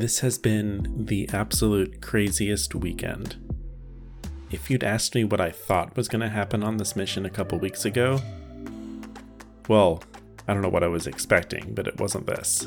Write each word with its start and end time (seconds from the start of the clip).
This 0.00 0.20
has 0.20 0.38
been 0.38 1.04
the 1.04 1.28
absolute 1.30 2.00
craziest 2.00 2.74
weekend. 2.74 3.36
If 4.50 4.70
you'd 4.70 4.82
asked 4.82 5.14
me 5.14 5.24
what 5.24 5.42
I 5.42 5.50
thought 5.50 5.94
was 5.94 6.08
going 6.08 6.22
to 6.22 6.30
happen 6.30 6.62
on 6.62 6.78
this 6.78 6.96
mission 6.96 7.26
a 7.26 7.30
couple 7.30 7.58
weeks 7.58 7.84
ago, 7.84 8.18
well, 9.68 10.02
I 10.48 10.54
don't 10.54 10.62
know 10.62 10.70
what 10.70 10.82
I 10.82 10.88
was 10.88 11.06
expecting, 11.06 11.74
but 11.74 11.86
it 11.86 12.00
wasn't 12.00 12.24
this. 12.24 12.66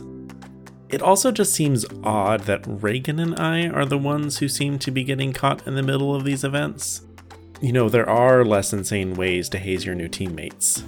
It 0.90 1.02
also 1.02 1.32
just 1.32 1.56
seems 1.56 1.88
odd 2.04 2.42
that 2.42 2.68
Reagan 2.68 3.18
and 3.18 3.36
I 3.40 3.68
are 3.68 3.86
the 3.86 3.98
ones 3.98 4.38
who 4.38 4.48
seem 4.48 4.78
to 4.78 4.92
be 4.92 5.04
getting 5.04 5.34
caught 5.34 5.66
in 5.66 5.74
the 5.74 5.82
middle 5.82 6.14
of 6.14 6.26
these 6.26 6.44
events. 6.44 7.02
You 7.60 7.74
know, 7.74 7.90
there 7.90 8.08
are 8.08 8.46
less 8.46 8.74
insane 8.74 9.16
ways 9.16 9.50
to 9.50 9.58
haze 9.58 9.88
your 9.88 9.96
new 9.96 10.08
teammates. 10.08 10.84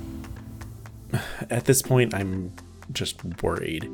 At 1.50 1.66
this 1.66 1.82
point, 1.82 2.14
I'm 2.14 2.54
just 2.92 3.42
worried. 3.42 3.90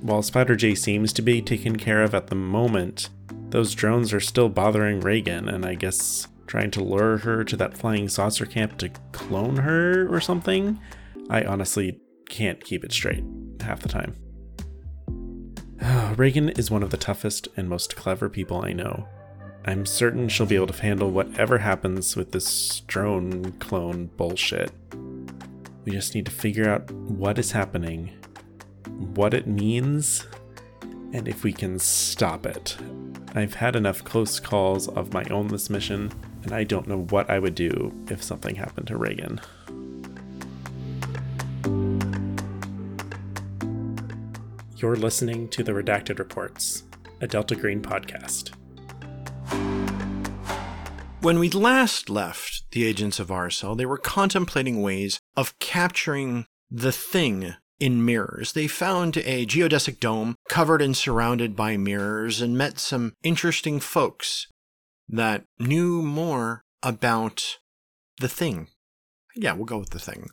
While 0.00 0.22
Spider 0.22 0.56
J 0.56 0.74
seems 0.74 1.12
to 1.12 1.22
be 1.22 1.42
taken 1.42 1.76
care 1.76 2.02
of 2.02 2.14
at 2.14 2.28
the 2.28 2.34
moment, 2.34 3.10
those 3.50 3.74
drones 3.74 4.12
are 4.14 4.20
still 4.20 4.48
bothering 4.48 5.00
Reagan, 5.00 5.48
and 5.48 5.66
I 5.66 5.74
guess 5.74 6.26
trying 6.46 6.70
to 6.72 6.82
lure 6.82 7.18
her 7.18 7.44
to 7.44 7.56
that 7.56 7.76
flying 7.76 8.08
saucer 8.08 8.46
camp 8.46 8.78
to 8.78 8.88
clone 9.12 9.56
her 9.56 10.12
or 10.12 10.20
something. 10.20 10.80
I 11.28 11.44
honestly 11.44 12.00
can't 12.28 12.64
keep 12.64 12.82
it 12.82 12.92
straight 12.92 13.24
half 13.60 13.80
the 13.80 13.88
time. 13.88 14.16
Reagan 16.16 16.48
is 16.50 16.70
one 16.70 16.82
of 16.82 16.90
the 16.90 16.96
toughest 16.96 17.48
and 17.56 17.68
most 17.68 17.94
clever 17.94 18.28
people 18.28 18.64
I 18.64 18.72
know. 18.72 19.06
I'm 19.66 19.84
certain 19.84 20.28
she'll 20.28 20.46
be 20.46 20.56
able 20.56 20.68
to 20.68 20.82
handle 20.82 21.10
whatever 21.10 21.58
happens 21.58 22.16
with 22.16 22.32
this 22.32 22.80
drone 22.86 23.52
clone 23.58 24.06
bullshit. 24.16 24.72
We 25.84 25.92
just 25.92 26.14
need 26.14 26.24
to 26.24 26.32
figure 26.32 26.70
out 26.70 26.90
what 26.90 27.38
is 27.38 27.52
happening, 27.52 28.10
what 29.00 29.32
it 29.32 29.46
means, 29.46 30.26
and 31.12 31.26
if 31.26 31.42
we 31.42 31.52
can 31.52 31.78
stop 31.78 32.44
it. 32.44 32.76
I've 33.34 33.54
had 33.54 33.74
enough 33.76 34.04
close 34.04 34.38
calls 34.38 34.88
of 34.88 35.14
my 35.14 35.24
own 35.30 35.48
this 35.48 35.70
mission, 35.70 36.12
and 36.42 36.52
I 36.52 36.64
don't 36.64 36.86
know 36.86 37.02
what 37.04 37.30
I 37.30 37.38
would 37.38 37.54
do 37.54 37.92
if 38.08 38.22
something 38.22 38.56
happened 38.56 38.88
to 38.88 38.96
Reagan. 38.96 39.40
You're 44.76 44.96
listening 44.96 45.48
to 45.48 45.62
the 45.62 45.72
Redacted 45.72 46.18
Reports, 46.18 46.84
a 47.20 47.26
Delta 47.26 47.54
Green 47.54 47.80
podcast. 47.80 48.50
When 51.22 51.38
we 51.38 51.50
last 51.50 52.08
left 52.08 52.64
the 52.70 52.84
agents 52.84 53.18
of 53.18 53.28
Arcel, 53.28 53.76
they 53.76 53.86
were 53.86 53.98
contemplating 53.98 54.80
ways 54.80 55.20
of 55.36 55.58
capturing 55.58 56.46
the 56.70 56.92
thing 56.92 57.54
in 57.80 58.04
mirrors. 58.04 58.52
They 58.52 58.68
found 58.68 59.16
a 59.16 59.46
geodesic 59.46 59.98
dome 59.98 60.36
covered 60.48 60.82
and 60.82 60.96
surrounded 60.96 61.56
by 61.56 61.76
mirrors 61.76 62.40
and 62.40 62.56
met 62.56 62.78
some 62.78 63.14
interesting 63.22 63.80
folks 63.80 64.46
that 65.08 65.44
knew 65.58 66.02
more 66.02 66.62
about 66.82 67.58
the 68.18 68.28
thing. 68.28 68.68
Yeah, 69.34 69.54
we'll 69.54 69.64
go 69.64 69.78
with 69.78 69.90
the 69.90 69.98
thing. 69.98 70.28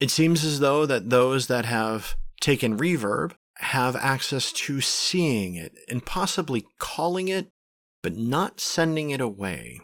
It 0.00 0.10
seems 0.10 0.44
as 0.44 0.60
though 0.60 0.86
that 0.86 1.10
those 1.10 1.46
that 1.48 1.66
have 1.66 2.16
taken 2.40 2.78
reverb 2.78 3.32
have 3.58 3.94
access 3.96 4.52
to 4.52 4.80
seeing 4.80 5.54
it 5.54 5.74
and 5.88 6.04
possibly 6.04 6.66
calling 6.78 7.28
it, 7.28 7.48
but 8.02 8.16
not 8.16 8.60
sending 8.60 9.10
it 9.10 9.20
away. 9.20 9.80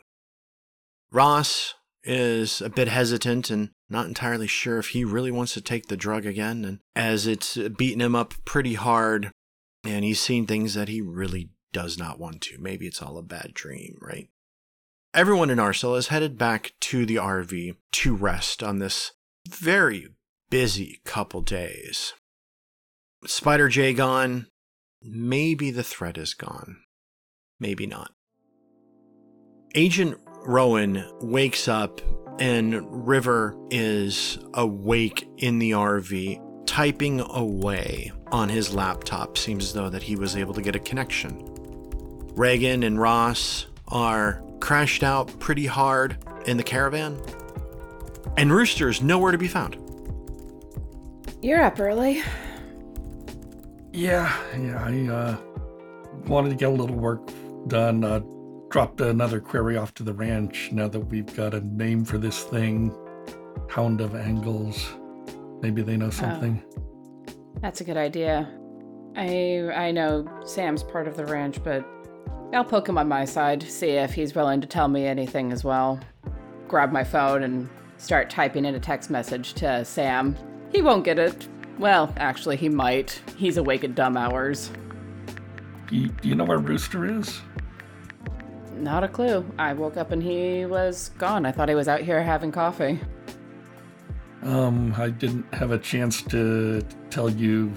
Ross 1.12 1.74
is 2.02 2.62
a 2.62 2.70
bit 2.70 2.88
hesitant 2.88 3.50
and 3.50 3.70
not 3.88 4.06
entirely 4.06 4.46
sure 4.46 4.78
if 4.78 4.88
he 4.88 5.04
really 5.04 5.30
wants 5.30 5.54
to 5.54 5.60
take 5.60 5.86
the 5.86 5.96
drug 5.96 6.26
again, 6.26 6.64
and 6.64 6.80
as 6.94 7.26
it's 7.26 7.56
beaten 7.56 8.00
him 8.00 8.14
up 8.14 8.34
pretty 8.44 8.74
hard, 8.74 9.30
and 9.84 10.04
he's 10.04 10.20
seen 10.20 10.46
things 10.46 10.74
that 10.74 10.88
he 10.88 11.00
really 11.00 11.50
does 11.72 11.98
not 11.98 12.18
want 12.18 12.40
to. 12.42 12.58
Maybe 12.58 12.86
it's 12.86 13.02
all 13.02 13.18
a 13.18 13.22
bad 13.22 13.52
dream, 13.54 13.96
right? 14.00 14.28
Everyone 15.14 15.50
in 15.50 15.58
Arcel 15.58 15.96
is 15.96 16.08
headed 16.08 16.36
back 16.36 16.72
to 16.80 17.06
the 17.06 17.16
RV 17.16 17.76
to 17.92 18.14
rest 18.14 18.62
on 18.62 18.78
this 18.78 19.12
very 19.48 20.08
busy 20.50 21.00
couple 21.04 21.40
days. 21.40 22.12
Spider 23.24 23.68
J 23.68 23.94
gone. 23.94 24.46
Maybe 25.02 25.70
the 25.70 25.82
threat 25.82 26.18
is 26.18 26.34
gone. 26.34 26.78
Maybe 27.60 27.86
not. 27.86 28.12
Agent 29.74 30.18
Rowan 30.46 31.04
wakes 31.20 31.66
up 31.66 32.00
and 32.38 33.06
River 33.06 33.56
is 33.70 34.38
awake 34.54 35.28
in 35.38 35.58
the 35.58 35.72
RV, 35.72 36.66
typing 36.66 37.20
away 37.20 38.12
on 38.30 38.48
his 38.48 38.72
laptop. 38.74 39.38
Seems 39.38 39.64
as 39.64 39.72
though 39.72 39.88
that 39.88 40.02
he 40.02 40.16
was 40.16 40.36
able 40.36 40.54
to 40.54 40.62
get 40.62 40.76
a 40.76 40.78
connection. 40.78 41.42
Reagan 42.36 42.82
and 42.82 43.00
Ross 43.00 43.66
are 43.88 44.42
crashed 44.60 45.02
out 45.02 45.36
pretty 45.40 45.66
hard 45.66 46.18
in 46.46 46.56
the 46.56 46.62
caravan, 46.62 47.20
and 48.36 48.52
Rooster 48.52 48.88
is 48.88 49.02
nowhere 49.02 49.32
to 49.32 49.38
be 49.38 49.48
found. 49.48 49.78
You're 51.42 51.62
up 51.62 51.80
early. 51.80 52.22
Yeah, 53.92 54.36
yeah, 54.58 54.84
I 54.84 55.12
uh, 55.12 55.36
wanted 56.26 56.50
to 56.50 56.54
get 56.56 56.68
a 56.68 56.72
little 56.72 56.96
work 56.96 57.30
done. 57.68 58.04
Uh, 58.04 58.20
dropped 58.68 59.00
another 59.00 59.40
query 59.40 59.76
off 59.76 59.94
to 59.94 60.02
the 60.02 60.12
ranch 60.12 60.70
now 60.72 60.88
that 60.88 61.00
we've 61.00 61.34
got 61.36 61.54
a 61.54 61.60
name 61.60 62.04
for 62.04 62.18
this 62.18 62.42
thing 62.44 62.94
Hound 63.70 64.00
of 64.00 64.14
Angles. 64.14 64.94
Maybe 65.62 65.82
they 65.82 65.96
know 65.96 66.06
oh. 66.06 66.10
something. 66.10 66.62
Oh, 67.28 67.32
that's 67.60 67.80
a 67.80 67.84
good 67.84 67.96
idea. 67.96 68.48
I 69.16 69.70
I 69.74 69.90
know 69.90 70.28
Sam's 70.44 70.82
part 70.82 71.08
of 71.08 71.16
the 71.16 71.26
ranch, 71.26 71.62
but 71.64 71.86
I'll 72.52 72.64
poke 72.64 72.88
him 72.88 72.98
on 72.98 73.08
my 73.08 73.24
side, 73.24 73.62
see 73.62 73.90
if 73.90 74.14
he's 74.14 74.34
willing 74.34 74.60
to 74.60 74.66
tell 74.66 74.88
me 74.88 75.06
anything 75.06 75.52
as 75.52 75.64
well. 75.64 75.98
Grab 76.68 76.92
my 76.92 77.04
phone 77.04 77.42
and 77.42 77.68
start 77.96 78.30
typing 78.30 78.64
in 78.64 78.74
a 78.74 78.80
text 78.80 79.10
message 79.10 79.54
to 79.54 79.84
Sam. 79.84 80.36
He 80.70 80.82
won't 80.82 81.04
get 81.04 81.18
it, 81.18 81.48
well, 81.78 82.12
actually, 82.16 82.56
he 82.56 82.68
might. 82.68 83.20
He's 83.36 83.56
awake 83.56 83.84
at 83.84 83.94
dumb 83.94 84.16
hours. 84.16 84.70
You, 85.90 86.08
do 86.08 86.28
you 86.28 86.34
know 86.34 86.44
where 86.44 86.58
Rooster 86.58 87.04
is? 87.04 87.40
Not 88.76 89.04
a 89.04 89.08
clue. 89.08 89.44
I 89.58 89.72
woke 89.72 89.96
up 89.96 90.12
and 90.12 90.22
he 90.22 90.66
was 90.66 91.10
gone. 91.18 91.46
I 91.46 91.52
thought 91.52 91.68
he 91.68 91.74
was 91.74 91.88
out 91.88 92.00
here 92.00 92.22
having 92.22 92.52
coffee. 92.52 93.00
Um, 94.42 94.94
I 94.96 95.10
didn't 95.10 95.52
have 95.54 95.72
a 95.72 95.78
chance 95.78 96.22
to 96.22 96.82
tell 97.10 97.30
you 97.30 97.72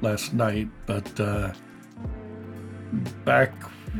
last 0.00 0.32
night, 0.32 0.68
but 0.86 1.20
uh, 1.20 1.52
back 3.24 3.52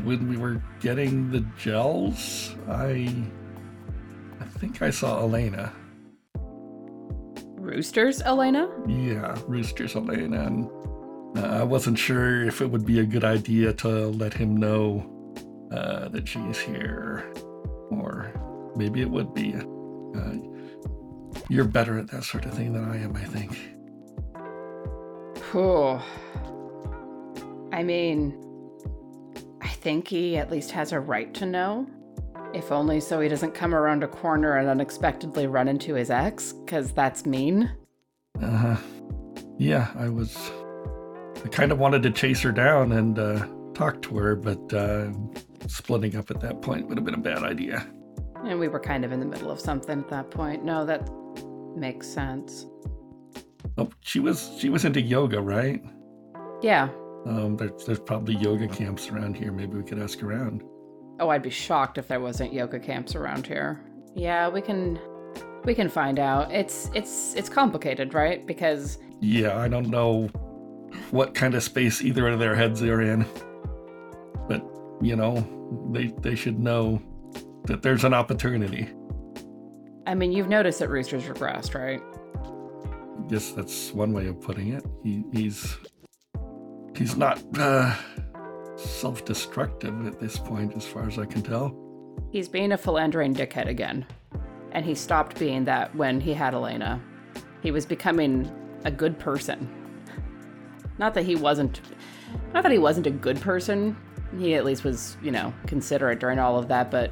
when 0.03 0.27
we 0.29 0.37
were 0.37 0.61
getting 0.79 1.29
the 1.31 1.41
gels, 1.57 2.55
I 2.67 3.13
I 4.39 4.45
think 4.59 4.81
I 4.81 4.89
saw 4.89 5.19
Elena. 5.19 5.71
Roosters, 7.57 8.21
Elena? 8.21 8.69
Yeah, 8.87 9.37
Roosters, 9.47 9.95
Elena. 9.95 10.45
And 10.45 10.69
uh, 11.37 11.47
I 11.47 11.63
wasn't 11.63 11.97
sure 11.97 12.43
if 12.43 12.61
it 12.61 12.69
would 12.69 12.85
be 12.85 12.99
a 12.99 13.05
good 13.05 13.23
idea 13.23 13.73
to 13.73 13.89
let 14.07 14.33
him 14.33 14.55
know 14.55 15.14
uh, 15.71 16.09
that 16.09 16.35
is 16.35 16.59
here, 16.59 17.31
or 17.89 18.31
maybe 18.75 19.01
it 19.01 19.09
would 19.09 19.33
be. 19.33 19.53
Uh, 19.55 20.35
you're 21.49 21.65
better 21.65 21.99
at 21.99 22.09
that 22.11 22.23
sort 22.23 22.45
of 22.45 22.53
thing 22.53 22.73
than 22.73 22.89
I 22.89 23.01
am, 23.01 23.15
I 23.15 23.23
think. 23.23 23.57
Oh. 25.53 26.03
I 27.71 27.83
mean, 27.83 28.37
I 29.61 29.67
think 29.67 30.07
he 30.07 30.37
at 30.37 30.49
least 30.49 30.71
has 30.71 30.91
a 30.91 30.99
right 30.99 31.33
to 31.35 31.45
know. 31.45 31.87
If 32.53 32.71
only 32.71 33.01
so 33.01 33.19
he 33.19 33.27
doesn't 33.27 33.53
come 33.53 33.75
around 33.75 34.03
a 34.03 34.07
corner 34.07 34.57
and 34.57 34.69
unexpectedly 34.69 35.47
run 35.47 35.67
into 35.67 35.93
his 35.95 36.09
ex, 36.09 36.53
because 36.53 36.93
that's 36.93 37.25
mean. 37.25 37.69
Uh 38.41 38.57
huh. 38.57 38.77
Yeah, 39.57 39.89
I 39.97 40.07
was. 40.07 40.51
I 41.43 41.49
kind 41.49 41.71
of 41.71 41.79
wanted 41.79 42.01
to 42.03 42.11
chase 42.11 42.41
her 42.41 42.51
down 42.51 42.93
and 42.93 43.19
uh, 43.19 43.45
talk 43.73 44.01
to 44.03 44.17
her, 44.17 44.35
but 44.35 44.73
uh, 44.73 45.11
splitting 45.67 46.15
up 46.15 46.31
at 46.31 46.39
that 46.41 46.61
point 46.61 46.87
would 46.87 46.97
have 46.97 47.05
been 47.05 47.15
a 47.15 47.17
bad 47.17 47.43
idea. 47.43 47.87
And 48.43 48.59
we 48.59 48.67
were 48.67 48.79
kind 48.79 49.03
of 49.03 49.11
in 49.11 49.19
the 49.19 49.25
middle 49.25 49.49
of 49.49 49.59
something 49.59 49.99
at 49.99 50.09
that 50.09 50.31
point. 50.31 50.63
No, 50.63 50.85
that 50.85 51.09
makes 51.75 52.07
sense. 52.07 52.65
Oh, 53.77 53.89
she 54.01 54.19
was 54.19 54.51
she 54.59 54.69
was 54.69 54.85
into 54.85 55.01
yoga, 55.01 55.41
right? 55.41 55.83
Yeah. 56.61 56.89
Um, 57.25 57.57
there's 57.57 57.85
there's 57.85 57.99
probably 57.99 58.35
yoga 58.35 58.67
camps 58.67 59.09
around 59.09 59.35
here. 59.35 59.51
Maybe 59.51 59.75
we 59.77 59.83
could 59.83 59.99
ask 59.99 60.21
around. 60.21 60.63
Oh, 61.19 61.29
I'd 61.29 61.41
be 61.41 61.49
shocked 61.49 61.97
if 61.97 62.07
there 62.07 62.19
wasn't 62.19 62.53
yoga 62.53 62.79
camps 62.79 63.15
around 63.15 63.47
here. 63.47 63.81
Yeah, 64.15 64.47
we 64.49 64.61
can 64.61 64.99
we 65.63 65.73
can 65.73 65.89
find 65.89 66.19
out. 66.19 66.51
It's 66.51 66.89
it's 66.93 67.33
it's 67.33 67.49
complicated, 67.49 68.13
right? 68.13 68.45
Because 68.45 68.99
Yeah, 69.19 69.57
I 69.57 69.67
don't 69.67 69.89
know 69.89 70.27
what 71.11 71.33
kind 71.33 71.55
of 71.55 71.63
space 71.63 72.01
either 72.01 72.27
of 72.27 72.39
their 72.39 72.55
heads 72.55 72.81
are 72.83 73.01
in. 73.01 73.25
But, 74.47 74.63
you 75.01 75.15
know, 75.15 75.35
they 75.91 76.07
they 76.21 76.35
should 76.35 76.59
know 76.59 77.01
that 77.65 77.81
there's 77.81 78.03
an 78.03 78.13
opportunity. 78.13 78.89
I 80.07 80.13
mean, 80.13 80.31
you've 80.31 80.49
noticed 80.49 80.79
that 80.79 80.89
Rooster's 80.89 81.23
regressed, 81.23 81.73
right? 81.73 82.01
Yes, 83.29 83.51
that's 83.51 83.91
one 83.91 84.13
way 84.13 84.27
of 84.27 84.39
putting 84.39 84.73
it. 84.73 84.85
He, 85.03 85.23
he's 85.33 85.77
he's 86.95 87.15
not 87.15 87.41
uh, 87.57 87.95
self 88.75 89.25
destructive 89.25 90.05
at 90.05 90.19
this 90.19 90.37
point, 90.37 90.75
as 90.75 90.85
far 90.85 91.07
as 91.07 91.17
I 91.17 91.25
can 91.25 91.41
tell. 91.41 91.75
He's 92.31 92.47
being 92.47 92.71
a 92.71 92.77
philandering 92.77 93.33
dickhead 93.33 93.67
again. 93.67 94.05
And 94.71 94.85
he 94.85 94.93
stopped 94.93 95.39
being 95.39 95.65
that 95.65 95.95
when 95.95 96.19
he 96.19 96.33
had 96.33 96.53
Elena. 96.53 97.01
He 97.61 97.71
was 97.71 97.85
becoming 97.85 98.51
a 98.83 98.91
good 98.91 99.17
person. 99.17 99.69
Not 100.97 101.13
that 101.13 101.25
he 101.25 101.35
wasn't 101.35 101.81
not 102.53 102.63
that 102.63 102.71
he 102.71 102.77
wasn't 102.77 103.07
a 103.07 103.11
good 103.11 103.39
person. 103.39 103.95
He 104.37 104.55
at 104.55 104.65
least 104.65 104.83
was, 104.83 105.17
you 105.21 105.31
know, 105.31 105.53
considerate 105.67 106.19
during 106.19 106.39
all 106.39 106.57
of 106.57 106.67
that, 106.67 106.91
but 106.91 107.11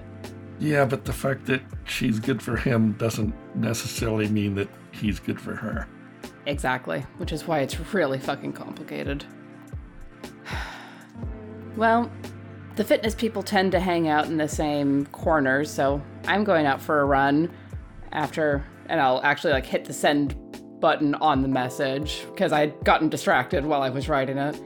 Yeah, 0.59 0.85
but 0.85 1.05
the 1.05 1.13
fact 1.13 1.45
that 1.47 1.61
she's 1.85 2.19
good 2.19 2.41
for 2.41 2.57
him 2.57 2.93
doesn't 2.93 3.33
necessarily 3.55 4.27
mean 4.27 4.55
that 4.55 4.69
he's 4.91 5.19
good 5.19 5.39
for 5.39 5.55
her. 5.55 5.87
Exactly, 6.45 7.01
which 7.17 7.31
is 7.31 7.47
why 7.47 7.59
it's 7.59 7.79
really 7.93 8.19
fucking 8.19 8.53
complicated. 8.53 9.25
well, 11.77 12.11
the 12.75 12.83
fitness 12.83 13.15
people 13.15 13.43
tend 13.43 13.71
to 13.71 13.79
hang 13.79 14.07
out 14.07 14.25
in 14.25 14.37
the 14.37 14.47
same 14.47 15.05
corners, 15.07 15.69
so 15.69 16.01
I'm 16.27 16.43
going 16.43 16.65
out 16.65 16.81
for 16.81 17.01
a 17.01 17.05
run 17.05 17.51
after, 18.11 18.65
and 18.87 18.99
I'll 18.99 19.21
actually 19.23 19.53
like 19.53 19.65
hit 19.65 19.85
the 19.85 19.93
send 19.93 20.35
button 20.79 21.15
on 21.15 21.41
the 21.41 21.47
message 21.47 22.25
because 22.31 22.51
I'd 22.51 22.83
gotten 22.83 23.09
distracted 23.09 23.65
while 23.65 23.81
I 23.81 23.89
was 23.89 24.09
writing 24.09 24.37
it. 24.37 24.59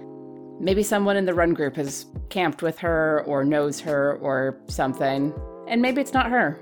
Maybe 0.60 0.82
someone 0.84 1.18
in 1.18 1.26
the 1.26 1.34
run 1.34 1.54
group 1.54 1.76
has 1.76 2.08
camped 2.30 2.62
with 2.62 2.80
her 2.80 3.24
or 3.26 3.44
knows 3.44 3.80
her 3.82 4.18
or 4.18 4.60
something, 4.68 5.34
and 5.68 5.82
maybe 5.82 6.02
it's 6.02 6.14
not 6.14 6.30
her. 6.30 6.60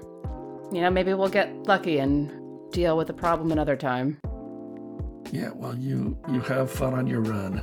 You 0.71 0.81
know, 0.81 0.89
maybe 0.89 1.13
we'll 1.13 1.29
get 1.29 1.53
lucky 1.67 1.99
and 1.99 2.31
deal 2.71 2.97
with 2.97 3.07
the 3.07 3.13
problem 3.13 3.51
another 3.51 3.75
time. 3.77 4.19
Yeah, 5.31 5.51
well, 5.55 5.75
you 5.75 6.17
you 6.31 6.41
have 6.41 6.69
fun 6.69 6.93
on 6.93 7.07
your 7.07 7.21
run. 7.21 7.61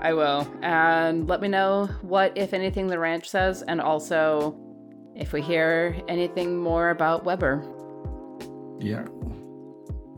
I 0.00 0.14
will. 0.14 0.48
And 0.62 1.28
let 1.28 1.42
me 1.42 1.48
know 1.48 1.86
what, 2.02 2.36
if 2.36 2.54
anything, 2.54 2.86
the 2.86 2.98
ranch 2.98 3.28
says, 3.28 3.62
and 3.62 3.80
also 3.80 4.56
if 5.14 5.32
we 5.32 5.42
hear 5.42 6.00
anything 6.08 6.56
more 6.56 6.90
about 6.90 7.24
Weber. 7.24 7.62
Yeah, 8.80 9.04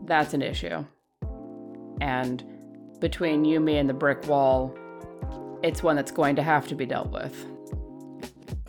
That's 0.05 0.33
an 0.33 0.41
issue. 0.41 0.85
And 1.99 2.43
between 3.01 3.43
you, 3.43 3.59
me, 3.59 3.77
and 3.77 3.89
the 3.89 3.93
brick 3.93 4.25
wall, 4.27 4.73
it's 5.63 5.81
one 5.81 5.95
that's 5.95 6.11
going 6.11 6.35
to 6.35 6.43
have 6.43 6.67
to 6.67 6.75
be 6.75 6.85
dealt 6.85 7.09
with. 7.11 7.45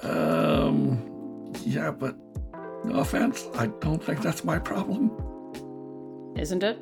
um, 0.03 1.53
yeah, 1.65 1.91
but 1.91 2.17
no 2.85 3.01
offense, 3.01 3.47
I 3.57 3.67
don't 3.67 4.03
think 4.03 4.21
that's 4.23 4.45
my 4.45 4.59
problem. 4.59 5.11
Isn't 6.37 6.63
it? 6.63 6.79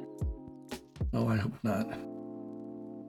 No, 1.12 1.29
I 1.29 1.37
hope 1.37 1.53
not. 1.62 1.87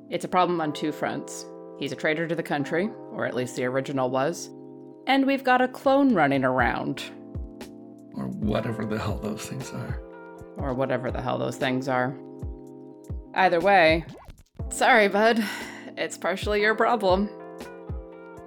It's 0.09 0.25
a 0.25 0.27
problem 0.27 0.61
on 0.61 0.73
two 0.73 0.91
fronts. 0.91 1.45
He's 1.79 1.91
a 1.91 1.95
traitor 1.95 2.27
to 2.27 2.35
the 2.35 2.43
country, 2.43 2.89
or 3.11 3.25
at 3.25 3.33
least 3.33 3.55
the 3.55 3.65
original 3.65 4.09
was. 4.09 4.49
And 5.07 5.25
we've 5.25 5.43
got 5.43 5.61
a 5.61 5.67
clone 5.67 6.13
running 6.13 6.43
around, 6.43 7.03
Or 8.13 8.27
whatever 8.27 8.85
the 8.85 8.99
hell 8.99 9.17
those 9.17 9.45
things 9.45 9.71
are. 9.71 9.99
or 10.57 10.73
whatever 10.73 11.09
the 11.11 11.21
hell 11.21 11.39
those 11.39 11.57
things 11.57 11.87
are. 11.87 12.15
Either 13.33 13.59
way, 13.59 14.05
sorry, 14.69 15.07
bud. 15.07 15.43
It's 15.97 16.17
partially 16.17 16.61
your 16.61 16.75
problem. 16.75 17.29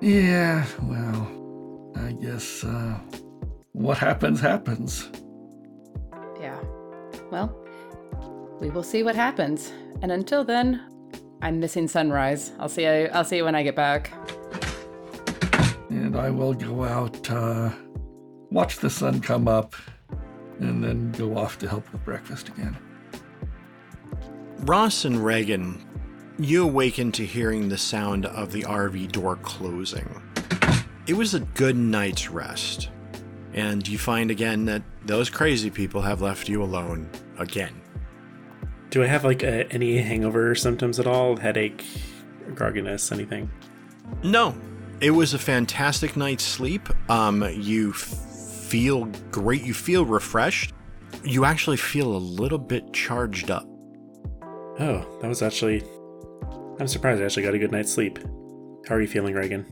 Yeah, 0.01 0.67
well, 0.83 1.93
I 1.97 2.13
guess 2.13 2.65
uh, 2.65 2.99
what 3.73 3.99
happens 3.99 4.41
happens. 4.41 5.11
Yeah. 6.41 6.59
Well, 7.31 7.57
we 8.61 8.71
will 8.71 8.83
see 8.83 9.03
what 9.03 9.17
happens. 9.17 9.73
And 10.03 10.13
until 10.13 10.45
then, 10.45 10.83
I'm 11.43 11.61
missing 11.61 11.89
sunrise. 11.89 12.53
I'll 12.59 12.69
see 12.69 12.83
you 12.83 13.09
I'll 13.13 13.25
see 13.25 13.37
you 13.37 13.45
when 13.45 13.55
I 13.55 13.63
get 13.63 13.77
back. 13.77 14.13
And 15.89 16.17
I 16.17 16.31
will 16.31 16.53
go 16.53 16.85
out, 16.85 17.31
uh, 17.31 17.71
watch 18.51 18.79
the 18.79 18.91
sun 18.91 19.21
come 19.21 19.49
up, 19.49 19.75
and 20.59 20.83
then 20.83 21.13
go 21.13 21.37
off 21.37 21.59
to 21.59 21.69
help 21.69 21.91
with 21.93 22.05
breakfast 22.05 22.49
again. 22.49 22.77
Ross 24.61 25.05
and 25.05 25.25
Reagan, 25.25 25.86
you 26.39 26.65
awaken 26.65 27.13
to 27.13 27.25
hearing 27.25 27.69
the 27.69 27.79
sound 27.79 28.27
of 28.27 28.53
the 28.53 28.63
RV 28.63 29.13
door 29.13 29.37
closing. 29.37 30.23
It 31.07 31.15
was 31.15 31.35
a 31.35 31.41
good 31.41 31.77
night's 31.77 32.29
rest, 32.29 32.91
and 33.55 33.87
you 33.87 33.97
find 33.97 34.31
again 34.31 34.65
that 34.67 34.83
those 35.05 35.31
crazy 35.31 35.71
people 35.71 36.03
have 36.03 36.21
left 36.21 36.49
you 36.49 36.63
alone 36.63 37.09
again. 37.39 37.81
Do 38.91 39.03
I 39.03 39.07
have 39.07 39.25
like 39.25 39.43
a, 39.43 39.71
any 39.73 39.99
hangover 39.99 40.55
symptoms 40.55 40.99
at 40.99 41.07
all? 41.07 41.37
Headache, 41.37 41.85
grogginess, 42.51 43.13
anything? 43.13 43.51
No, 44.23 44.55
it 45.01 45.11
was 45.11 45.35
a 45.35 45.39
fantastic 45.39 46.17
night's 46.17 46.45
sleep. 46.45 46.89
Um, 47.11 47.43
you 47.55 47.91
f- 47.91 47.99
feel 47.99 49.07
great. 49.31 49.63
You 49.63 49.75
feel 49.75 50.05
refreshed. 50.05 50.73
You 51.25 51.45
actually 51.45 51.77
feel 51.77 52.15
a 52.15 52.19
little 52.19 52.59
bit 52.59 52.93
charged 52.93 53.51
up. 53.51 53.67
Oh, 54.79 55.19
that 55.21 55.29
was 55.29 55.43
actually. 55.43 55.83
I'm 56.79 56.87
surprised 56.87 57.23
I 57.23 57.25
actually 57.25 57.45
got 57.45 57.55
a 57.55 57.59
good 57.59 57.73
night's 57.73 57.93
sleep. 57.93 58.19
How 58.89 58.95
are 58.95 59.01
you 59.01 59.09
feeling, 59.09 59.35
Reagan? 59.35 59.67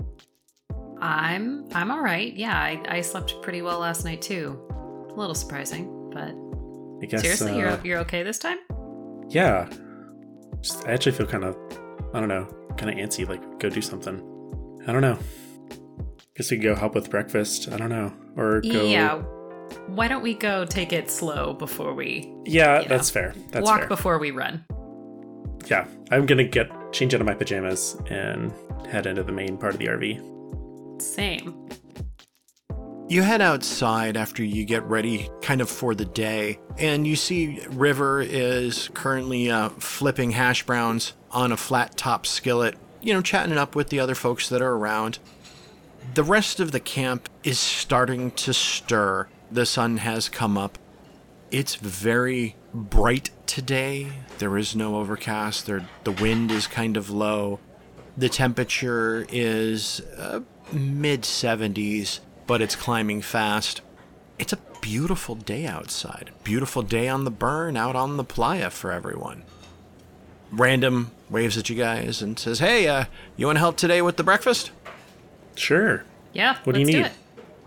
I'm 1.01 1.67
I'm 1.75 1.91
all 1.91 2.01
right. 2.01 2.35
Yeah, 2.35 2.57
I, 2.59 2.81
I 2.89 3.01
slept 3.03 3.41
pretty 3.43 3.63
well 3.63 3.79
last 3.79 4.05
night 4.05 4.23
too. 4.23 4.59
A 5.11 5.15
little 5.15 5.35
surprising, 5.35 6.11
but 6.13 6.35
I 7.03 7.07
guess. 7.07 7.21
seriously, 7.21 7.53
uh, 7.53 7.57
you're 7.57 7.81
you're 7.85 7.99
okay 8.01 8.23
this 8.23 8.39
time? 8.39 8.59
Yeah. 9.29 9.69
Just, 10.61 10.87
I 10.87 10.93
actually 10.93 11.13
feel 11.13 11.27
kind 11.27 11.45
of, 11.45 11.57
I 12.15 12.21
don't 12.21 12.29
know, 12.29 12.47
kind 12.79 12.91
of 12.91 12.97
antsy. 12.97 13.29
Like, 13.29 13.59
go 13.59 13.69
do 13.69 13.83
something. 13.83 14.19
I 14.87 14.93
don't 14.93 15.03
know. 15.03 15.19
Guess 16.37 16.51
we 16.51 16.57
could 16.57 16.65
go 16.65 16.75
help 16.75 16.95
with 16.95 17.11
breakfast. 17.11 17.71
I 17.71 17.77
don't 17.77 17.91
know, 17.91 18.13
or 18.37 18.61
go. 18.63 18.85
Yeah. 18.87 19.23
Why 19.89 20.09
don't 20.09 20.23
we 20.23 20.35
go 20.35 20.65
take 20.65 20.93
it 20.93 21.11
slow 21.11 21.53
before 21.53 21.95
we 21.95 22.33
Yeah, 22.45 22.83
that's 22.87 23.15
know, 23.15 23.21
fair. 23.21 23.35
That's 23.51 23.65
walk 23.65 23.81
fair. 23.81 23.89
before 23.89 24.19
we 24.19 24.31
run? 24.31 24.65
Yeah, 25.67 25.87
I'm 26.11 26.27
gonna 26.27 26.45
get 26.45 26.71
change 26.93 27.15
out 27.15 27.21
of 27.21 27.27
my 27.27 27.35
pajamas 27.35 27.97
and 28.07 28.53
head 28.87 29.07
into 29.07 29.23
the 29.23 29.33
main 29.33 29.57
part 29.57 29.75
of 29.75 29.81
the 29.81 29.87
RV. 29.87 31.03
Same. 31.03 31.69
You 33.09 33.23
head 33.23 33.43
outside 33.43 34.17
after 34.17 34.43
you 34.43 34.65
get 34.65 34.83
ready 34.85 35.29
kind 35.43 35.61
of 35.61 35.69
for 35.69 35.95
the 35.95 36.07
day, 36.07 36.59
and 36.79 37.07
you 37.07 37.17
see 37.17 37.61
River 37.69 38.23
is 38.23 38.89
currently 38.95 39.51
uh, 39.51 39.69
flipping 39.71 40.31
hash 40.31 40.65
browns 40.65 41.13
on 41.31 41.53
a 41.53 41.57
flat 41.57 41.97
top 41.97 42.25
skillet, 42.25 42.77
you 43.03 43.13
know, 43.13 43.21
chatting 43.21 43.53
it 43.53 43.59
up 43.59 43.75
with 43.75 43.91
the 43.91 44.01
other 44.01 44.15
folks 44.15 44.49
that 44.49 44.63
are 44.63 44.73
around. 44.73 45.19
The 46.15 46.23
rest 46.23 46.61
of 46.61 46.73
the 46.73 46.81
camp 46.81 47.29
is 47.43 47.59
starting 47.59 48.31
to 48.33 48.55
stir. 48.55 49.29
The 49.51 49.67
sun 49.67 49.99
has 49.99 50.29
come 50.29 50.57
up. 50.57 50.79
It's 51.51 51.75
very 51.75 52.57
bright 52.75 53.31
today. 53.47 54.09
There 54.39 54.59
is 54.59 54.75
no 54.75 54.97
overcast. 54.97 55.67
There, 55.67 55.89
the 56.03 56.13
wind 56.13 56.51
is 56.51 56.67
kind 56.67 56.97
of 56.97 57.09
low. 57.09 57.61
The 58.17 58.29
temperature 58.29 59.27
is 59.31 60.01
uh, 60.19 60.41
mid 60.73 61.23
70s, 61.23 62.21
but 62.47 62.61
it's 62.61 62.77
climbing 62.77 63.23
fast. 63.23 63.81
It's 64.39 64.53
a 64.53 64.59
beautiful 64.81 65.37
day 65.37 65.67
outside. 65.67 66.33
Beautiful 66.43 66.83
day 66.83 67.09
on 67.09 67.25
the 67.25 67.31
burn, 67.31 67.77
out 67.77 67.97
on 67.97 68.17
the 68.17 68.25
playa 68.25 68.71
for 68.71 68.91
everyone. 68.91 69.45
Random 70.51 71.13
waves 71.31 71.57
at 71.57 71.71
you 71.71 71.77
guys 71.77 72.21
and 72.21 72.39
says, 72.39 72.59
Hey, 72.59 72.87
uh, 72.89 73.05
you 73.37 73.47
want 73.47 73.57
to 73.57 73.61
help 73.61 73.77
today 73.77 74.03
with 74.03 74.17
the 74.17 74.25
breakfast? 74.25 74.73
Sure. 75.57 76.05
Yeah. 76.33 76.59
What 76.65 76.75
do 76.75 76.81
you 76.81 76.87
let's 76.87 76.97
need? 76.97 77.07
it. 77.07 77.13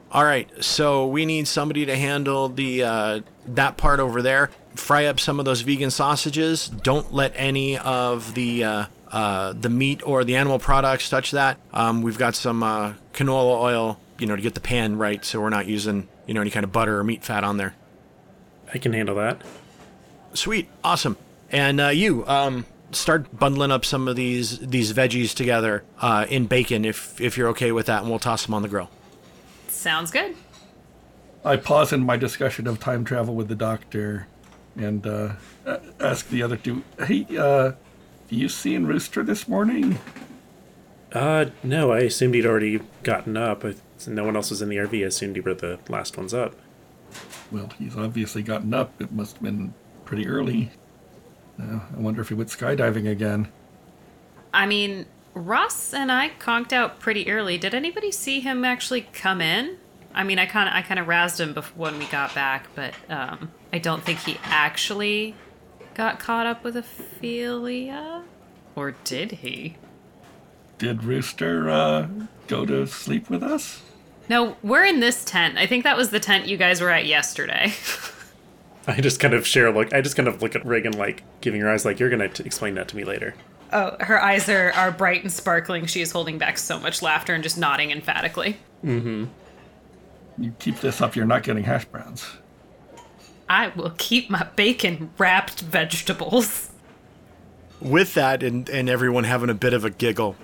All 0.09 0.23
right, 0.23 0.49
so 0.63 1.05
we 1.05 1.25
need 1.25 1.49
somebody 1.49 1.85
to 1.85 1.95
handle 1.95 2.47
the 2.47 2.83
uh, 2.83 3.19
that 3.47 3.75
part 3.75 3.99
over 3.99 4.21
there. 4.21 4.49
Fry 4.77 5.05
up 5.05 5.19
some 5.19 5.39
of 5.39 5.45
those 5.45 5.61
vegan 5.61 5.91
sausages. 5.91 6.67
Don't 6.67 7.13
let 7.13 7.33
any 7.35 7.77
of 7.77 8.33
the 8.33 8.63
uh, 8.63 8.85
uh, 9.11 9.53
the 9.53 9.69
meat 9.69 10.01
or 10.05 10.23
the 10.23 10.35
animal 10.35 10.59
products 10.59 11.09
touch 11.09 11.31
that. 11.31 11.57
Um, 11.73 12.01
we've 12.01 12.17
got 12.17 12.35
some 12.35 12.63
uh, 12.63 12.93
canola 13.13 13.61
oil, 13.61 13.99
you 14.19 14.27
know, 14.27 14.35
to 14.35 14.41
get 14.41 14.53
the 14.53 14.61
pan 14.61 14.97
right, 14.97 15.23
so 15.23 15.41
we're 15.41 15.49
not 15.49 15.67
using 15.67 16.07
you 16.25 16.33
know 16.33 16.41
any 16.41 16.49
kind 16.49 16.63
of 16.63 16.71
butter 16.71 16.99
or 16.99 17.03
meat 17.03 17.23
fat 17.23 17.43
on 17.43 17.57
there. 17.57 17.75
I 18.73 18.77
can 18.77 18.93
handle 18.93 19.15
that. 19.15 19.41
Sweet, 20.33 20.69
awesome. 20.83 21.17
And 21.49 21.79
uh, 21.79 21.87
you 21.87 22.27
um, 22.27 22.65
start 22.91 23.37
bundling 23.37 23.71
up 23.71 23.85
some 23.85 24.07
of 24.07 24.15
these 24.15 24.59
these 24.59 24.93
veggies 24.93 25.33
together 25.33 25.83
uh, 25.99 26.25
in 26.29 26.45
bacon, 26.47 26.85
if 26.85 27.19
if 27.19 27.37
you're 27.37 27.49
okay 27.49 27.71
with 27.71 27.87
that, 27.87 28.01
and 28.01 28.09
we'll 28.09 28.19
toss 28.19 28.45
them 28.45 28.53
on 28.53 28.61
the 28.61 28.67
grill. 28.67 28.89
Sounds 29.67 30.11
good. 30.11 30.35
I 31.45 31.55
pause 31.55 31.93
in 31.93 32.05
my 32.05 32.17
discussion 32.17 32.67
of 32.67 32.79
time 32.79 33.05
travel 33.05 33.33
with 33.33 33.47
the 33.47 33.55
doctor 33.55 34.27
and 34.77 35.05
uh, 35.05 35.33
ask 35.99 36.29
the 36.29 36.43
other 36.43 36.57
two, 36.57 36.83
hey, 37.05 37.25
uh, 37.37 37.71
do 38.29 38.35
you 38.35 38.49
see 38.49 38.75
in 38.75 38.85
Rooster 38.85 39.23
this 39.23 39.47
morning? 39.47 39.99
Uh, 41.11 41.45
no, 41.63 41.91
I 41.91 41.99
assumed 41.99 42.35
he'd 42.35 42.45
already 42.45 42.81
gotten 43.03 43.37
up. 43.37 43.65
I, 43.65 43.75
no 44.07 44.23
one 44.23 44.35
else 44.35 44.49
was 44.49 44.61
in 44.61 44.69
the 44.69 44.77
RV. 44.77 45.03
I 45.03 45.07
assumed 45.07 45.35
he 45.35 45.41
were 45.41 45.53
the 45.53 45.79
last 45.89 46.17
ones 46.17 46.33
up. 46.33 46.55
Well, 47.51 47.71
he's 47.79 47.95
obviously 47.95 48.43
gotten 48.43 48.73
up. 48.73 49.01
It 49.01 49.11
must 49.11 49.35
have 49.35 49.43
been 49.43 49.73
pretty 50.05 50.27
early. 50.27 50.71
Uh, 51.59 51.79
I 51.95 51.99
wonder 51.99 52.21
if 52.21 52.29
he 52.29 52.35
went 52.35 52.49
skydiving 52.49 53.09
again. 53.09 53.47
I 54.53 54.65
mean, 54.65 55.05
Ross 55.33 55.93
and 55.93 56.11
I 56.11 56.29
conked 56.29 56.73
out 56.73 56.99
pretty 56.99 57.29
early. 57.29 57.57
Did 57.57 57.73
anybody 57.73 58.11
see 58.11 58.41
him 58.41 58.65
actually 58.65 59.01
come 59.13 59.41
in? 59.41 59.77
I 60.17 60.23
mean, 60.23 60.39
I 60.39 60.45
kind 60.47 60.67
of 60.67 60.75
I 60.75 60.81
kind 60.81 60.99
of 60.99 61.07
razzed 61.07 61.39
him 61.39 61.53
before 61.53 61.77
when 61.91 61.99
we 61.99 62.05
got 62.07 62.33
back, 62.33 62.67
but 62.75 62.93
um, 63.09 63.51
I 63.71 63.77
don't 63.77 64.03
think 64.03 64.19
he 64.19 64.37
actually 64.43 65.35
got 65.93 66.19
caught 66.19 66.45
up 66.47 66.63
with 66.63 66.75
Ophelia, 66.75 68.23
or 68.75 68.95
did 69.03 69.31
he? 69.33 69.77
Did 70.79 71.03
Rooster 71.03 71.69
uh, 71.69 72.07
go 72.47 72.65
to 72.65 72.85
sleep 72.87 73.29
with 73.29 73.43
us? 73.43 73.81
No, 74.29 74.57
we're 74.61 74.85
in 74.85 74.99
this 74.99 75.23
tent. 75.23 75.57
I 75.57 75.65
think 75.67 75.83
that 75.83 75.95
was 75.97 76.09
the 76.09 76.19
tent 76.19 76.47
you 76.47 76.57
guys 76.57 76.81
were 76.81 76.89
at 76.89 77.05
yesterday. 77.05 77.73
I 78.87 79.01
just 79.01 79.19
kind 79.19 79.33
of 79.33 79.45
share 79.45 79.67
a 79.67 79.71
look. 79.71 79.93
I 79.93 80.01
just 80.01 80.15
kind 80.15 80.27
of 80.27 80.41
look 80.41 80.55
at 80.55 80.65
Reagan, 80.65 80.93
like 80.97 81.23
giving 81.41 81.61
her 81.61 81.69
eyes, 81.69 81.85
like 81.85 81.99
you're 81.99 82.09
gonna 82.09 82.29
t- 82.29 82.43
explain 82.43 82.75
that 82.75 82.87
to 82.89 82.95
me 82.95 83.03
later. 83.03 83.35
oh, 83.73 83.97
her 83.99 84.21
eyes 84.21 84.47
are, 84.49 84.71
are 84.73 84.91
bright 84.91 85.21
and 85.23 85.31
sparkling. 85.31 85.85
She 85.85 86.01
is 86.01 86.11
holding 86.11 86.37
back 86.37 86.57
so 86.57 86.79
much 86.79 87.01
laughter 87.01 87.33
and 87.33 87.43
just 87.43 87.57
nodding 87.57 87.91
emphatically. 87.91 88.57
You 90.37 90.53
keep 90.59 90.79
this 90.79 91.01
up, 91.01 91.15
you're 91.15 91.25
not 91.25 91.43
getting 91.43 91.63
hash 91.63 91.85
browns. 91.85 92.25
I 93.49 93.69
will 93.69 93.93
keep 93.97 94.29
my 94.29 94.43
bacon 94.55 95.11
wrapped 95.17 95.61
vegetables. 95.61 96.69
With 97.79 98.13
that, 98.15 98.43
and, 98.43 98.67
and 98.69 98.89
everyone 98.89 99.23
having 99.23 99.49
a 99.49 99.53
bit 99.53 99.73
of 99.73 99.85
a 99.85 99.89
giggle, 99.89 100.35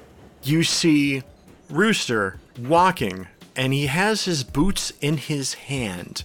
you 0.43 0.63
see 0.63 1.23
Rooster 1.69 2.39
walking, 2.57 3.27
and 3.55 3.73
he 3.73 3.87
has 3.87 4.25
his 4.25 4.43
boots 4.43 4.93
in 5.01 5.17
his 5.17 5.55
hand. 5.55 6.23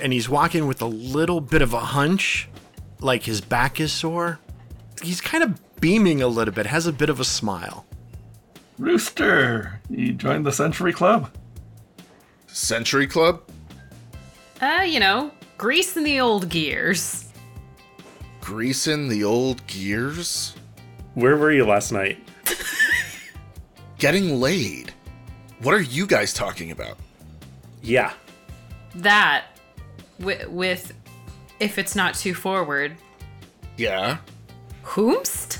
And 0.00 0.12
he's 0.12 0.28
walking 0.28 0.66
with 0.66 0.80
a 0.80 0.86
little 0.86 1.40
bit 1.40 1.62
of 1.62 1.72
a 1.72 1.80
hunch, 1.80 2.48
like 3.00 3.24
his 3.24 3.40
back 3.40 3.80
is 3.80 3.92
sore. 3.92 4.38
He's 5.02 5.20
kind 5.20 5.44
of 5.44 5.60
beaming 5.80 6.22
a 6.22 6.28
little 6.28 6.54
bit, 6.54 6.66
has 6.66 6.86
a 6.86 6.92
bit 6.92 7.10
of 7.10 7.20
a 7.20 7.24
smile. 7.24 7.84
Rooster, 8.78 9.80
you 9.90 10.12
joined 10.12 10.46
the 10.46 10.52
Century 10.52 10.92
Club? 10.92 11.30
Century 12.48 13.06
Club? 13.06 13.42
Uh, 14.60 14.82
you 14.86 14.98
know, 15.00 15.30
greasing 15.56 16.02
the 16.04 16.20
old 16.20 16.48
gears. 16.48 17.26
Greasing 18.40 19.08
the 19.08 19.24
old 19.24 19.64
gears? 19.66 20.54
Where 21.14 21.36
were 21.36 21.52
you 21.52 21.64
last 21.66 21.92
night? 21.92 22.18
Getting 23.98 24.40
laid? 24.40 24.92
What 25.62 25.74
are 25.74 25.80
you 25.80 26.06
guys 26.06 26.32
talking 26.32 26.70
about? 26.70 26.96
Yeah, 27.82 28.12
That, 28.96 29.44
with, 30.18 30.48
with 30.48 30.92
if 31.60 31.78
it's 31.78 31.94
not 31.94 32.14
too 32.14 32.34
forward, 32.34 32.96
Yeah? 33.76 34.18
whomst? 34.84 35.58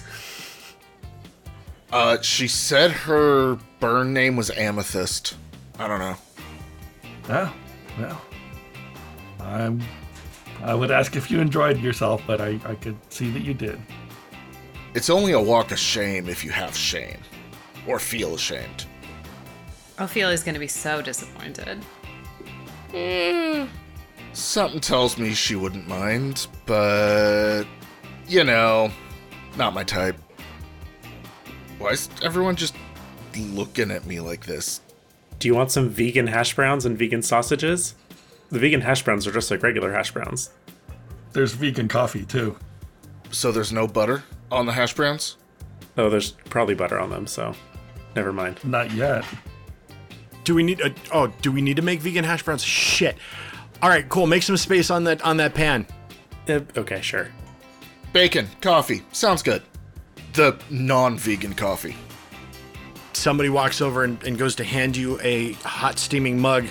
Uh, 1.93 2.21
she 2.21 2.49
said 2.49 2.91
her 2.91 3.59
burn 3.81 4.13
name 4.13 4.37
was 4.37 4.51
Amethyst. 4.51 5.37
I 5.79 5.87
don't 5.89 6.01
know. 6.01 6.17
Oh, 7.29 7.55
well. 7.99 8.23
I'm. 9.41 9.83
I 10.63 10.75
would 10.75 10.91
ask 10.91 11.15
if 11.15 11.31
you 11.31 11.41
enjoyed 11.41 11.79
yourself, 11.79 12.23
but 12.27 12.41
I, 12.41 12.59
I 12.65 12.75
could 12.75 12.97
see 13.13 13.31
that 13.31 13.43
you 13.43 13.55
did. 13.55 13.81
It's 14.95 15.11
only 15.11 15.33
a 15.33 15.41
walk 15.41 15.71
of 15.71 15.79
shame 15.79 16.29
if 16.29 16.45
you 16.45 16.51
have 16.51 16.77
shame. 16.77 17.19
Or 17.87 17.99
feel 17.99 18.35
ashamed. 18.35 18.87
Ophelia's 19.99 20.43
gonna 20.43 20.59
be 20.59 20.69
so 20.69 21.01
disappointed. 21.03 21.85
Eh, 22.95 23.67
something 24.33 24.81
tells 24.81 25.19
me 25.19 25.35
she 25.35 25.55
wouldn't 25.55 25.87
mind, 25.87 26.47
but. 26.67 27.65
You 28.27 28.45
know, 28.45 28.91
not 29.57 29.73
my 29.73 29.85
type. 29.85 30.17
Why 31.79 31.91
is 31.91 32.11
everyone 32.23 32.57
just 32.57 32.75
looking 33.37 33.91
at 33.91 34.05
me 34.05 34.21
like 34.21 34.45
this? 34.45 34.81
Do 35.39 35.49
you 35.49 35.55
want 35.55 35.71
some 35.71 35.89
vegan 35.89 36.27
hash 36.27 36.55
browns 36.55 36.85
and 36.85 36.99
vegan 36.99 37.23
sausages? 37.23 37.95
The 38.51 38.59
vegan 38.59 38.81
hash 38.81 39.05
browns 39.05 39.27
are 39.27 39.33
just 39.33 39.51
like 39.51 39.63
regular 39.63 39.93
hash 39.93 40.13
browns. 40.13 40.51
There's 41.33 41.53
vegan 41.53 41.89
coffee 41.89 42.25
too. 42.25 42.57
So 43.31 43.53
there's 43.53 43.73
no 43.73 43.87
butter 43.87 44.25
on 44.51 44.67
the 44.67 44.73
hash 44.73 44.95
browns? 44.95 45.37
Oh, 45.97 46.09
there's 46.09 46.33
probably 46.51 46.75
butter 46.75 46.99
on 46.99 47.11
them, 47.11 47.27
so 47.27 47.55
never 48.15 48.33
mind. 48.33 48.59
Not 48.65 48.93
yet. 48.93 49.25
Do 50.45 50.55
we 50.55 50.63
need? 50.63 50.81
A, 50.81 50.95
oh, 51.13 51.29
do 51.43 51.53
we 51.53 51.61
need 51.61 51.77
to 51.77 51.83
make 51.83 52.01
vegan 52.01 52.25
hash 52.25 52.43
browns? 52.43 52.63
Shit. 52.63 53.17
All 53.83 53.89
right, 53.89 54.09
cool. 54.09 54.27
Make 54.27 54.43
some 54.43 54.57
space 54.57 54.91
on 54.91 55.05
that 55.05 55.23
on 55.23 55.37
that 55.37 55.55
pan. 55.55 55.87
Eh, 56.47 56.61
okay, 56.77 57.01
sure. 57.01 57.29
Bacon, 58.13 58.49
coffee, 58.61 59.03
sounds 59.13 59.43
good. 59.43 59.63
The 60.33 60.59
non 60.71 61.19
vegan 61.19 61.55
coffee. 61.55 61.97
Somebody 63.29 63.51
walks 63.51 63.83
over 63.83 64.05
and, 64.05 64.23
and 64.25 64.39
goes 64.39 64.55
to 64.55 64.65
hand 64.65 64.97
you 64.97 65.21
a 65.21 65.53
hot 65.53 65.99
steaming 65.99 66.41
mug 66.41 66.65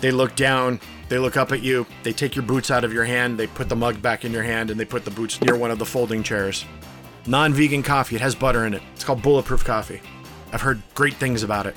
they 0.00 0.10
look 0.10 0.34
down 0.34 0.80
they 1.10 1.18
look 1.18 1.36
up 1.36 1.52
at 1.52 1.60
you 1.60 1.86
they 2.04 2.10
take 2.10 2.34
your 2.34 2.42
boots 2.42 2.70
out 2.70 2.84
of 2.84 2.90
your 2.90 3.04
hand 3.04 3.38
they 3.38 3.46
put 3.46 3.68
the 3.68 3.76
mug 3.76 4.00
back 4.00 4.24
in 4.24 4.32
your 4.32 4.42
hand 4.42 4.70
and 4.70 4.80
they 4.80 4.84
put 4.86 5.04
the 5.04 5.10
boots 5.10 5.38
near 5.42 5.54
one 5.58 5.70
of 5.70 5.78
the 5.78 5.84
folding 5.84 6.22
chairs 6.22 6.64
non-vegan 7.26 7.82
coffee 7.82 8.16
it 8.16 8.22
has 8.22 8.34
butter 8.34 8.64
in 8.64 8.72
it 8.72 8.82
it's 8.94 9.04
called 9.04 9.20
bulletproof 9.20 9.62
coffee 9.62 10.00
i've 10.54 10.62
heard 10.62 10.80
great 10.94 11.12
things 11.16 11.42
about 11.42 11.66
it 11.66 11.76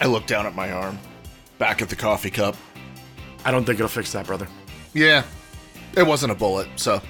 I 0.00 0.06
look 0.06 0.26
down 0.26 0.44
at 0.44 0.56
my 0.56 0.72
arm, 0.72 0.98
back 1.58 1.82
at 1.82 1.88
the 1.88 1.94
coffee 1.94 2.30
cup. 2.30 2.56
i 3.44 3.52
don't 3.52 3.64
think 3.64 3.78
it'll 3.78 3.86
fix 3.86 4.10
that 4.10 4.26
brother 4.26 4.48
Yeah, 4.92 5.22
it 5.96 6.04
wasn't 6.04 6.32
a 6.32 6.34
bullet, 6.34 6.66
so. 6.74 7.00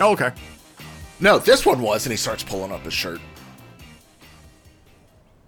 oh, 0.00 0.12
okay 0.12 0.32
No, 1.18 1.38
this 1.38 1.64
one 1.64 1.80
was, 1.80 2.04
and 2.04 2.10
he 2.12 2.18
starts 2.18 2.44
pulling 2.44 2.72
up 2.72 2.82
his 2.82 2.92
shirt. 2.92 3.22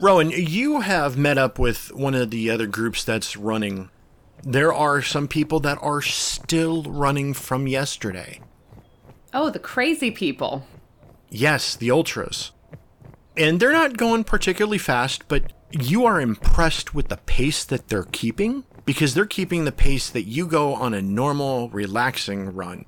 Rowan 0.03 0.31
you 0.31 0.81
have 0.81 1.17
met 1.17 1.39
up 1.39 1.59
with 1.59 1.93
one 1.95 2.15
of 2.15 2.31
the 2.31 2.51
other 2.51 2.67
groups 2.67 3.05
that's 3.05 3.37
running 3.37 3.89
there 4.43 4.75
are 4.75 5.01
some 5.01 5.29
people 5.29 5.61
that 5.61 5.79
are 5.81 6.03
still 6.03 6.83
running 6.83 7.33
from 7.33 7.67
yesterday 7.67 8.41
Oh, 9.35 9.49
the 9.49 9.59
crazy 9.59 10.11
people. 10.11 10.67
Yes, 11.31 11.75
the 11.75 11.91
ultras. 11.91 12.53
And 13.37 13.59
they're 13.59 13.73
not 13.73 13.97
going 13.97 14.25
particularly 14.25 14.77
fast, 14.79 15.27
but 15.27 15.53
you 15.71 16.05
are 16.05 16.21
impressed 16.21 16.95
with 16.95 17.09
the 17.09 17.17
pace 17.17 17.65
that 17.65 17.89
they're 17.89 18.05
keeping 18.13 18.65
because 18.85 19.15
they're 19.15 19.25
keeping 19.25 19.65
the 19.65 19.73
pace 19.73 20.11
that 20.11 20.25
you 20.25 20.47
go 20.47 20.75
on 20.75 20.93
a 20.93 21.01
normal, 21.01 21.71
relaxing 21.71 22.55
run. 22.55 22.85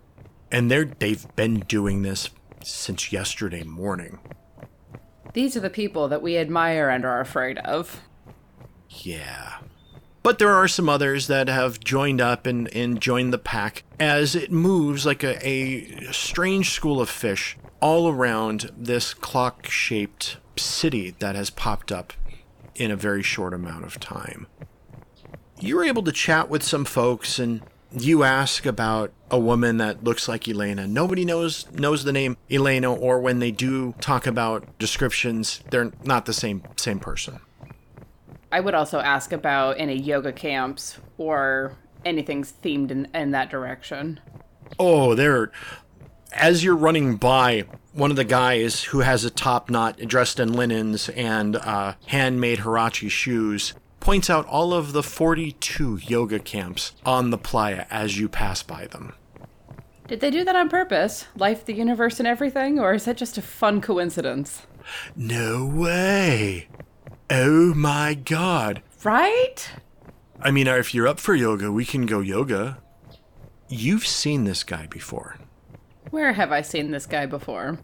And 0.52 0.70
they're 0.70 0.84
they've 0.84 1.24
been 1.34 1.60
doing 1.60 2.02
this 2.02 2.28
since 2.62 3.10
yesterday 3.10 3.62
morning. 3.62 4.18
These 5.34 5.56
are 5.56 5.60
the 5.60 5.70
people 5.70 6.08
that 6.08 6.22
we 6.22 6.38
admire 6.38 6.88
and 6.88 7.04
are 7.04 7.20
afraid 7.20 7.58
of. 7.58 8.00
Yeah. 8.88 9.58
But 10.22 10.38
there 10.38 10.52
are 10.52 10.68
some 10.68 10.88
others 10.88 11.26
that 11.26 11.48
have 11.48 11.80
joined 11.80 12.20
up 12.20 12.46
and, 12.46 12.74
and 12.74 13.00
joined 13.00 13.32
the 13.32 13.38
pack 13.38 13.82
as 14.00 14.34
it 14.34 14.50
moves 14.50 15.04
like 15.04 15.22
a, 15.22 15.46
a 15.46 16.12
strange 16.12 16.70
school 16.70 17.00
of 17.00 17.10
fish 17.10 17.58
all 17.80 18.08
around 18.08 18.70
this 18.74 19.12
clock 19.12 19.66
shaped 19.66 20.38
city 20.56 21.14
that 21.18 21.34
has 21.34 21.50
popped 21.50 21.92
up 21.92 22.14
in 22.74 22.90
a 22.90 22.96
very 22.96 23.22
short 23.22 23.52
amount 23.52 23.84
of 23.84 24.00
time. 24.00 24.46
You're 25.60 25.84
able 25.84 26.02
to 26.04 26.12
chat 26.12 26.48
with 26.48 26.62
some 26.62 26.84
folks 26.84 27.38
and 27.38 27.60
you 27.96 28.24
ask 28.24 28.66
about 28.66 29.12
a 29.30 29.38
woman 29.38 29.78
that 29.78 30.04
looks 30.04 30.28
like 30.28 30.48
Elena. 30.48 30.86
Nobody 30.86 31.24
knows 31.24 31.70
knows 31.72 32.04
the 32.04 32.12
name 32.12 32.36
Elena 32.50 32.92
or 32.92 33.20
when 33.20 33.38
they 33.38 33.50
do 33.50 33.94
talk 34.00 34.26
about 34.26 34.78
descriptions, 34.78 35.60
they're 35.70 35.92
not 36.04 36.26
the 36.26 36.32
same 36.32 36.62
same 36.76 36.98
person. 36.98 37.40
I 38.52 38.60
would 38.60 38.74
also 38.74 39.00
ask 39.00 39.32
about 39.32 39.80
any 39.80 39.96
yoga 39.96 40.32
camps 40.32 40.98
or 41.18 41.76
anything 42.04 42.44
themed 42.44 42.90
in, 42.90 43.08
in 43.14 43.32
that 43.32 43.50
direction. 43.50 44.20
Oh, 44.78 45.14
there. 45.14 45.50
As 46.32 46.62
you're 46.64 46.76
running 46.76 47.16
by, 47.16 47.64
one 47.92 48.10
of 48.10 48.16
the 48.16 48.24
guys 48.24 48.82
who 48.82 49.00
has 49.00 49.24
a 49.24 49.30
top 49.30 49.70
knot 49.70 49.98
dressed 49.98 50.40
in 50.40 50.52
linens 50.52 51.08
and 51.10 51.56
uh, 51.56 51.94
handmade 52.06 52.60
huarache 52.60 53.10
shoes 53.10 53.72
points 54.04 54.28
out 54.28 54.46
all 54.46 54.74
of 54.74 54.92
the 54.92 55.02
42 55.02 55.96
yoga 55.96 56.38
camps 56.38 56.92
on 57.06 57.30
the 57.30 57.38
playa 57.38 57.86
as 57.90 58.18
you 58.18 58.28
pass 58.28 58.62
by 58.62 58.86
them. 58.86 59.14
Did 60.06 60.20
they 60.20 60.30
do 60.30 60.44
that 60.44 60.54
on 60.54 60.68
purpose? 60.68 61.26
Life, 61.34 61.64
the 61.64 61.72
universe, 61.72 62.18
and 62.18 62.28
everything? 62.28 62.78
Or 62.78 62.92
is 62.92 63.06
that 63.06 63.16
just 63.16 63.38
a 63.38 63.42
fun 63.42 63.80
coincidence? 63.80 64.66
No 65.16 65.64
way! 65.64 66.68
Oh 67.30 67.72
my 67.72 68.12
god! 68.12 68.82
Right? 69.02 69.70
I 70.38 70.50
mean, 70.50 70.66
if 70.66 70.92
you're 70.92 71.08
up 71.08 71.18
for 71.18 71.34
yoga, 71.34 71.72
we 71.72 71.86
can 71.86 72.04
go 72.04 72.20
yoga. 72.20 72.82
You've 73.70 74.06
seen 74.06 74.44
this 74.44 74.64
guy 74.64 74.86
before. 74.86 75.38
Where 76.10 76.34
have 76.34 76.52
I 76.52 76.60
seen 76.60 76.90
this 76.90 77.06
guy 77.06 77.24
before? 77.24 77.78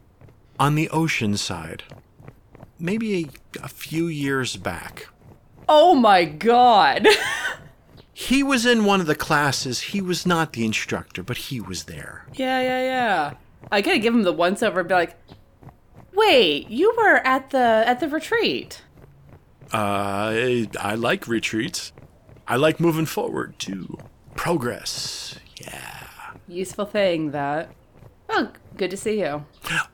On 0.59 0.75
the 0.75 0.91
ocean 0.91 1.39
side. 1.39 1.85
Maybe 2.79 3.25
a, 3.25 3.65
a 3.65 3.69
few 3.69 4.09
years 4.09 4.57
back. 4.57 5.09
Oh 5.73 5.95
my 5.95 6.25
god! 6.25 7.07
He 8.13 8.43
was 8.43 8.67
in 8.67 8.85
one 8.85 9.01
of 9.01 9.07
the 9.07 9.15
classes. 9.15 9.81
He 9.81 10.03
was 10.03 10.27
not 10.27 10.53
the 10.53 10.67
instructor, 10.67 11.23
but 11.23 11.39
he 11.39 11.59
was 11.59 11.85
there. 11.85 12.27
yeah, 12.35 12.61
yeah, 12.61 12.83
yeah. 12.83 13.35
I 13.73 13.81
gotta 13.81 13.99
give 13.99 14.15
him 14.15 14.25
the 14.25 14.33
once 14.33 14.63
over 14.63 14.81
and 14.81 14.89
be 14.91 14.95
like, 14.95 15.17
Wait, 16.13 16.69
you 16.69 16.93
were 16.99 17.27
at 17.27 17.49
the 17.49 17.83
at 17.87 17.99
the 17.99 18.09
retreat. 18.11 18.83
Uh, 19.73 20.67
I 20.79 20.95
like 20.99 21.27
retreats. 21.27 21.93
I 22.47 22.57
like 22.57 22.79
moving 22.79 23.07
forward 23.07 23.59
too. 23.59 23.97
Progress. 24.35 25.39
Yeah. 25.59 26.07
Useful 26.47 26.85
thing 26.85 27.31
that. 27.31 27.71
Oh, 28.29 28.51
good 28.77 28.91
to 28.91 28.99
see 28.99 29.21
you. 29.21 29.47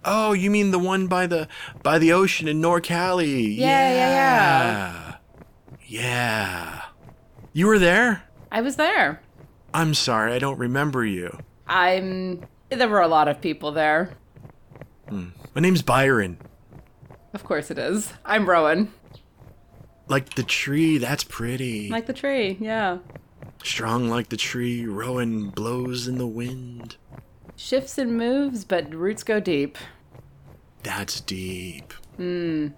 Oh, 0.05 0.33
you 0.33 0.51
mean 0.51 0.73
the 0.73 0.81
one 0.81 1.07
by 1.07 1.29
the 1.29 1.47
by 1.85 1.99
the 2.01 2.13
ocean 2.13 2.49
in 2.49 2.61
NorCali? 2.61 3.57
Yeah, 3.57 3.89
yeah, 3.93 3.95
yeah. 3.95 4.11
Yeah. 4.11 5.06
You 5.89 7.67
were 7.67 7.79
there? 7.79 8.25
I 8.51 8.61
was 8.61 8.77
there. 8.77 9.23
I'm 9.73 9.95
sorry, 9.95 10.33
I 10.33 10.39
don't 10.39 10.59
remember 10.59 11.05
you. 11.05 11.39
I'm. 11.67 12.45
There 12.71 12.89
were 12.89 13.01
a 13.01 13.09
lot 13.09 13.29
of 13.29 13.41
people 13.41 13.73
there. 13.73 14.11
Hmm. 15.09 15.29
My 15.55 15.61
name's 15.61 15.83
Byron. 15.83 16.39
Of 17.33 17.45
course 17.45 17.71
it 17.71 17.79
is. 17.79 18.13
I'm 18.25 18.49
Rowan. 18.49 18.93
Like 20.09 20.35
the 20.35 20.43
tree, 20.43 20.99
that's 20.99 21.25
pretty. 21.25 21.89
Like 21.89 22.07
the 22.07 22.13
tree, 22.13 22.57
yeah. 22.61 22.99
Strong 23.63 24.09
like 24.09 24.29
the 24.29 24.37
tree, 24.37 24.87
Rowan 24.87 25.51
blows 25.51 26.09
in 26.09 26.19
the 26.19 26.27
wind. 26.27 26.97
Shifts 27.57 27.97
and 27.99 28.17
moves, 28.17 28.65
but 28.65 28.93
roots 28.95 29.23
go 29.23 29.41
deep. 29.41 29.79
That's 30.83 31.21
deep. 31.21 31.93
Hmm. 32.17 32.69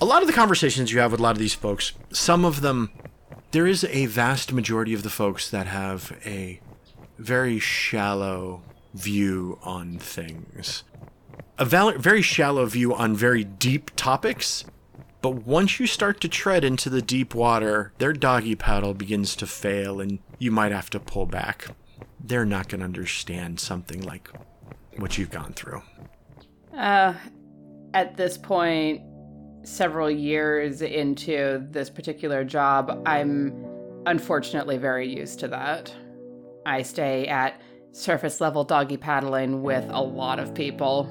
A 0.00 0.04
lot 0.04 0.22
of 0.22 0.26
the 0.26 0.34
conversations 0.34 0.92
you 0.92 0.98
have 1.00 1.12
with 1.12 1.20
a 1.20 1.22
lot 1.22 1.32
of 1.32 1.38
these 1.38 1.54
folks, 1.54 1.92
some 2.10 2.44
of 2.44 2.60
them, 2.60 2.90
there 3.52 3.66
is 3.66 3.84
a 3.84 4.06
vast 4.06 4.52
majority 4.52 4.94
of 4.94 5.02
the 5.02 5.10
folks 5.10 5.50
that 5.50 5.66
have 5.66 6.18
a 6.24 6.60
very 7.18 7.58
shallow 7.58 8.62
view 8.94 9.58
on 9.62 9.98
things. 9.98 10.82
A 11.58 11.64
val- 11.64 11.92
very 11.98 12.22
shallow 12.22 12.66
view 12.66 12.94
on 12.94 13.14
very 13.14 13.44
deep 13.44 13.90
topics. 13.94 14.64
But 15.20 15.46
once 15.46 15.78
you 15.78 15.86
start 15.86 16.20
to 16.22 16.28
tread 16.28 16.64
into 16.64 16.90
the 16.90 17.00
deep 17.00 17.32
water, 17.34 17.92
their 17.98 18.12
doggy 18.12 18.56
paddle 18.56 18.92
begins 18.92 19.36
to 19.36 19.46
fail 19.46 20.00
and 20.00 20.18
you 20.38 20.50
might 20.50 20.72
have 20.72 20.90
to 20.90 20.98
pull 20.98 21.26
back. 21.26 21.68
They're 22.18 22.44
not 22.44 22.68
going 22.68 22.80
to 22.80 22.86
understand 22.86 23.60
something 23.60 24.02
like 24.02 24.30
what 24.96 25.16
you've 25.16 25.30
gone 25.30 25.52
through. 25.52 25.82
Uh, 26.76 27.14
at 27.94 28.16
this 28.16 28.36
point, 28.36 29.02
several 29.64 30.10
years 30.10 30.82
into 30.82 31.66
this 31.70 31.90
particular 31.90 32.44
job, 32.44 33.02
I'm 33.06 33.54
unfortunately 34.06 34.78
very 34.78 35.08
used 35.08 35.38
to 35.40 35.48
that. 35.48 35.94
I 36.66 36.82
stay 36.82 37.26
at 37.26 37.60
surface 37.92 38.40
level 38.40 38.64
doggy 38.64 38.96
paddling 38.96 39.62
with 39.62 39.84
a 39.90 40.00
lot 40.00 40.38
of 40.38 40.54
people. 40.54 41.04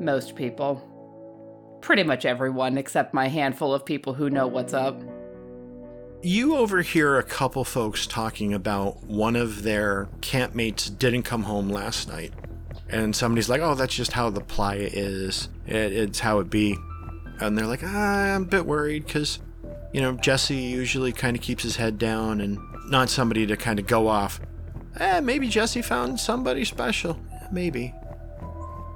Most 0.00 0.36
people. 0.36 0.82
Pretty 1.80 2.02
much 2.02 2.24
everyone 2.24 2.76
except 2.78 3.14
my 3.14 3.28
handful 3.28 3.72
of 3.72 3.84
people 3.84 4.12
who 4.14 4.28
know 4.28 4.46
what's 4.46 4.74
up. 4.74 5.00
You 6.22 6.56
overhear 6.56 7.18
a 7.18 7.22
couple 7.22 7.64
folks 7.64 8.06
talking 8.06 8.52
about 8.52 9.04
one 9.04 9.36
of 9.36 9.62
their 9.62 10.08
campmates 10.20 10.96
didn't 10.96 11.22
come 11.22 11.44
home 11.44 11.68
last 11.68 12.08
night. 12.08 12.32
And 12.88 13.14
somebody's 13.14 13.48
like, 13.48 13.60
oh, 13.60 13.74
that's 13.74 13.94
just 13.94 14.12
how 14.12 14.30
the 14.30 14.40
playa 14.40 14.88
is. 14.92 15.48
It, 15.66 15.92
it's 15.92 16.20
how 16.20 16.40
it 16.40 16.50
be. 16.50 16.76
And 17.40 17.56
they're 17.56 17.66
like, 17.66 17.82
ah, 17.84 18.34
I'm 18.34 18.42
a 18.42 18.46
bit 18.46 18.66
worried 18.66 19.06
because, 19.06 19.38
you 19.92 20.00
know, 20.00 20.12
Jesse 20.12 20.56
usually 20.56 21.12
kind 21.12 21.36
of 21.36 21.42
keeps 21.42 21.62
his 21.62 21.76
head 21.76 21.98
down 21.98 22.40
and 22.40 22.58
not 22.88 23.10
somebody 23.10 23.46
to 23.46 23.56
kind 23.56 23.78
of 23.78 23.86
go 23.86 24.08
off. 24.08 24.40
Eh, 24.98 25.20
maybe 25.20 25.48
Jesse 25.48 25.82
found 25.82 26.18
somebody 26.18 26.64
special. 26.64 27.18
Maybe. 27.52 27.94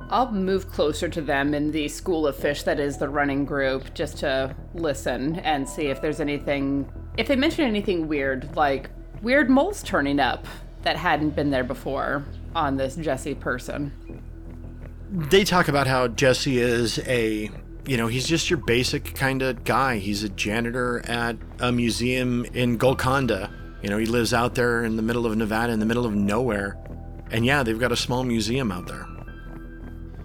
I'll 0.09 0.33
move 0.33 0.69
closer 0.71 1.09
to 1.09 1.21
them 1.21 1.55
in 1.55 1.71
the 1.71 1.87
school 1.87 2.27
of 2.27 2.37
fish 2.37 2.65
that 2.65 2.81
is 2.81 2.99
the 2.99 3.09
running 3.09 3.45
group 3.45 3.95
just 3.95 4.19
to 4.19 4.55
listen 4.75 5.37
and 5.41 5.69
see 5.69 5.87
if 5.87 6.01
there's 6.01 6.21
anything. 6.21 6.91
If 7.17 7.29
they 7.29 7.37
mention 7.37 7.65
anything 7.65 8.09
weird, 8.09 8.57
like 8.57 8.91
weird 9.23 9.49
moles 9.51 9.83
turning 9.85 10.19
up 10.19 10.47
that 10.83 10.97
hadn't 10.97 11.37
been 11.37 11.51
there 11.51 11.63
before 11.63 12.25
on 12.57 12.77
this 12.77 12.97
Jesse 12.97 13.35
person. 13.35 13.93
they 15.11 15.45
talk 15.45 15.69
about 15.69 15.87
how 15.87 16.09
Jesse 16.09 16.59
is 16.59 16.99
a, 17.01 17.51
you 17.87 17.97
know, 17.97 18.07
he's 18.07 18.27
just 18.27 18.51
your 18.51 18.59
basic 18.59 19.15
kind 19.15 19.43
of 19.43 19.65
guy. 19.65 19.99
He's 19.99 20.23
a 20.23 20.29
janitor 20.29 21.03
at 21.07 21.37
a 21.59 21.73
museum 21.73 22.45
in 22.47 22.77
Golconda. 22.77 23.51
You 23.83 23.89
know, 23.89 23.97
he 23.97 24.07
lives 24.07 24.35
out 24.35 24.55
there 24.55 24.85
in 24.85 24.97
the 24.97 25.03
middle 25.03 25.27
of 25.27 25.37
Nevada, 25.37 25.73
in 25.73 25.81
the 25.81 25.87
middle 25.87 26.07
of 26.07 26.15
nowhere. 26.15 26.77
And 27.31 27.47
yeah, 27.47 27.63
they've 27.63 27.79
got 27.79 27.93
a 27.93 27.97
small 27.97 28.25
museum 28.25 28.71
out 28.71 28.87
there. 28.87 29.07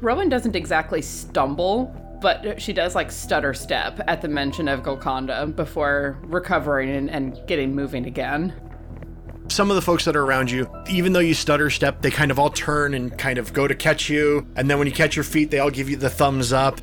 Rowan 0.02 0.30
doesn't 0.30 0.56
exactly 0.56 1.02
stumble, 1.02 1.96
but 2.22 2.62
she 2.62 2.74
does 2.74 2.96
like 2.96 3.12
stutter 3.12 3.54
step 3.54 4.02
at 4.08 4.22
the 4.22 4.28
mention 4.28 4.68
of 4.68 4.84
Golconda 4.84 5.48
before 5.48 6.20
recovering 6.24 6.90
and, 6.90 7.10
and 7.10 7.40
getting 7.48 7.74
moving 7.74 8.06
again. 8.06 8.54
Some 9.48 9.70
of 9.70 9.76
the 9.76 9.82
folks 9.82 10.06
that 10.06 10.16
are 10.16 10.24
around 10.24 10.50
you, 10.50 10.70
even 10.90 11.14
though 11.14 11.20
you 11.20 11.36
stutter 11.36 11.70
step, 11.70 12.02
they 12.02 12.10
kind 12.10 12.32
of 12.32 12.40
all 12.40 12.50
turn 12.50 12.96
and 12.96 13.16
kind 13.16 13.38
of 13.38 13.54
go 13.54 13.68
to 13.68 13.76
catch 13.76 14.10
you. 14.10 14.48
And 14.56 14.70
then 14.70 14.80
when 14.80 14.88
you 14.88 14.94
catch 14.94 15.16
your 15.16 15.24
feet, 15.24 15.52
they 15.52 15.60
all 15.60 15.70
give 15.70 15.88
you 15.90 15.98
the 15.98 16.10
thumbs 16.10 16.52
up. 16.52 16.82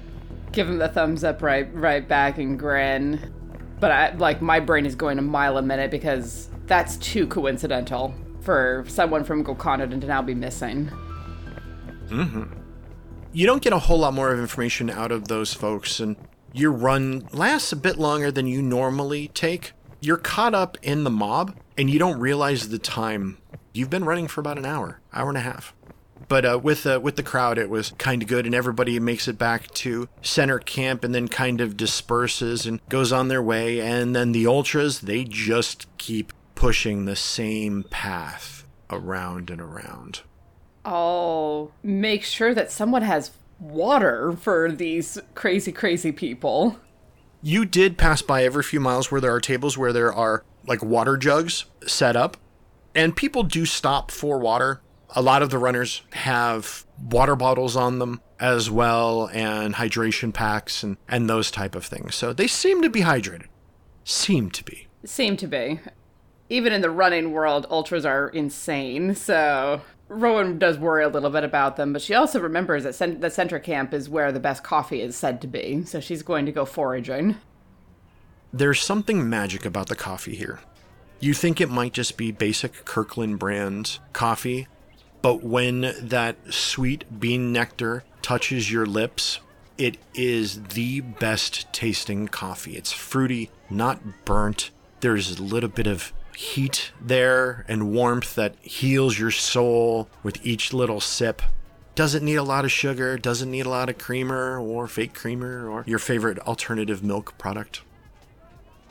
Give 0.52 0.68
him 0.68 0.78
the 0.78 0.88
thumbs 0.88 1.24
up 1.24 1.42
right 1.42 1.72
right 1.74 2.06
back 2.06 2.38
and 2.38 2.58
grin. 2.58 3.32
But 3.80 3.90
I 3.90 4.14
like 4.14 4.40
my 4.40 4.60
brain 4.60 4.86
is 4.86 4.94
going 4.94 5.18
a 5.18 5.22
mile 5.22 5.58
a 5.58 5.62
minute 5.62 5.90
because 5.90 6.48
that's 6.66 6.96
too 6.98 7.26
coincidental 7.26 8.14
for 8.40 8.84
someone 8.88 9.24
from 9.24 9.42
Golconda 9.42 9.86
to 9.86 9.96
now 9.96 10.22
be 10.22 10.34
missing. 10.34 10.90
Mm-hmm. 12.08 12.42
you 13.32 13.46
don't 13.46 13.62
get 13.62 13.72
a 13.72 13.78
whole 13.78 14.00
lot 14.00 14.12
more 14.12 14.32
of 14.32 14.38
information 14.38 14.90
out 14.90 15.10
of 15.10 15.28
those 15.28 15.54
folks 15.54 15.98
and 15.98 16.16
your 16.52 16.70
run 16.70 17.26
lasts 17.32 17.72
a 17.72 17.76
bit 17.76 17.96
longer 17.96 18.30
than 18.30 18.46
you 18.46 18.60
normally 18.60 19.28
take 19.28 19.72
you're 20.02 20.18
caught 20.18 20.54
up 20.54 20.76
in 20.82 21.04
the 21.04 21.10
mob 21.10 21.56
and 21.78 21.88
you 21.88 21.98
don't 21.98 22.20
realize 22.20 22.68
the 22.68 22.78
time 22.78 23.38
you've 23.72 23.88
been 23.88 24.04
running 24.04 24.28
for 24.28 24.42
about 24.42 24.58
an 24.58 24.66
hour 24.66 25.00
hour 25.14 25.30
and 25.30 25.38
a 25.38 25.40
half 25.42 25.72
but 26.32 26.46
uh, 26.46 26.58
with 26.58 26.86
uh, 26.86 26.98
with 26.98 27.16
the 27.16 27.22
crowd 27.22 27.58
it 27.58 27.68
was 27.68 27.90
kind 27.98 28.22
of 28.22 28.28
good 28.28 28.46
and 28.46 28.54
everybody 28.54 28.98
makes 28.98 29.28
it 29.28 29.36
back 29.36 29.70
to 29.74 30.08
center 30.22 30.58
camp 30.58 31.04
and 31.04 31.14
then 31.14 31.28
kind 31.28 31.60
of 31.60 31.76
disperses 31.76 32.64
and 32.64 32.80
goes 32.88 33.12
on 33.12 33.28
their 33.28 33.42
way 33.42 33.78
and 33.82 34.16
then 34.16 34.32
the 34.32 34.46
ultras 34.46 35.00
they 35.00 35.24
just 35.24 35.86
keep 35.98 36.32
pushing 36.54 37.04
the 37.04 37.14
same 37.14 37.82
path 37.90 38.64
around 38.88 39.50
and 39.50 39.60
around 39.60 40.22
I'll 40.86 41.70
make 41.82 42.24
sure 42.24 42.54
that 42.54 42.72
someone 42.72 43.02
has 43.02 43.32
water 43.60 44.32
for 44.32 44.72
these 44.72 45.18
crazy, 45.34 45.70
crazy 45.70 46.12
people. 46.12 46.78
you 47.42 47.66
did 47.66 47.98
pass 47.98 48.22
by 48.22 48.42
every 48.42 48.62
few 48.62 48.80
miles 48.80 49.12
where 49.12 49.20
there 49.20 49.34
are 49.34 49.40
tables 49.40 49.76
where 49.76 49.92
there 49.92 50.10
are 50.10 50.44
like 50.66 50.82
water 50.82 51.18
jugs 51.18 51.66
set 51.86 52.16
up 52.16 52.38
and 52.94 53.14
people 53.14 53.42
do 53.42 53.66
stop 53.66 54.10
for 54.10 54.38
water 54.38 54.80
a 55.14 55.22
lot 55.22 55.42
of 55.42 55.50
the 55.50 55.58
runners 55.58 56.02
have 56.12 56.86
water 57.10 57.36
bottles 57.36 57.76
on 57.76 57.98
them 57.98 58.20
as 58.40 58.70
well 58.70 59.28
and 59.32 59.74
hydration 59.74 60.32
packs 60.32 60.82
and, 60.82 60.96
and 61.08 61.28
those 61.28 61.50
type 61.50 61.74
of 61.74 61.84
things 61.84 62.14
so 62.14 62.32
they 62.32 62.46
seem 62.46 62.82
to 62.82 62.90
be 62.90 63.00
hydrated 63.00 63.46
seem 64.04 64.50
to 64.50 64.64
be 64.64 64.88
Seem 65.04 65.36
to 65.38 65.48
be. 65.48 65.80
Even 66.48 66.72
in 66.72 66.80
the 66.80 66.90
running 66.90 67.32
world, 67.32 67.66
ultras 67.70 68.06
are 68.06 68.28
insane, 68.28 69.16
so 69.16 69.80
Rowan 70.08 70.58
does 70.60 70.78
worry 70.78 71.02
a 71.02 71.08
little 71.08 71.30
bit 71.30 71.42
about 71.42 71.76
them, 71.76 71.92
but 71.92 72.02
she 72.02 72.14
also 72.14 72.38
remembers 72.38 72.84
that 72.84 72.94
cent- 72.94 73.20
the 73.20 73.30
center 73.30 73.58
camp 73.58 73.92
is 73.92 74.08
where 74.08 74.30
the 74.30 74.38
best 74.38 74.62
coffee 74.62 75.00
is 75.00 75.16
said 75.16 75.40
to 75.40 75.48
be, 75.48 75.84
so 75.84 75.98
she's 75.98 76.22
going 76.22 76.46
to 76.46 76.52
go 76.52 76.64
foraging. 76.64 77.36
there's 78.52 78.80
something 78.80 79.28
magic 79.28 79.64
about 79.64 79.88
the 79.88 79.96
coffee 79.96 80.36
here. 80.36 80.60
You 81.18 81.34
think 81.34 81.60
it 81.60 81.68
might 81.70 81.94
just 81.94 82.16
be 82.16 82.30
basic 82.30 82.84
Kirkland 82.84 83.40
brand 83.40 83.98
coffee, 84.12 84.68
but 85.22 85.42
when 85.42 85.94
that 86.00 86.36
sweet 86.50 87.20
bean 87.20 87.52
nectar 87.52 88.04
touches 88.20 88.70
your 88.70 88.86
lips, 88.86 89.38
it 89.78 89.96
is 90.14 90.62
the 90.64 91.00
best 91.00 91.72
tasting 91.72 92.28
coffee. 92.28 92.76
It's 92.76 92.92
fruity, 92.92 93.50
not 93.70 94.24
burnt. 94.24 94.70
There's 95.00 95.38
a 95.38 95.42
little 95.42 95.68
bit 95.68 95.86
of 95.86 96.12
heat 96.36 96.92
there 97.00 97.64
and 97.68 97.92
warmth 97.92 98.34
that 98.34 98.56
heals 98.60 99.18
your 99.18 99.30
soul 99.30 100.08
with 100.22 100.44
each 100.44 100.72
little 100.72 101.00
sip. 101.00 101.42
Doesn't 101.94 102.24
need 102.24 102.36
a 102.36 102.42
lot 102.42 102.64
of 102.64 102.72
sugar, 102.72 103.18
doesn't 103.18 103.50
need 103.50 103.66
a 103.66 103.70
lot 103.70 103.90
of 103.90 103.98
creamer 103.98 104.58
or 104.58 104.88
fake 104.88 105.14
creamer 105.14 105.68
or 105.68 105.84
your 105.86 105.98
favorite 105.98 106.38
alternative 106.40 107.02
milk 107.02 107.36
product. 107.38 107.82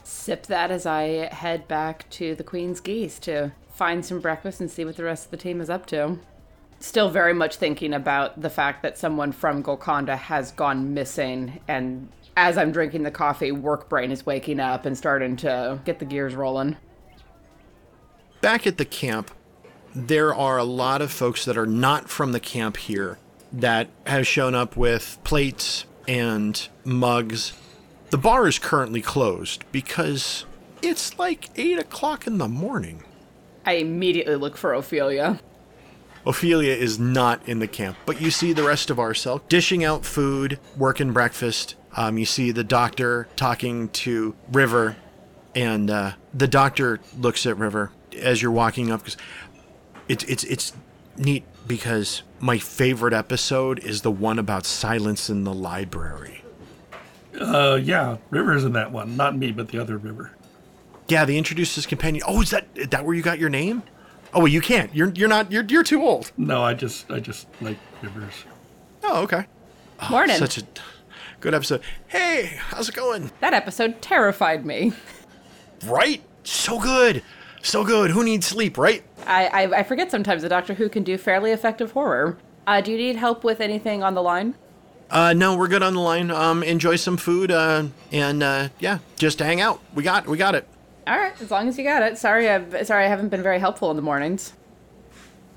Sip 0.04 0.46
that 0.48 0.72
as 0.72 0.86
I 0.86 1.30
head 1.34 1.68
back 1.68 2.10
to 2.12 2.36
the 2.36 2.44
Queen's 2.44 2.80
Geese 2.80 3.18
to 3.20 3.54
find 3.82 4.06
some 4.06 4.20
breakfast 4.20 4.62
and 4.62 4.70
see 4.70 4.86
what 4.86 4.96
the 4.96 5.04
rest 5.04 5.26
of 5.26 5.32
the 5.32 5.38
team 5.38 5.60
is 5.60 5.68
up 5.68 5.88
to. 5.88 6.20
Still 6.80 7.10
very 7.10 7.34
much 7.34 7.56
thinking 7.56 7.96
about 7.96 8.40
the 8.40 8.50
fact 8.52 8.84
that 8.84 8.96
someone 8.96 9.32
from 9.32 9.64
Golconda 9.64 10.16
has 10.16 10.52
gone 10.52 10.94
missing, 10.94 11.60
and 11.68 12.08
as 12.38 12.60
I'm 12.60 12.72
drinking 12.72 13.02
the 13.02 13.10
coffee, 13.10 13.52
work 13.52 13.90
brain 13.90 14.12
is 14.12 14.24
waking 14.24 14.60
up 14.60 14.86
and 14.86 14.96
starting 14.96 15.36
to 15.38 15.80
get 15.84 15.98
the 15.98 16.06
gears 16.06 16.36
rolling. 16.36 16.78
back 18.42 18.68
at 18.68 18.78
the 18.78 18.86
camp, 18.86 19.32
there 19.96 20.32
are 20.32 20.60
a 20.60 20.64
lot 20.64 21.02
of 21.02 21.12
folks 21.12 21.44
that 21.46 21.58
are 21.58 21.66
not 21.66 22.08
from 22.08 22.34
the 22.34 22.40
camp 22.40 22.78
here 22.78 23.18
that 23.52 23.90
have 24.06 24.28
shown 24.28 24.54
up 24.54 24.78
with 24.78 25.18
plates 25.24 25.86
and 26.08 26.68
mugs. 26.86 27.54
The 28.12 28.20
bar 28.20 28.48
is 28.48 28.60
currently 28.60 29.02
closed 29.02 29.64
because 29.72 30.46
it's 30.84 31.18
like 31.18 31.50
8 31.56 31.80
o'clock 31.80 32.28
in 32.28 32.38
the 32.38 32.48
morning. 32.48 33.06
I 33.66 33.74
immediately 33.74 34.36
look 34.36 34.58
for 34.58 34.74
Ophelia. 34.74 35.40
Ophelia 36.26 36.74
is 36.74 37.00
not 37.00 37.48
in 37.48 37.60
the 37.60 37.68
camp, 37.68 37.98
but 38.06 38.22
you 38.22 38.30
see 38.30 38.54
the 38.54 38.64
rest 38.64 38.90
of 38.90 39.00
our 39.00 39.14
cell 39.14 39.42
dishing 39.50 39.84
out 39.84 40.06
food, 40.06 40.60
working 40.78 41.14
breakfast. 41.14 41.76
Um, 41.96 42.18
you 42.18 42.26
see 42.26 42.52
the 42.52 42.64
doctor 42.64 43.28
talking 43.36 43.90
to 43.90 44.36
River, 44.52 44.96
and 45.56 45.90
uh, 45.90 46.12
the 46.34 46.48
doctor 46.48 47.00
looks 47.18 47.46
at 47.46 47.58
River 47.58 47.92
as 48.18 48.42
you're 48.42 48.52
walking 48.52 48.92
up 48.92 49.02
because 49.02 49.18
it's 50.08 50.24
it's 50.26 50.44
it's 50.44 50.74
neat 51.18 51.44
because 51.68 52.24
my 52.40 52.58
favorite 52.58 53.14
episode 53.14 53.80
is 53.80 54.02
the 54.02 54.12
one 54.12 54.40
about 54.40 54.66
silence 54.66 55.30
in 55.30 55.44
the 55.44 55.54
library. 55.54 56.44
Uh, 57.40 57.80
yeah, 57.82 58.18
River's 58.30 58.64
in 58.64 58.74
that 58.74 58.92
one. 58.92 59.16
Not 59.16 59.38
me, 59.38 59.52
but 59.52 59.70
the 59.70 59.80
other 59.80 59.98
River. 59.98 60.32
Yeah, 61.12 61.26
they 61.26 61.38
introduced 61.38 61.76
his 61.76 61.86
companion. 61.86 62.24
Oh, 62.26 62.42
is 62.42 62.52
that 62.52 62.68
is 62.74 62.88
that 62.88 63.04
where 63.04 63.14
you 63.14 63.22
got 63.22 63.38
your 63.38 63.50
name? 63.50 63.84
Oh, 64.34 64.40
well, 64.40 64.48
you 64.48 64.62
can't. 64.62 64.96
You're 64.96 65.10
you're 65.10 65.28
not. 65.28 65.52
You're 65.52 65.66
you're 65.66 65.84
too 65.84 66.02
old. 66.02 66.32
No, 66.38 66.64
I 66.64 66.74
just 66.74 67.12
I 67.12 67.20
just 67.20 67.48
like 67.60 67.78
Rivers. 68.02 68.46
Oh, 69.04 69.24
okay. 69.24 69.46
Morning. 70.10 70.38
Such 70.38 70.60
a 70.60 70.64
good 71.42 71.54
episode. 71.54 71.82
Hey, 72.08 72.58
how's 72.58 72.88
it 72.88 72.96
going? 72.96 73.30
that 73.42 73.54
episode 73.54 74.02
terrified 74.02 74.66
me. 74.66 74.94
Right? 75.86 76.22
So 76.44 76.80
good. 76.80 77.24
So 77.62 77.84
good. 77.84 78.12
Who 78.12 78.24
needs 78.24 78.46
sleep, 78.46 78.78
right? 78.78 79.04
I, 79.28 79.48
I, 79.48 79.80
I 79.80 79.84
forget 79.84 80.12
sometimes 80.12 80.44
the 80.44 80.50
Doctor 80.50 80.76
Who 80.76 80.88
can 80.88 81.04
do 81.04 81.18
fairly 81.18 81.52
effective 81.52 81.92
horror. 81.92 82.38
Uh, 82.66 82.80
do 82.80 82.92
you 82.92 82.98
need 82.98 83.18
help 83.18 83.44
with 83.44 83.60
anything 83.60 84.02
on 84.02 84.14
the 84.14 84.22
line? 84.22 84.56
Uh, 85.10 85.34
no, 85.34 85.58
we're 85.58 85.68
good 85.68 85.84
on 85.84 85.94
the 85.94 86.00
line. 86.00 86.32
Um, 86.32 86.64
enjoy 86.64 86.96
some 86.96 87.18
food. 87.18 87.52
Uh, 87.52 87.88
and 88.12 88.42
uh, 88.42 88.70
yeah, 88.80 89.00
just 89.18 89.40
hang 89.40 89.60
out. 89.60 89.82
We 89.94 90.04
got, 90.04 90.26
we 90.26 90.38
got 90.38 90.56
it. 90.56 90.68
All 91.12 91.18
right, 91.18 91.34
as 91.42 91.52
long 91.52 91.68
as 91.68 91.78
you 91.78 91.84
got 91.84 92.04
it. 92.04 92.18
Sorry, 92.18 92.50
I've, 92.50 92.88
sorry 92.88 93.04
I 93.04 93.10
haven't 93.10 93.28
been 93.28 93.44
very 93.44 93.60
helpful 93.60 93.90
in 93.90 93.98
the 93.98 94.02
mornings. 94.02 94.54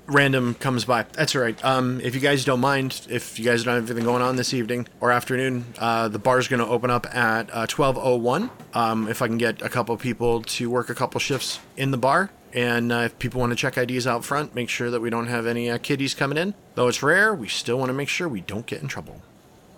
Random 0.05 0.53
comes 0.55 0.83
by. 0.83 1.03
That's 1.13 1.33
all 1.33 1.41
right. 1.41 1.63
Um, 1.63 2.01
if 2.01 2.13
you 2.13 2.19
guys 2.19 2.43
don't 2.43 2.59
mind, 2.59 3.07
if 3.09 3.39
you 3.39 3.45
guys 3.45 3.63
don't 3.63 3.75
have 3.75 3.89
anything 3.89 4.03
going 4.03 4.21
on 4.21 4.35
this 4.35 4.53
evening 4.53 4.85
or 4.99 5.13
afternoon, 5.13 5.63
uh, 5.79 6.09
the 6.09 6.19
bar's 6.19 6.49
going 6.49 6.59
to 6.59 6.67
open 6.67 6.89
up 6.89 7.05
at 7.15 7.49
uh, 7.53 7.67
12:01. 7.67 8.49
Um, 8.73 9.07
if 9.07 9.21
I 9.21 9.27
can 9.27 9.37
get 9.37 9.61
a 9.61 9.69
couple 9.69 9.95
people 9.95 10.41
to 10.41 10.69
work 10.69 10.89
a 10.89 10.93
couple 10.93 11.21
shifts 11.21 11.61
in 11.77 11.91
the 11.91 11.97
bar, 11.97 12.31
and 12.51 12.91
uh, 12.91 13.03
if 13.05 13.17
people 13.17 13.39
want 13.39 13.53
to 13.53 13.55
check 13.55 13.77
IDs 13.77 14.05
out 14.05 14.25
front, 14.25 14.55
make 14.55 14.67
sure 14.67 14.91
that 14.91 14.99
we 14.99 15.09
don't 15.09 15.27
have 15.27 15.45
any 15.45 15.71
uh, 15.71 15.77
kiddies 15.77 16.13
coming 16.13 16.37
in. 16.37 16.53
Though 16.73 16.89
it's 16.89 17.01
rare, 17.01 17.33
we 17.33 17.47
still 17.47 17.79
want 17.79 17.87
to 17.87 17.93
make 17.93 18.09
sure 18.09 18.27
we 18.27 18.41
don't 18.41 18.65
get 18.65 18.81
in 18.81 18.89
trouble. 18.89 19.21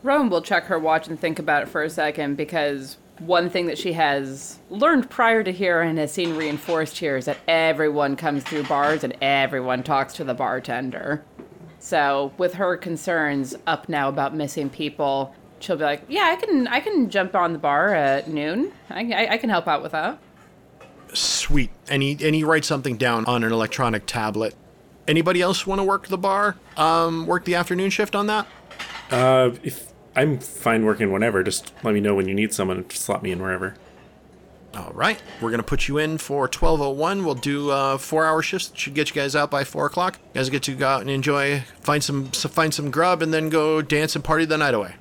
Rowan 0.02 0.32
will 0.32 0.42
check 0.42 0.64
her 0.66 0.80
watch 0.80 1.08
and 1.08 1.20
think 1.20 1.38
about 1.38 1.62
it 1.62 1.70
for 1.70 1.84
a 1.84 1.90
second 1.92 2.36
because 2.36 2.98
one 3.20 3.50
thing 3.50 3.68
that 3.68 3.78
she 3.78 3.94
has 3.94 4.60
learned 4.70 5.10
prior 5.10 5.44
to 5.44 5.52
here 5.52 5.82
and 5.82 5.98
has 5.98 6.12
seen 6.12 6.36
reinforced 6.36 6.98
here 6.98 7.18
is 7.18 7.26
that 7.26 7.38
everyone 7.48 8.16
comes 8.16 8.44
through 8.44 8.64
bars 8.64 9.04
and 9.04 9.16
everyone 9.22 9.84
talks 9.84 10.14
to 10.16 10.24
the 10.24 10.34
bartender. 10.34 11.24
So, 11.80 12.34
with 12.38 12.56
her 12.56 12.76
concerns 12.78 13.56
up 13.66 13.88
now 13.88 14.10
about 14.10 14.36
missing 14.36 14.70
people, 14.70 15.36
she'll 15.60 15.78
be 15.78 15.84
like, 15.84 16.04
"Yeah, 16.08 16.26
I 16.26 16.36
can, 16.36 16.68
I 16.68 16.80
can 16.80 17.10
jump 17.10 17.36
on 17.36 17.54
the 17.54 17.60
bar 17.60 17.94
at 17.94 18.28
noon. 18.28 18.72
I, 18.90 19.12
I, 19.14 19.34
I 19.34 19.38
can 19.38 19.50
help 19.50 19.68
out 19.68 19.84
with 19.84 19.92
that." 19.92 20.20
Sweet. 21.14 21.72
And 21.90 22.04
he 22.04 22.12
and 22.24 22.36
he 22.36 22.44
writes 22.44 22.68
something 22.68 22.98
down 22.98 23.26
on 23.26 23.44
an 23.44 23.52
electronic 23.52 24.06
tablet. 24.06 24.56
Anybody 25.08 25.42
else 25.42 25.66
want 25.66 25.80
to 25.80 25.84
work 25.84 26.08
the 26.08 26.18
bar? 26.18 26.58
Um, 26.76 27.26
work 27.26 27.46
the 27.46 27.56
afternoon 27.56 27.90
shift 27.90 28.16
on 28.16 28.28
that? 28.28 28.48
Uh, 29.10 29.52
if 29.64 29.94
I'm 30.18 30.40
fine 30.40 30.84
working 30.84 31.12
whenever, 31.12 31.44
just 31.44 31.72
let 31.84 31.94
me 31.94 32.00
know 32.00 32.16
when 32.16 32.28
you 32.28 32.34
need 32.34 32.52
someone. 32.52 32.84
Just 32.88 33.04
slot 33.04 33.22
me 33.22 33.32
in 33.32 33.40
wherever. 33.40 33.76
All 34.74 34.92
right, 34.94 35.22
we're 35.40 35.52
gonna 35.52 35.62
put 35.62 35.88
you 35.88 36.00
in 36.00 36.18
for 36.18 36.48
12:01. 36.48 37.24
We'll 37.24 37.36
do 37.36 37.70
uh, 37.70 38.00
four-hour 38.00 38.42
shifts. 38.42 38.72
Should 38.74 38.96
get 38.96 39.10
you 39.10 39.16
guys 39.16 39.36
out 39.36 39.52
by 39.52 39.64
four 39.64 39.86
o'clock. 39.86 40.18
You 40.34 40.40
guys 40.40 40.50
get 40.50 40.64
to 40.64 40.76
go 40.76 40.88
out 40.88 41.02
and 41.02 41.10
enjoy, 41.12 41.66
find 41.82 42.04
some, 42.04 42.26
find 42.32 42.74
some 42.74 42.90
grub, 42.90 43.22
and 43.22 43.32
then 43.32 43.50
go 43.50 43.84
dance 43.84 44.16
and 44.16 44.24
party 44.24 44.46
the 44.46 44.58
night 44.58 44.74
away. 44.74 44.96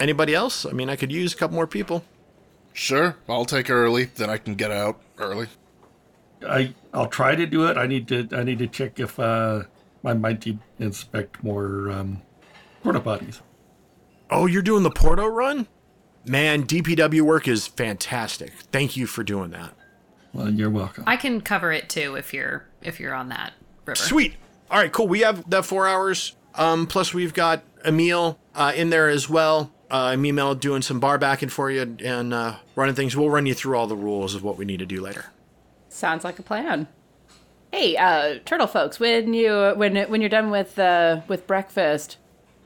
Anybody 0.00 0.34
else? 0.34 0.66
I 0.66 0.72
mean, 0.72 0.90
I 0.90 0.96
could 0.96 1.12
use 1.12 1.32
a 1.32 1.36
couple 1.36 1.54
more 1.54 1.68
people. 1.68 2.04
Sure, 2.72 3.16
I'll 3.28 3.44
take 3.44 3.70
early, 3.70 4.06
then 4.16 4.30
I 4.30 4.36
can 4.36 4.56
get 4.56 4.72
out 4.72 5.00
early. 5.18 5.46
I 6.44 6.74
I'll 6.92 7.08
try 7.08 7.36
to 7.36 7.46
do 7.46 7.66
it. 7.66 7.76
I 7.76 7.86
need 7.86 8.08
to 8.08 8.28
I 8.32 8.42
need 8.42 8.58
to 8.58 8.66
check 8.66 8.98
if 8.98 9.20
uh 9.20 9.62
I 10.04 10.14
might 10.14 10.44
inspect 10.80 11.44
more 11.44 11.90
um, 11.90 12.22
porta 12.82 13.00
potties. 13.00 13.40
Oh, 14.30 14.46
you're 14.46 14.62
doing 14.62 14.82
the 14.84 14.90
Porto 14.90 15.26
run? 15.26 15.66
Man, 16.24 16.64
DPW 16.64 17.22
work 17.22 17.48
is 17.48 17.66
fantastic. 17.66 18.52
Thank 18.70 18.96
you 18.96 19.06
for 19.06 19.24
doing 19.24 19.50
that. 19.50 19.74
Well, 20.32 20.50
you're 20.50 20.70
welcome. 20.70 21.04
I 21.06 21.16
can 21.16 21.40
cover 21.40 21.72
it 21.72 21.88
too 21.88 22.14
if 22.14 22.32
you're 22.32 22.66
if 22.82 23.00
you're 23.00 23.14
on 23.14 23.30
that 23.30 23.54
river. 23.84 23.96
Sweet. 23.96 24.34
All 24.70 24.78
right, 24.78 24.92
cool. 24.92 25.08
We 25.08 25.20
have 25.20 25.48
that 25.50 25.64
four 25.64 25.88
hours. 25.88 26.36
Um, 26.54 26.86
plus 26.86 27.12
we've 27.12 27.34
got 27.34 27.64
Emil 27.84 28.38
uh, 28.54 28.72
in 28.74 28.90
there 28.90 29.08
as 29.08 29.28
well. 29.28 29.72
Uh, 29.90 30.12
Emil 30.14 30.54
doing 30.54 30.82
some 30.82 31.00
bar 31.00 31.18
backing 31.18 31.48
for 31.48 31.70
you 31.70 31.96
and 32.04 32.32
uh, 32.32 32.56
running 32.76 32.94
things. 32.94 33.16
We'll 33.16 33.30
run 33.30 33.46
you 33.46 33.54
through 33.54 33.76
all 33.76 33.88
the 33.88 33.96
rules 33.96 34.36
of 34.36 34.44
what 34.44 34.56
we 34.56 34.64
need 34.64 34.78
to 34.78 34.86
do 34.86 35.00
later. 35.00 35.26
Sounds 35.88 36.22
like 36.22 36.38
a 36.38 36.42
plan. 36.42 36.86
Hey, 37.72 37.96
uh, 37.96 38.38
turtle 38.44 38.68
folks, 38.68 39.00
when 39.00 39.34
you 39.34 39.72
when 39.76 39.96
when 39.96 40.20
you're 40.20 40.30
done 40.30 40.50
with 40.50 40.78
uh, 40.78 41.22
with 41.26 41.46
breakfast, 41.48 42.18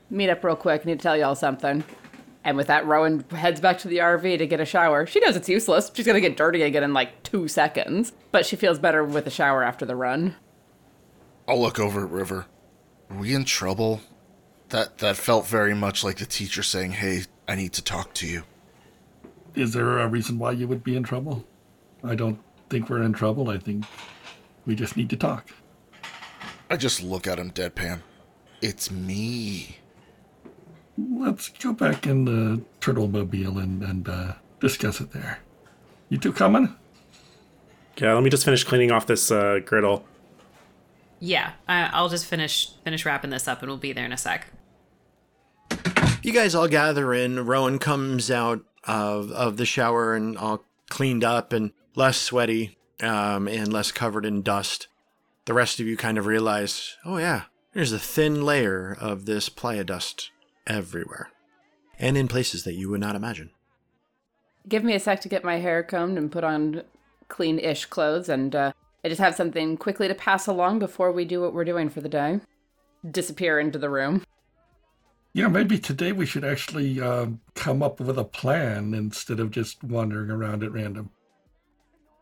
meet 0.09 0.29
up 0.29 0.43
real 0.43 0.55
quick. 0.55 0.81
I 0.83 0.85
need 0.85 0.99
to 0.99 1.03
tell 1.03 1.17
y'all 1.17 1.35
something. 1.35 1.83
And 2.43 2.57
with 2.57 2.67
that, 2.67 2.85
Rowan 2.85 3.25
heads 3.31 3.59
back 3.59 3.79
to 3.79 3.87
the 3.87 3.97
RV 3.97 4.37
to 4.37 4.45
get 4.45 4.59
a 4.59 4.65
shower. 4.65 5.07
She 5.07 5.19
knows 5.19 5.35
it's 5.35 5.49
useless. 5.49 5.91
She's 5.93 6.05
gonna 6.05 6.21
get 6.21 6.37
dirty 6.37 6.61
again 6.61 6.83
in 6.83 6.93
like 6.93 7.23
two 7.23 7.47
seconds, 7.47 8.13
but 8.31 8.45
she 8.45 8.55
feels 8.55 8.77
better 8.77 9.03
with 9.03 9.25
a 9.25 9.31
shower 9.31 9.63
after 9.63 9.85
the 9.85 9.95
run. 9.95 10.35
I'll 11.47 11.59
look 11.59 11.79
over 11.79 12.05
at 12.05 12.11
River. 12.11 12.45
Are 13.09 13.17
we 13.17 13.33
in 13.33 13.45
trouble? 13.45 14.01
That 14.69 14.99
that 14.99 15.17
felt 15.17 15.47
very 15.47 15.73
much 15.73 16.03
like 16.03 16.17
the 16.17 16.25
teacher 16.25 16.61
saying, 16.61 16.91
"Hey, 16.91 17.23
I 17.47 17.55
need 17.55 17.73
to 17.73 17.83
talk 17.83 18.13
to 18.15 18.27
you." 18.27 18.43
Is 19.55 19.73
there 19.73 19.99
a 19.99 20.07
reason 20.07 20.37
why 20.37 20.51
you 20.51 20.67
would 20.67 20.83
be 20.83 20.95
in 20.95 21.03
trouble? 21.03 21.45
I 22.03 22.13
don't 22.13 22.39
think 22.69 22.89
we're 22.89 23.03
in 23.03 23.13
trouble. 23.13 23.49
I 23.49 23.57
think 23.57 23.85
we 24.65 24.75
just 24.75 24.97
need 24.97 25.09
to 25.11 25.15
talk. 25.15 25.49
I 26.69 26.77
just 26.77 27.01
look 27.01 27.25
at 27.25 27.39
him 27.39 27.51
deadpan. 27.51 28.01
It's 28.61 28.91
me. 28.91 29.77
Let's 30.97 31.49
go 31.49 31.73
back 31.73 32.07
in 32.07 32.25
the 32.25 32.61
turtle 32.79 33.07
mobile 33.07 33.57
and 33.57 33.83
and 33.83 34.07
uh, 34.07 34.33
discuss 34.59 35.01
it 35.01 35.11
there. 35.11 35.39
You 36.09 36.17
two 36.17 36.31
coming? 36.31 36.75
Yeah, 37.97 38.13
let 38.13 38.23
me 38.23 38.29
just 38.29 38.45
finish 38.45 38.63
cleaning 38.63 38.91
off 38.91 39.05
this 39.05 39.31
uh, 39.31 39.59
griddle. 39.65 40.05
Yeah, 41.19 41.53
I, 41.67 41.89
I'll 41.93 42.09
just 42.09 42.25
finish 42.25 42.71
finish 42.83 43.05
wrapping 43.05 43.29
this 43.29 43.47
up, 43.47 43.61
and 43.61 43.69
we'll 43.69 43.77
be 43.77 43.93
there 43.93 44.05
in 44.05 44.13
a 44.13 44.17
sec. 44.17 44.47
You 46.21 46.33
guys 46.33 46.55
all 46.55 46.67
gather 46.67 47.13
in. 47.13 47.45
Rowan 47.45 47.77
comes 47.77 48.31
out 48.31 48.63
of, 48.83 49.31
of 49.31 49.57
the 49.57 49.65
shower 49.65 50.15
and 50.15 50.37
all 50.37 50.65
cleaned 50.89 51.23
up 51.23 51.53
and 51.53 51.71
less 51.93 52.17
sweaty 52.17 52.77
um, 53.01 53.47
and 53.47 53.71
less 53.71 53.91
covered 53.91 54.25
in 54.25 54.41
dust. 54.41 54.87
The 55.45 55.53
rest 55.53 55.79
of 55.79 55.85
you 55.85 55.95
kind 55.95 56.17
of 56.17 56.25
realize, 56.25 56.97
oh 57.05 57.17
yeah, 57.17 57.43
there's 57.73 57.91
a 57.91 57.99
thin 57.99 58.43
layer 58.43 58.97
of 58.99 59.25
this 59.25 59.49
playa 59.49 59.83
dust 59.83 60.31
everywhere. 60.67 61.29
And 61.97 62.17
in 62.17 62.27
places 62.27 62.63
that 62.63 62.73
you 62.73 62.89
would 62.89 62.99
not 62.99 63.15
imagine. 63.15 63.51
Give 64.67 64.83
me 64.83 64.93
a 64.95 64.99
sec 64.99 65.21
to 65.21 65.29
get 65.29 65.43
my 65.43 65.57
hair 65.59 65.83
combed 65.83 66.17
and 66.17 66.31
put 66.31 66.43
on 66.43 66.81
clean-ish 67.29 67.85
clothes, 67.85 68.29
and 68.29 68.55
uh, 68.55 68.71
I 69.03 69.09
just 69.09 69.21
have 69.21 69.35
something 69.35 69.77
quickly 69.77 70.07
to 70.07 70.15
pass 70.15 70.47
along 70.47 70.79
before 70.79 71.11
we 71.11 71.25
do 71.25 71.41
what 71.41 71.53
we're 71.53 71.63
doing 71.65 71.89
for 71.89 72.01
the 72.01 72.09
day. 72.09 72.39
Disappear 73.09 73.59
into 73.59 73.77
the 73.79 73.89
room. 73.89 74.23
Yeah, 75.33 75.47
maybe 75.47 75.77
today 75.77 76.11
we 76.11 76.25
should 76.25 76.43
actually 76.45 76.99
uh, 76.99 77.27
come 77.55 77.83
up 77.83 77.99
with 77.99 78.17
a 78.17 78.23
plan 78.23 78.93
instead 78.93 79.39
of 79.39 79.51
just 79.51 79.83
wandering 79.83 80.31
around 80.31 80.63
at 80.63 80.71
random. 80.71 81.11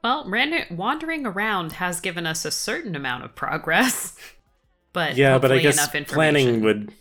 Well, 0.04 0.28
ran- 0.30 0.66
wandering 0.76 1.26
around 1.26 1.74
has 1.74 2.02
given 2.02 2.26
us 2.26 2.44
a 2.44 2.52
certain 2.52 2.96
amount 2.96 3.24
of 3.24 3.36
progress, 3.36 4.18
but 4.94 5.16
Yeah, 5.16 5.38
but 5.38 5.52
I 5.52 5.56
hopefully 5.56 5.62
guess 5.62 5.78
enough 5.78 5.96
information. 5.96 6.14
planning 6.16 6.62
would. 6.64 6.94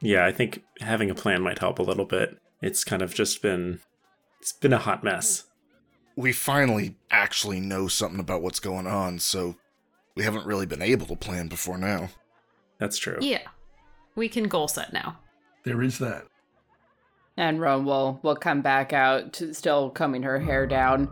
Yeah, 0.00 0.24
I 0.24 0.32
think 0.32 0.62
having 0.80 1.10
a 1.10 1.14
plan 1.14 1.42
might 1.42 1.58
help 1.58 1.78
a 1.78 1.82
little 1.82 2.04
bit. 2.04 2.38
It's 2.62 2.84
kind 2.84 3.02
of 3.02 3.14
just 3.14 3.42
been. 3.42 3.80
It's 4.40 4.52
been 4.52 4.72
a 4.72 4.78
hot 4.78 5.02
mess. 5.02 5.44
We 6.16 6.32
finally 6.32 6.96
actually 7.10 7.60
know 7.60 7.88
something 7.88 8.20
about 8.20 8.42
what's 8.42 8.60
going 8.60 8.86
on, 8.86 9.18
so 9.18 9.56
we 10.16 10.24
haven't 10.24 10.46
really 10.46 10.66
been 10.66 10.82
able 10.82 11.06
to 11.06 11.16
plan 11.16 11.48
before 11.48 11.78
now. 11.78 12.10
That's 12.78 12.98
true. 12.98 13.18
Yeah, 13.20 13.46
we 14.14 14.28
can 14.28 14.44
goal 14.44 14.68
set 14.68 14.92
now. 14.92 15.18
There 15.64 15.82
is 15.82 15.98
that. 15.98 16.26
And 17.36 17.60
Rowan 17.60 17.84
will 17.84 18.20
will 18.22 18.36
come 18.36 18.62
back 18.62 18.92
out, 18.92 19.32
to, 19.34 19.52
still 19.54 19.90
combing 19.90 20.22
her 20.22 20.40
hair 20.40 20.66
down. 20.66 21.08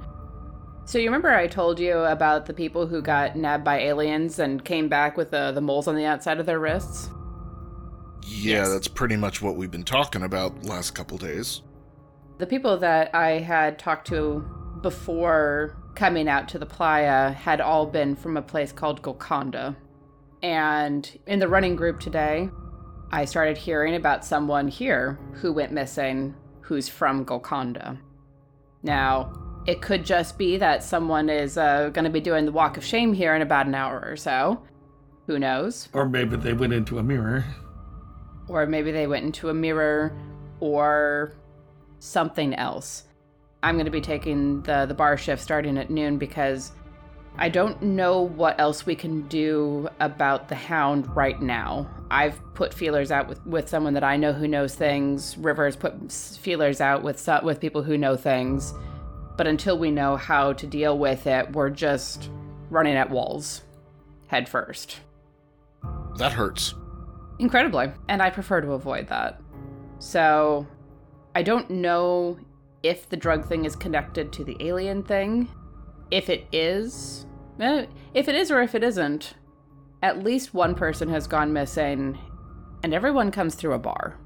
So 0.84 0.98
you 0.98 1.06
remember 1.06 1.34
I 1.34 1.48
told 1.48 1.80
you 1.80 1.98
about 1.98 2.46
the 2.46 2.54
people 2.54 2.86
who 2.86 3.02
got 3.02 3.36
nabbed 3.36 3.64
by 3.64 3.80
aliens 3.80 4.38
and 4.38 4.64
came 4.64 4.88
back 4.88 5.16
with 5.16 5.32
the 5.32 5.50
the 5.52 5.60
moles 5.60 5.88
on 5.88 5.96
the 5.96 6.04
outside 6.04 6.38
of 6.38 6.46
their 6.46 6.60
wrists? 6.60 7.10
Yeah, 8.22 8.58
Yes. 8.60 8.70
that's 8.70 8.88
pretty 8.88 9.16
much 9.16 9.40
what 9.42 9.56
we've 9.56 9.70
been 9.70 9.84
talking 9.84 10.22
about 10.22 10.64
last 10.64 10.92
couple 10.94 11.18
days. 11.18 11.62
The 12.38 12.46
people 12.46 12.76
that 12.78 13.14
I 13.14 13.38
had 13.38 13.78
talked 13.78 14.06
to 14.08 14.44
before 14.82 15.76
coming 15.94 16.28
out 16.28 16.48
to 16.50 16.58
the 16.58 16.66
playa 16.66 17.32
had 17.32 17.60
all 17.60 17.86
been 17.86 18.14
from 18.14 18.36
a 18.36 18.42
place 18.42 18.72
called 18.72 19.00
Golconda. 19.02 19.76
And 20.42 21.10
in 21.26 21.38
the 21.38 21.48
running 21.48 21.76
group 21.76 21.98
today, 21.98 22.50
I 23.10 23.24
started 23.24 23.56
hearing 23.56 23.94
about 23.94 24.24
someone 24.24 24.68
here 24.68 25.18
who 25.34 25.52
went 25.52 25.72
missing 25.72 26.34
who's 26.60 26.88
from 26.88 27.24
Golconda. 27.24 27.98
Now, 28.82 29.32
it 29.66 29.80
could 29.80 30.04
just 30.04 30.36
be 30.36 30.58
that 30.58 30.82
someone 30.84 31.30
is 31.30 31.56
uh, 31.56 31.88
going 31.90 32.04
to 32.04 32.10
be 32.10 32.20
doing 32.20 32.44
the 32.44 32.52
walk 32.52 32.76
of 32.76 32.84
shame 32.84 33.12
here 33.14 33.34
in 33.34 33.42
about 33.42 33.66
an 33.66 33.74
hour 33.74 34.04
or 34.06 34.16
so. 34.16 34.62
Who 35.26 35.38
knows? 35.38 35.88
Or 35.92 36.08
maybe 36.08 36.36
they 36.36 36.52
went 36.52 36.72
into 36.72 36.98
a 36.98 37.02
mirror. 37.02 37.44
Or 38.48 38.66
maybe 38.66 38.92
they 38.92 39.06
went 39.06 39.24
into 39.24 39.48
a 39.48 39.54
mirror 39.54 40.16
or 40.60 41.32
something 41.98 42.54
else. 42.54 43.04
I'm 43.62 43.76
going 43.76 43.86
to 43.86 43.90
be 43.90 44.00
taking 44.00 44.62
the 44.62 44.86
the 44.86 44.94
bar 44.94 45.16
shift 45.16 45.42
starting 45.42 45.78
at 45.78 45.90
noon 45.90 46.18
because 46.18 46.72
I 47.38 47.48
don't 47.48 47.80
know 47.82 48.22
what 48.22 48.58
else 48.58 48.86
we 48.86 48.94
can 48.94 49.28
do 49.28 49.88
about 50.00 50.48
the 50.48 50.54
hound 50.54 51.14
right 51.14 51.40
now. 51.40 51.86
I've 52.10 52.40
put 52.54 52.72
feelers 52.72 53.10
out 53.10 53.28
with, 53.28 53.44
with 53.46 53.68
someone 53.68 53.92
that 53.94 54.04
I 54.04 54.16
know 54.16 54.32
who 54.32 54.48
knows 54.48 54.74
things. 54.74 55.36
Rivers 55.36 55.76
put 55.76 56.10
feelers 56.12 56.80
out 56.80 57.02
with 57.02 57.28
with 57.42 57.60
people 57.60 57.82
who 57.82 57.98
know 57.98 58.16
things. 58.16 58.72
But 59.36 59.46
until 59.46 59.78
we 59.78 59.90
know 59.90 60.16
how 60.16 60.54
to 60.54 60.66
deal 60.66 60.98
with 60.98 61.26
it, 61.26 61.52
we're 61.52 61.68
just 61.68 62.30
running 62.70 62.96
at 62.96 63.10
walls 63.10 63.62
head 64.28 64.48
first. 64.48 65.00
That 66.16 66.32
hurts. 66.32 66.74
Incredibly. 67.38 67.92
And 68.08 68.22
I 68.22 68.30
prefer 68.30 68.60
to 68.60 68.72
avoid 68.72 69.08
that. 69.08 69.40
So 69.98 70.66
I 71.34 71.42
don't 71.42 71.70
know 71.70 72.38
if 72.82 73.08
the 73.08 73.16
drug 73.16 73.46
thing 73.46 73.64
is 73.64 73.76
connected 73.76 74.32
to 74.32 74.44
the 74.44 74.56
alien 74.60 75.02
thing. 75.02 75.48
If 76.10 76.28
it 76.28 76.46
is, 76.52 77.26
eh, 77.60 77.86
if 78.14 78.28
it 78.28 78.34
is 78.34 78.50
or 78.50 78.62
if 78.62 78.74
it 78.74 78.84
isn't, 78.84 79.34
at 80.02 80.22
least 80.22 80.54
one 80.54 80.74
person 80.74 81.08
has 81.08 81.26
gone 81.26 81.52
missing, 81.52 82.18
and 82.82 82.94
everyone 82.94 83.30
comes 83.30 83.54
through 83.54 83.72
a 83.72 83.78
bar. 83.78 84.18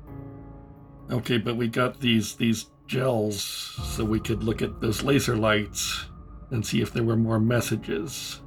Okay, 1.10 1.38
but 1.38 1.56
we 1.56 1.68
got 1.68 2.00
these 2.00 2.36
these 2.36 2.66
gels 2.86 3.40
so 3.40 4.04
we 4.04 4.20
could 4.20 4.42
look 4.42 4.62
at 4.62 4.80
those 4.80 5.02
laser 5.02 5.36
lights 5.36 6.06
and 6.50 6.66
see 6.66 6.82
if 6.82 6.92
there 6.92 7.04
were 7.04 7.16
more 7.16 7.40
messages. 7.40 8.40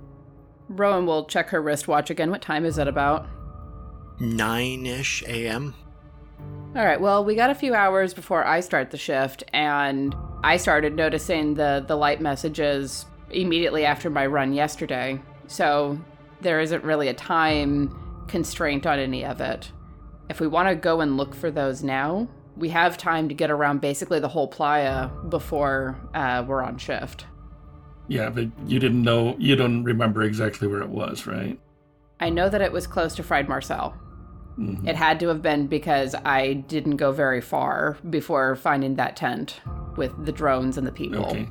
Rowan 0.70 1.06
will 1.06 1.26
check 1.26 1.50
her 1.50 1.62
wristwatch 1.62 2.10
again. 2.10 2.30
What 2.30 2.42
time 2.42 2.66
is 2.66 2.78
it 2.78 2.88
about? 2.88 3.28
9 4.20 4.86
ish 4.86 5.24
a.m. 5.28 5.76
All 6.76 6.86
right. 6.86 7.00
Well, 7.00 7.24
we 7.24 7.36
got 7.36 7.50
a 7.50 7.56
few 7.56 7.74
hours 7.74 8.14
before 8.14 8.46
I 8.46 8.60
start 8.60 8.92
the 8.92 8.98
shift, 8.98 9.44
and 9.54 10.16
I 10.44 10.58
started 10.58 10.96
noticing 10.96 11.54
the 11.54 11.84
the 11.88 11.96
light 11.96 12.22
messages 12.22 13.06
immediately 13.30 13.86
after 13.86 14.10
my 14.10 14.26
run 14.26 14.54
yesterday. 14.54 15.22
So 15.48 16.00
there 16.42 16.60
isn't 16.60 16.84
really 16.84 17.08
a 17.08 17.14
time 17.14 18.26
constraint 18.28 18.86
on 18.86 19.00
any 19.00 19.26
of 19.26 19.42
it. 19.42 19.72
If 20.30 20.40
we 20.40 20.48
want 20.48 20.70
to 20.70 20.76
go 20.76 21.02
and 21.02 21.18
look 21.18 21.36
for 21.36 21.52
those 21.52 21.84
now, 21.84 22.28
we 22.56 22.70
have 22.70 22.98
time 22.98 23.28
to 23.30 23.36
get 23.36 23.52
around 23.52 23.82
basically 23.82 24.20
the 24.20 24.28
whole 24.28 24.48
playa 24.48 25.10
before 25.30 26.00
uh, 26.14 26.44
we're 26.48 26.62
on 26.62 26.78
shift. 26.78 27.26
Yeah, 28.08 28.30
but 28.30 28.48
you 28.68 28.80
didn't 28.80 29.02
know, 29.02 29.36
you 29.40 29.56
don't 29.56 29.84
remember 29.84 30.24
exactly 30.24 30.68
where 30.68 30.82
it 30.82 30.90
was, 30.90 31.26
right? 31.26 31.60
I 32.24 32.30
know 32.30 32.48
that 32.48 32.62
it 32.62 32.72
was 32.72 32.88
close 32.88 33.16
to 33.16 33.24
Fried 33.24 33.50
Marcel. 33.50 33.94
Mhm. 34.58 34.88
It 34.88 34.96
had 34.96 35.20
to 35.20 35.28
have 35.28 35.42
been 35.42 35.68
because 35.68 36.16
I 36.24 36.54
didn't 36.54 36.96
go 36.96 37.12
very 37.12 37.42
far 37.42 37.98
before 38.10 38.56
finding 38.56 38.96
that 38.96 39.18
tent 39.18 39.60
with 39.98 40.14
the 40.26 40.32
drones 40.32 40.78
and 40.78 40.88
the 40.88 40.92
people. 40.94 41.26
Okay. 41.26 41.50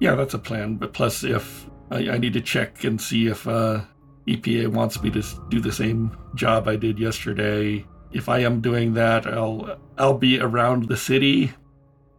Yeah, 0.00 0.14
that's 0.14 0.34
a 0.34 0.38
plan. 0.38 0.74
But 0.76 0.92
plus, 0.92 1.24
if 1.24 1.66
I, 1.90 2.10
I 2.10 2.18
need 2.18 2.34
to 2.34 2.42
check 2.42 2.84
and 2.84 3.00
see 3.00 3.28
if 3.28 3.48
uh, 3.48 3.80
EPA 4.28 4.68
wants 4.68 5.02
me 5.02 5.10
to 5.12 5.22
do 5.48 5.60
the 5.60 5.72
same 5.72 6.10
job 6.34 6.68
I 6.68 6.76
did 6.76 6.98
yesterday. 6.98 7.86
If 8.12 8.28
I 8.28 8.40
am 8.40 8.60
doing 8.60 8.92
that, 8.92 9.26
I'll 9.26 9.78
I'll 9.96 10.18
be 10.18 10.38
around 10.38 10.88
the 10.88 10.96
city, 10.98 11.52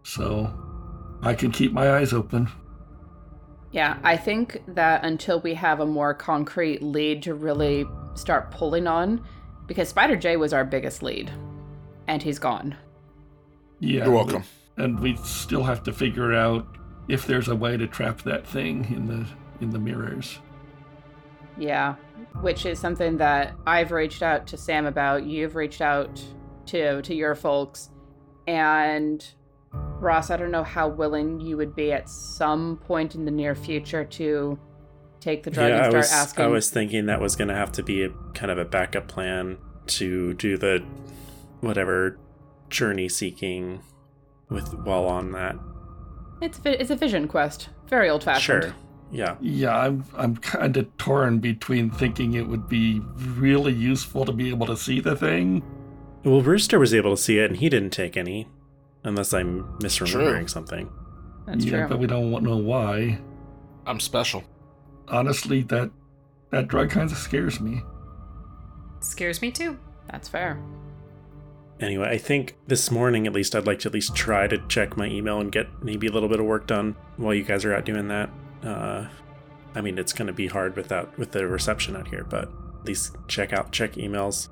so 0.01 0.51
I 1.21 1.35
can 1.35 1.51
keep 1.51 1.73
my 1.73 1.97
eyes 1.97 2.11
open. 2.11 2.49
Yeah, 3.73 3.95
mm-hmm. 3.95 4.05
I 4.05 4.15
think 4.15 4.61
that 4.67 5.03
until 5.03 5.41
we 5.41 5.55
have 5.55 5.81
a 5.81 5.85
more 5.85 6.13
concrete 6.13 6.81
lead 6.81 7.23
to 7.23 7.33
really 7.33 7.85
start 8.13 8.51
pulling 8.51 8.87
on, 8.87 9.25
because 9.67 9.89
Spider 9.89 10.15
J 10.15 10.37
was 10.37 10.53
our 10.53 10.63
biggest 10.63 11.03
lead, 11.03 11.31
and 12.07 12.23
he's 12.23 12.39
gone. 12.39 12.77
Yeah, 13.79 14.05
You're 14.05 14.13
welcome. 14.13 14.43
And 14.77 14.99
we 14.99 15.17
still 15.17 15.63
have 15.63 15.83
to 15.83 15.93
figure 15.93 16.33
out 16.33 16.65
if 17.07 17.27
there's 17.27 17.49
a 17.49 17.55
way 17.55 17.75
to 17.75 17.87
trap 17.87 18.21
that 18.21 18.47
thing 18.47 18.85
in 18.93 19.07
the 19.07 19.25
in 19.59 19.71
the 19.71 19.79
mirrors. 19.79 20.39
Yeah, 21.57 21.95
which 22.41 22.65
is 22.65 22.79
something 22.79 23.17
that 23.17 23.55
I've 23.67 23.91
reached 23.91 24.23
out 24.23 24.47
to 24.47 24.57
Sam 24.57 24.85
about. 24.85 25.25
You've 25.25 25.55
reached 25.55 25.81
out 25.81 26.21
to 26.67 27.01
to 27.01 27.13
your 27.13 27.35
folks, 27.35 27.89
and 28.47 29.25
Ross. 30.03 30.29
I 30.29 30.37
don't 30.37 30.51
know 30.51 30.63
how 30.63 30.87
willing 30.87 31.39
you 31.39 31.57
would 31.57 31.75
be 31.75 31.91
at 31.91 32.09
some 32.09 32.77
point 32.77 33.15
in 33.15 33.25
the 33.25 33.31
near 33.31 33.55
future 33.55 34.03
to 34.03 34.59
take 35.19 35.43
the 35.43 35.51
drug 35.51 35.69
yeah, 35.69 35.75
and 35.75 35.85
I 35.85 35.89
start 35.89 35.95
was, 35.95 36.11
asking. 36.11 36.45
I 36.45 36.47
was 36.49 36.69
thinking 36.69 37.05
that 37.07 37.21
was 37.21 37.35
going 37.35 37.47
to 37.47 37.55
have 37.55 37.71
to 37.73 37.83
be 37.83 38.03
a 38.03 38.09
kind 38.33 38.51
of 38.51 38.57
a 38.57 38.65
backup 38.65 39.07
plan 39.07 39.57
to 39.87 40.33
do 40.35 40.57
the 40.57 40.83
whatever 41.61 42.17
journey 42.69 43.07
seeking 43.09 43.81
with 44.49 44.73
while 44.79 45.05
on 45.05 45.31
that. 45.31 45.55
It's 46.41 46.59
it's 46.65 46.91
a 46.91 46.95
vision 46.95 47.27
quest, 47.27 47.69
very 47.87 48.09
old 48.09 48.23
fashioned. 48.23 48.63
Sure. 48.63 48.75
Yeah. 49.11 49.35
Yeah, 49.39 49.77
I'm 49.77 50.03
I'm 50.17 50.35
kind 50.37 50.75
of 50.75 50.97
torn 50.97 51.39
between 51.39 51.89
thinking 51.89 52.33
it 52.33 52.47
would 52.47 52.67
be 52.67 52.99
really 53.15 53.73
useful 53.73 54.25
to 54.25 54.31
be 54.31 54.49
able 54.49 54.65
to 54.67 54.75
see 54.75 54.99
the 54.99 55.15
thing. 55.15 55.63
Well, 56.25 56.41
Rooster 56.41 56.79
was 56.79 56.93
able 56.93 57.15
to 57.15 57.21
see 57.21 57.37
it 57.39 57.51
and 57.51 57.59
he 57.59 57.69
didn't 57.69 57.91
take 57.91 58.17
any, 58.17 58.47
unless 59.03 59.33
I'm 59.33 59.63
misremembering 59.79 60.39
True. 60.39 60.47
something. 60.47 60.91
That's 61.45 61.65
yeah, 61.65 61.79
true. 61.79 61.87
but 61.89 61.99
we 61.99 62.07
don't 62.07 62.31
wa- 62.31 62.39
know 62.39 62.57
why. 62.57 63.19
I'm 63.85 63.99
special. 63.99 64.43
Honestly, 65.07 65.61
that 65.63 65.91
that 66.51 66.67
drug 66.67 66.89
kind 66.89 67.11
of 67.11 67.17
scares 67.17 67.59
me. 67.59 67.81
Scares 69.01 69.41
me 69.41 69.51
too. 69.51 69.77
That's 70.09 70.29
fair. 70.29 70.61
Anyway, 71.79 72.07
I 72.07 72.17
think 72.17 72.55
this 72.67 72.91
morning 72.91 73.27
at 73.27 73.33
least 73.33 73.55
I'd 73.55 73.65
like 73.67 73.79
to 73.79 73.89
at 73.89 73.93
least 73.93 74.15
try 74.15 74.47
to 74.47 74.57
check 74.67 74.95
my 74.95 75.07
email 75.07 75.39
and 75.41 75.51
get 75.51 75.67
maybe 75.83 76.07
a 76.07 76.11
little 76.11 76.29
bit 76.29 76.39
of 76.39 76.45
work 76.45 76.67
done 76.67 76.95
while 77.17 77.33
you 77.33 77.43
guys 77.43 77.65
are 77.65 77.73
out 77.73 77.83
doing 77.83 78.07
that. 78.07 78.29
Uh, 78.63 79.07
I 79.75 79.81
mean, 79.81 79.97
it's 79.97 80.13
going 80.13 80.27
to 80.27 80.33
be 80.33 80.47
hard 80.47 80.75
without 80.77 81.17
with 81.17 81.31
the 81.31 81.45
reception 81.47 81.95
out 81.95 82.07
here, 82.07 82.23
but 82.29 82.43
at 82.79 82.85
least 82.85 83.15
check 83.27 83.51
out 83.51 83.71
check 83.71 83.93
emails. 83.93 84.49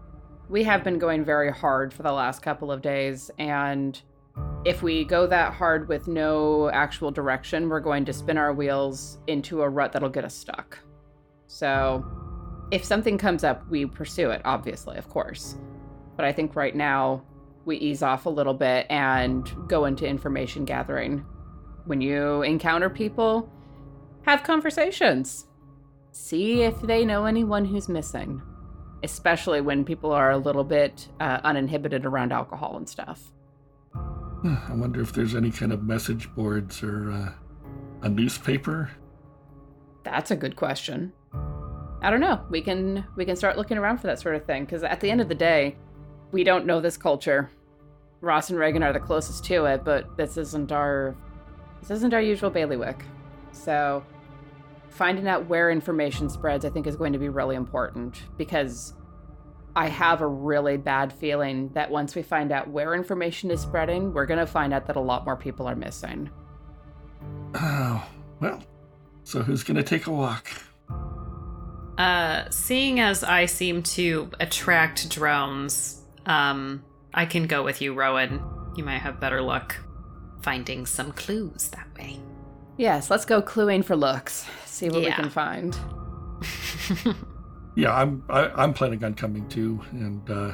We 0.50 0.64
have 0.64 0.84
been 0.84 1.00
going 1.00 1.24
very 1.24 1.52
hard 1.52 1.94
for 1.94 2.04
the 2.04 2.12
last 2.12 2.42
couple 2.42 2.72
of 2.72 2.82
days, 2.82 3.32
and 3.38 4.02
if 4.66 4.82
we 4.82 5.04
go 5.04 5.28
that 5.28 5.54
hard 5.54 5.88
with 5.88 6.08
no 6.08 6.70
actual 6.72 7.12
direction, 7.12 7.70
we're 7.70 7.80
going 7.80 8.06
to 8.06 8.14
spin 8.14 8.38
our 8.38 8.54
wheels 8.54 9.20
into 9.28 9.62
a 9.62 9.70
rut 9.70 9.92
that'll 9.92 10.10
get 10.10 10.26
us 10.26 10.36
stuck. 10.36 10.80
So, 11.48 12.06
if 12.72 12.86
something 12.86 13.18
comes 13.18 13.44
up, 13.44 13.68
we 13.70 13.86
pursue 13.86 14.32
it, 14.32 14.42
obviously, 14.46 14.98
of 14.98 15.10
course. 15.10 15.58
But 16.16 16.26
I 16.26 16.32
think 16.32 16.56
right 16.56 16.76
now, 16.76 17.24
we 17.66 17.78
ease 17.78 18.02
off 18.02 18.26
a 18.26 18.30
little 18.30 18.54
bit 18.54 18.88
and 18.90 19.52
go 19.68 19.86
into 19.86 20.08
information 20.08 20.66
gathering. 20.66 21.26
When 21.86 22.00
you 22.00 22.42
encounter 22.44 22.90
people, 22.90 23.52
have 24.24 24.44
conversations. 24.44 25.48
See 26.12 26.62
if 26.62 26.80
they 26.82 27.06
know 27.06 27.26
anyone 27.26 27.66
who's 27.66 27.90
missing 27.90 28.42
especially 29.04 29.62
when 29.62 29.84
people 29.84 30.12
are 30.12 30.32
a 30.32 30.38
little 30.38 30.64
bit 30.64 31.08
uh, 31.20 31.40
uninhibited 31.44 32.06
around 32.06 32.32
alcohol 32.32 32.78
and 32.78 32.88
stuff. 32.88 33.32
I 34.44 34.74
wonder 34.74 35.02
if 35.02 35.14
there's 35.14 35.36
any 35.36 35.52
kind 35.52 35.72
of 35.72 35.84
message 35.84 36.34
boards 36.34 36.82
or 36.82 37.12
uh, 37.12 37.32
a 38.02 38.10
newspaper. 38.10 38.92
That's 40.04 40.32
a 40.32 40.36
good 40.36 40.56
question. 40.56 41.14
I 42.02 42.10
don't 42.10 42.22
know. 42.22 42.42
We 42.50 42.62
can 42.62 43.06
we 43.16 43.26
can 43.26 43.36
start 43.36 43.58
looking 43.58 43.78
around 43.78 44.00
for 44.00 44.08
that 44.08 44.20
sort 44.20 44.36
of 44.36 44.46
thing 44.46 44.66
because 44.66 44.84
at 44.84 45.00
the 45.00 45.12
end 45.12 45.22
of 45.22 45.30
the 45.30 45.36
day, 45.36 45.76
we 46.32 46.44
don't 46.44 46.66
know 46.66 46.82
this 46.82 46.98
culture. 46.98 47.52
Ross 48.22 48.50
and 48.50 48.58
Reagan 48.58 48.82
are 48.84 48.94
the 48.94 49.00
closest 49.00 49.46
to 49.46 49.66
it, 49.66 49.84
but 49.84 50.18
this 50.18 50.38
isn't 50.38 50.72
our 50.72 51.16
this 51.82 51.92
isn't 51.92 52.14
our 52.14 52.22
usual 52.22 52.50
bailiwick. 52.50 53.06
So 53.52 54.04
finding 54.90 55.28
out 55.28 55.48
where 55.48 55.70
information 55.70 56.30
spreads, 56.30 56.66
I 56.66 56.70
think, 56.70 56.88
is 56.88 56.96
going 56.96 57.14
to 57.14 57.20
be 57.20 57.30
really 57.30 57.56
important 57.56 58.24
because 58.38 58.94
I 59.76 59.88
have 59.88 60.22
a 60.22 60.28
really 60.28 60.78
bad 60.78 61.14
feeling 61.14 61.70
that 61.74 61.90
once 61.90 62.16
we 62.16 62.22
find 62.24 62.52
out 62.52 62.70
where 62.70 62.94
information 62.94 63.52
is 63.52 63.62
spreading, 63.62 64.14
we're 64.14 64.26
going 64.26 64.40
to 64.40 64.46
find 64.46 64.74
out 64.74 64.88
that 64.88 64.96
a 64.96 65.02
lot 65.02 65.26
more 65.26 65.36
people 65.38 65.68
are 65.68 65.76
missing. 65.76 66.30
Oh, 67.56 68.06
well. 68.40 68.62
So 69.24 69.42
who's 69.42 69.64
gonna 69.64 69.84
take 69.84 70.08
a 70.08 70.12
walk? 70.12 70.50
Uh, 71.98 72.50
seeing 72.50 73.00
as 73.00 73.24
I 73.24 73.46
seem 73.46 73.84
to 73.84 74.30
attract 74.40 75.10
drones, 75.10 76.02
Um, 76.26 76.84
I 77.14 77.26
can 77.26 77.48
go 77.48 77.64
with 77.64 77.82
you, 77.82 77.94
Rowan. 77.94 78.42
You 78.76 78.84
might 78.84 79.00
have 79.00 79.20
better 79.20 79.42
luck 79.42 79.76
finding 80.42 80.86
some 80.86 81.12
clues 81.12 81.70
that 81.70 81.88
way. 81.98 82.20
Yes, 82.78 83.10
let's 83.10 83.26
go 83.26 83.42
cluing 83.42 83.84
for 83.84 83.96
looks. 83.96 84.46
See 84.66 84.90
what 84.90 85.02
we 85.04 85.12
can 85.12 85.30
find. 85.30 85.78
Yeah, 87.76 87.94
I'm 87.94 88.24
I, 88.30 88.50
I'm 88.50 88.74
planning 88.74 89.04
on 89.04 89.14
coming 89.14 89.48
too, 89.48 89.82
and 89.92 90.30
uh, 90.30 90.54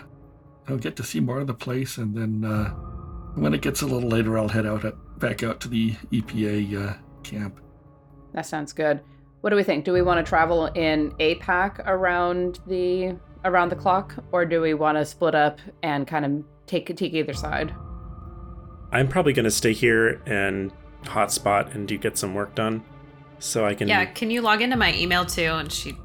I'll 0.67 0.77
get 0.77 0.95
to 0.97 1.03
see 1.03 1.19
more 1.19 1.39
of 1.39 1.47
the 1.47 1.53
place, 1.53 1.97
and 1.97 2.15
then 2.15 2.45
uh, 2.45 2.69
when 3.35 3.53
it 3.53 3.61
gets 3.61 3.81
a 3.81 3.87
little 3.87 4.09
later, 4.09 4.37
I'll 4.37 4.47
head 4.47 4.65
out 4.65 4.85
at, 4.85 4.93
back 5.19 5.43
out 5.43 5.59
to 5.61 5.67
the 5.67 5.93
EPA 6.11 6.89
uh, 6.89 6.93
camp. 7.23 7.59
That 8.33 8.45
sounds 8.45 8.73
good. 8.73 9.01
What 9.41 9.51
do 9.51 9.55
we 9.55 9.63
think? 9.63 9.85
Do 9.85 9.93
we 9.93 10.01
want 10.01 10.23
to 10.23 10.27
travel 10.27 10.67
in 10.67 11.13
a 11.19 11.35
pack 11.35 11.79
around 11.85 12.59
the 12.67 13.15
around 13.45 13.69
the 13.69 13.75
clock, 13.75 14.15
or 14.31 14.45
do 14.45 14.61
we 14.61 14.73
want 14.73 14.97
to 14.97 15.05
split 15.05 15.35
up 15.35 15.59
and 15.83 16.05
kind 16.07 16.25
of 16.25 16.43
take 16.65 16.95
take 16.95 17.13
either 17.13 17.33
side? 17.33 17.73
I'm 18.91 19.07
probably 19.07 19.33
going 19.33 19.45
to 19.45 19.51
stay 19.51 19.73
here 19.73 20.21
and 20.25 20.71
hotspot 21.03 21.75
and 21.75 21.87
do 21.87 21.97
get 21.97 22.17
some 22.17 22.33
work 22.33 22.55
done. 22.55 22.83
So 23.39 23.65
I 23.65 23.75
can. 23.75 23.87
Yeah, 23.87 24.05
can 24.05 24.31
you 24.31 24.41
log 24.41 24.61
into 24.61 24.75
my 24.75 24.93
email 24.95 25.25
too? 25.25 25.43
And 25.43 25.71
she 25.71 25.95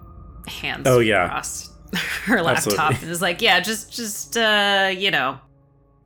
hands 0.46 0.86
Oh, 0.86 0.98
yeah. 1.00 1.26
across 1.26 1.70
her 2.24 2.42
laptop 2.42 2.56
Absolutely. 2.78 2.96
and 3.02 3.10
is 3.10 3.22
like, 3.22 3.42
yeah, 3.42 3.60
just 3.60 3.92
just 3.92 4.36
uh, 4.36 4.92
you 4.96 5.10
know. 5.10 5.38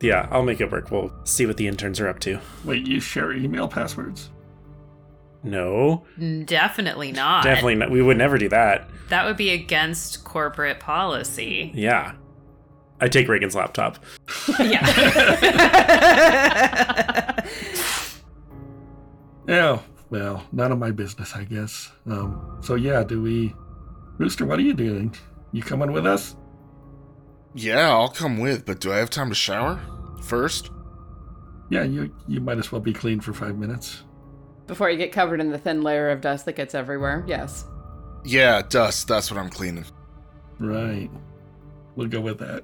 Yeah, 0.01 0.27
I'll 0.31 0.43
make 0.43 0.61
it 0.61 0.71
work. 0.71 0.91
We'll 0.91 1.11
see 1.23 1.45
what 1.47 1.57
the 1.57 1.67
interns 1.67 1.99
are 1.99 2.07
up 2.07 2.19
to. 2.19 2.39
Wait, 2.63 2.85
you 2.85 2.99
share 2.99 3.31
email 3.33 3.67
passwords? 3.67 4.29
No, 5.43 6.03
Definitely 6.45 7.11
not. 7.13 7.43
definitely 7.43 7.75
not. 7.75 7.89
We 7.89 8.01
would 8.01 8.17
never 8.17 8.37
do 8.37 8.49
that. 8.49 8.89
That 9.09 9.25
would 9.25 9.37
be 9.37 9.51
against 9.51 10.23
corporate 10.23 10.79
policy. 10.79 11.71
Yeah. 11.73 12.13
I 12.99 13.07
take 13.07 13.27
Reagan's 13.27 13.55
laptop. 13.55 13.97
yeah. 14.59 14.85
Yeah, 19.47 19.79
well, 20.09 20.43
none 20.51 20.71
of 20.71 20.79
my 20.79 20.91
business, 20.91 21.33
I 21.35 21.43
guess. 21.43 21.91
Um, 22.09 22.57
so 22.61 22.75
yeah, 22.75 23.03
do 23.03 23.21
we, 23.21 23.55
Rooster? 24.17 24.45
What 24.45 24.59
are 24.59 24.63
you 24.63 24.73
doing? 24.73 25.15
You 25.51 25.61
coming 25.61 25.91
with 25.91 26.05
us? 26.05 26.35
Yeah, 27.53 27.89
I'll 27.89 28.09
come 28.09 28.39
with, 28.39 28.65
but 28.65 28.79
do 28.79 28.91
I 28.91 28.97
have 28.97 29.09
time 29.09 29.29
to 29.29 29.35
shower 29.35 29.79
first? 30.23 30.69
Yeah, 31.69 31.83
you 31.83 32.13
you 32.27 32.39
might 32.39 32.57
as 32.57 32.71
well 32.71 32.81
be 32.81 32.93
clean 32.93 33.19
for 33.19 33.33
five 33.33 33.57
minutes. 33.57 34.03
Before 34.67 34.89
you 34.89 34.97
get 34.97 35.11
covered 35.11 35.39
in 35.39 35.51
the 35.51 35.57
thin 35.57 35.81
layer 35.81 36.09
of 36.09 36.21
dust 36.21 36.45
that 36.45 36.53
gets 36.53 36.75
everywhere. 36.75 37.23
Yes. 37.27 37.65
Yeah, 38.25 38.61
dust. 38.67 39.07
That's 39.07 39.31
what 39.31 39.39
I'm 39.39 39.49
cleaning. 39.49 39.85
Right. 40.59 41.09
We'll 41.95 42.07
go 42.07 42.19
with 42.21 42.39
that. 42.39 42.63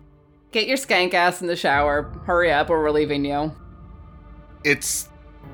Get 0.51 0.67
your 0.67 0.77
skank 0.77 1.13
ass 1.13 1.41
in 1.41 1.47
the 1.47 1.55
shower. 1.55 2.03
Hurry 2.25 2.51
up, 2.51 2.69
or 2.69 2.81
we're 2.81 2.91
leaving 2.91 3.25
you. 3.25 3.51
It's 4.63 5.09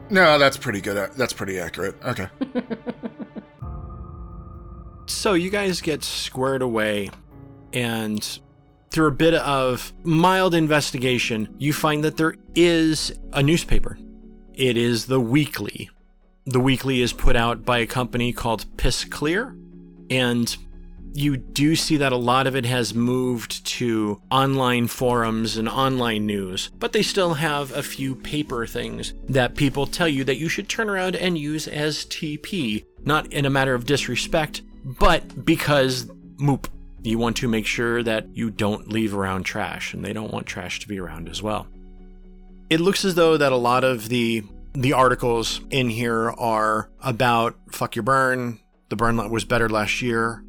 no, 0.09 0.37
that's 0.39 0.57
pretty 0.57 0.81
good. 0.81 0.97
Uh, 0.97 1.07
that's 1.15 1.33
pretty 1.33 1.59
accurate. 1.59 1.95
Okay. 2.03 2.27
So 5.09 5.33
you 5.33 5.49
guys 5.49 5.81
get 5.81 6.03
squared 6.03 6.61
away, 6.61 7.09
and 7.73 8.39
through 8.91 9.07
a 9.07 9.11
bit 9.11 9.33
of 9.33 9.91
mild 10.03 10.53
investigation, 10.53 11.53
you 11.57 11.73
find 11.73 12.03
that 12.03 12.15
there 12.15 12.35
is 12.53 13.11
a 13.33 13.41
newspaper. 13.41 13.97
It 14.53 14.77
is 14.77 15.07
the 15.07 15.19
Weekly. 15.19 15.89
The 16.45 16.59
Weekly 16.59 17.01
is 17.01 17.11
put 17.11 17.35
out 17.35 17.65
by 17.65 17.79
a 17.79 17.87
company 17.87 18.31
called 18.31 18.65
Piss 18.77 19.03
Clear, 19.03 19.57
and 20.11 20.55
you 21.13 21.37
do 21.37 21.75
see 21.75 21.97
that 21.97 22.13
a 22.13 22.17
lot 22.17 22.45
of 22.45 22.55
it 22.55 22.65
has 22.65 22.93
moved 22.93 23.65
to 23.65 24.21
online 24.29 24.87
forums 24.87 25.57
and 25.57 25.67
online 25.67 26.27
news, 26.27 26.69
but 26.77 26.93
they 26.93 27.01
still 27.01 27.33
have 27.33 27.71
a 27.71 27.81
few 27.81 28.13
paper 28.15 28.67
things 28.67 29.15
that 29.27 29.55
people 29.55 29.87
tell 29.87 30.07
you 30.07 30.23
that 30.23 30.37
you 30.37 30.47
should 30.47 30.69
turn 30.69 30.87
around 30.87 31.15
and 31.15 31.35
use 31.35 31.67
as 31.67 32.05
TP, 32.05 32.85
not 33.03 33.33
in 33.33 33.45
a 33.45 33.49
matter 33.49 33.73
of 33.73 33.85
disrespect, 33.85 34.61
but 34.83 35.45
because 35.45 36.05
moop. 36.37 36.67
You 37.01 37.17
want 37.17 37.37
to 37.37 37.47
make 37.47 37.65
sure 37.65 38.03
that 38.03 38.27
you 38.35 38.51
don't 38.51 38.91
leave 38.91 39.15
around 39.15 39.43
trash, 39.43 39.93
and 39.93 40.03
they 40.03 40.11
don't 40.11 40.33
want 40.33 40.47
trash 40.47 40.79
to 40.81 40.87
be 40.87 40.99
around 40.99 41.29
as 41.29 41.41
well. 41.41 41.65
It 42.69 42.81
looks 42.81 43.05
as 43.05 43.15
though 43.15 43.37
that 43.37 43.51
a 43.51 43.57
lot 43.57 43.83
of 43.83 44.09
the 44.09 44.43
the 44.73 44.93
articles 44.93 45.61
in 45.71 45.89
here 45.89 46.29
are 46.31 46.89
about 47.01 47.55
fuck 47.71 47.95
your 47.95 48.03
burn, 48.03 48.59
the 48.89 48.95
burn 48.95 49.29
was 49.29 49.45
better 49.45 49.69
last 49.69 50.01
year, 50.01 50.43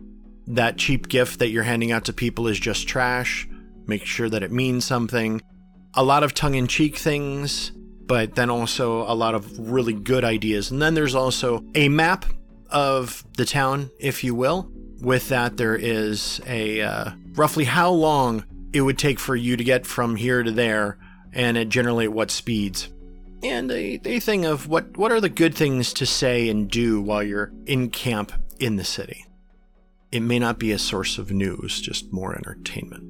that 0.49 0.77
cheap 0.77 1.09
gift 1.09 1.39
that 1.39 1.51
you're 1.51 1.63
handing 1.63 1.93
out 1.93 2.05
to 2.07 2.13
people 2.13 2.49
is 2.49 2.59
just 2.59 2.89
trash. 2.89 3.49
Make 3.87 4.05
sure 4.05 4.29
that 4.29 4.43
it 4.43 4.53
means 4.53 4.85
something. 4.85 5.41
A 5.95 6.05
lot 6.05 6.23
of 6.23 6.35
tongue 6.35 6.55
in 6.55 6.67
cheek 6.67 6.97
things, 6.97 7.73
but 8.07 8.35
then 8.35 8.51
also 8.51 9.03
a 9.03 9.15
lot 9.15 9.35
of 9.35 9.71
really 9.71 9.93
good 9.93 10.25
ideas. 10.25 10.71
And 10.71 10.83
then 10.83 10.95
there's 10.95 11.15
also 11.15 11.65
a 11.75 11.89
map 11.89 12.27
of 12.71 13.25
the 13.37 13.45
town, 13.45 13.91
if 13.99 14.25
you 14.25 14.35
will. 14.35 14.71
With 15.01 15.29
that, 15.29 15.57
there 15.57 15.77
is 15.77 16.41
a 16.47 16.83
uh, 16.83 17.11
roughly 17.33 17.65
how 17.65 17.91
long 17.91 18.45
it 18.73 18.83
would 18.83 18.99
take 18.99 19.19
for 19.19 19.35
you 19.35 19.57
to 19.57 19.65
get 19.65 19.87
from 19.87 20.17
here 20.17 20.43
to 20.43 20.51
there, 20.51 20.99
and 21.33 21.57
at 21.57 21.69
generally 21.69 22.05
at 22.05 22.13
what 22.13 22.31
speeds. 22.31 22.89
And 23.43 23.71
a, 23.71 24.01
a 24.05 24.21
thing 24.21 24.45
of 24.45 24.69
what, 24.69 24.99
what 24.99 25.13
are 25.13 25.21
the 25.21 25.31
good 25.31 25.55
things 25.55 25.95
to 25.95 26.07
say 26.07 26.49
and 26.51 26.71
do 26.71 27.01
while 27.01 27.23
you're 27.23 27.53
in 27.65 27.89
camp 27.89 28.33
in 28.59 28.77
the 28.77 28.85
city 28.85 29.25
it 30.13 30.21
may 30.21 30.39
not 30.39 30.59
be 30.59 30.73
a 30.73 30.79
source 30.79 31.19
of 31.19 31.31
news, 31.31 31.81
just 31.81 32.13
more 32.13 32.35
entertainment. 32.35 33.05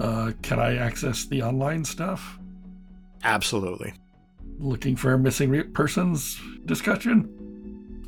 Uh, 0.00 0.32
can 0.42 0.60
I 0.60 0.76
access 0.76 1.24
the 1.24 1.42
online 1.42 1.84
stuff? 1.84 2.38
Absolutely. 3.24 3.94
Looking 4.58 4.94
for 4.94 5.12
a 5.12 5.18
missing 5.18 5.50
re- 5.50 5.64
persons 5.64 6.40
discussion? 6.66 7.57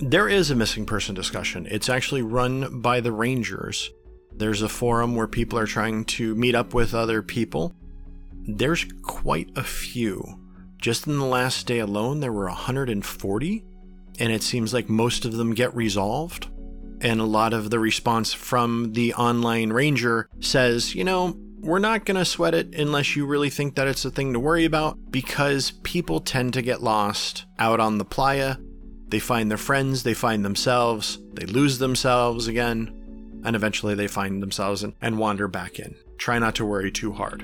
There 0.03 0.31
is 0.31 0.51
a 0.51 0.57
missing 0.57 0.87
person 0.87 1.15
discussion. 1.15 1.69
It's 1.71 1.91
actually 1.91 2.23
run 2.23 2.81
by 2.81 3.01
the 3.01 3.13
Rangers. 3.13 3.91
There's 4.33 4.63
a 4.63 4.69
forum 4.69 5.15
where 5.15 5.27
people 5.27 5.59
are 5.59 5.67
trying 5.67 6.07
to 6.07 6.35
meet 6.35 6.55
up 6.55 6.73
with 6.73 6.95
other 6.95 7.21
people. 7.23 7.75
There's 8.47 8.87
quite 9.03 9.51
a 9.57 9.63
few. 9.63 10.41
Just 10.79 11.07
in 11.07 11.19
the 11.19 11.27
last 11.27 11.67
day 11.67 11.81
alone, 11.81 12.21
there 12.21 12.33
were 12.33 12.47
140, 12.47 13.65
and 14.19 14.33
it 14.33 14.43
seems 14.43 14.73
like 14.73 14.89
most 14.89 15.27
of 15.27 15.35
them 15.35 15.53
get 15.53 15.77
resolved. 15.77 16.49
And 17.03 17.21
a 17.21 17.25
lot 17.25 17.53
of 17.53 17.69
the 17.69 17.79
response 17.79 18.33
from 18.33 18.95
the 18.95 19.13
online 19.13 19.71
ranger 19.71 20.31
says, 20.41 20.95
you 20.95 21.05
know, 21.05 21.37
we're 21.59 21.79
not 21.79 22.07
going 22.07 22.17
to 22.17 22.25
sweat 22.25 22.55
it 22.55 22.75
unless 22.75 23.17
you 23.17 23.27
really 23.27 23.51
think 23.51 23.75
that 23.75 23.87
it's 23.87 24.07
a 24.07 24.11
thing 24.11 24.33
to 24.33 24.41
worry 24.41 24.65
about 24.65 24.97
because 25.11 25.73
people 25.83 26.21
tend 26.21 26.55
to 26.55 26.63
get 26.63 26.83
lost 26.83 27.45
out 27.59 27.81
on 27.81 27.99
the 27.99 28.05
playa. 28.07 28.57
They 29.11 29.18
find 29.18 29.51
their 29.51 29.59
friends, 29.59 30.05
they 30.05 30.14
find 30.14 30.44
themselves, 30.44 31.18
they 31.33 31.44
lose 31.46 31.79
themselves 31.79 32.46
again, 32.46 33.40
and 33.44 33.57
eventually 33.57 33.94
they 33.94 34.07
find 34.07 34.42
themselves 34.42 34.83
and, 34.83 34.94
and 35.03 35.18
wander 35.18 35.49
back 35.49 35.79
in. 35.79 35.96
Try 36.16 36.38
not 36.38 36.55
to 36.57 36.64
worry 36.64 36.92
too 36.92 37.12
hard. 37.12 37.42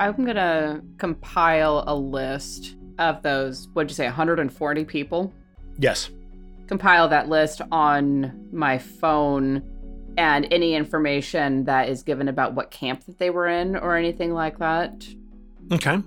I'm 0.00 0.24
gonna 0.24 0.82
compile 0.98 1.84
a 1.86 1.94
list 1.94 2.76
of 2.98 3.22
those. 3.22 3.68
What'd 3.74 3.90
you 3.90 3.94
say? 3.94 4.06
140 4.06 4.84
people. 4.84 5.32
Yes. 5.78 6.10
compile 6.66 7.08
that 7.08 7.28
list 7.28 7.60
on 7.70 8.48
my 8.52 8.78
phone 8.78 9.62
and 10.16 10.46
any 10.50 10.74
information 10.74 11.64
that 11.64 11.88
is 11.88 12.02
given 12.02 12.28
about 12.28 12.54
what 12.54 12.70
camp 12.70 13.04
that 13.06 13.18
they 13.18 13.30
were 13.30 13.48
in 13.48 13.76
or 13.76 13.96
anything 13.96 14.32
like 14.32 14.58
that. 14.58 15.06
Okay. 15.72 15.98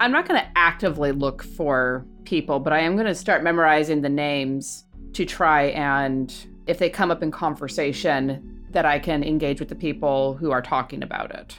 I'm 0.00 0.12
not 0.12 0.26
going 0.26 0.40
to 0.40 0.48
actively 0.56 1.12
look 1.12 1.42
for 1.42 2.06
people, 2.24 2.58
but 2.60 2.72
I 2.72 2.80
am 2.80 2.94
going 2.94 3.06
to 3.06 3.14
start 3.14 3.42
memorizing 3.42 4.02
the 4.02 4.08
names 4.08 4.84
to 5.14 5.24
try 5.24 5.64
and 5.64 6.34
if 6.66 6.78
they 6.78 6.88
come 6.90 7.10
up 7.10 7.22
in 7.22 7.30
conversation 7.30 8.64
that 8.70 8.84
I 8.84 8.98
can 8.98 9.24
engage 9.24 9.58
with 9.58 9.68
the 9.68 9.74
people 9.74 10.34
who 10.34 10.50
are 10.52 10.62
talking 10.62 11.02
about 11.02 11.34
it. 11.34 11.58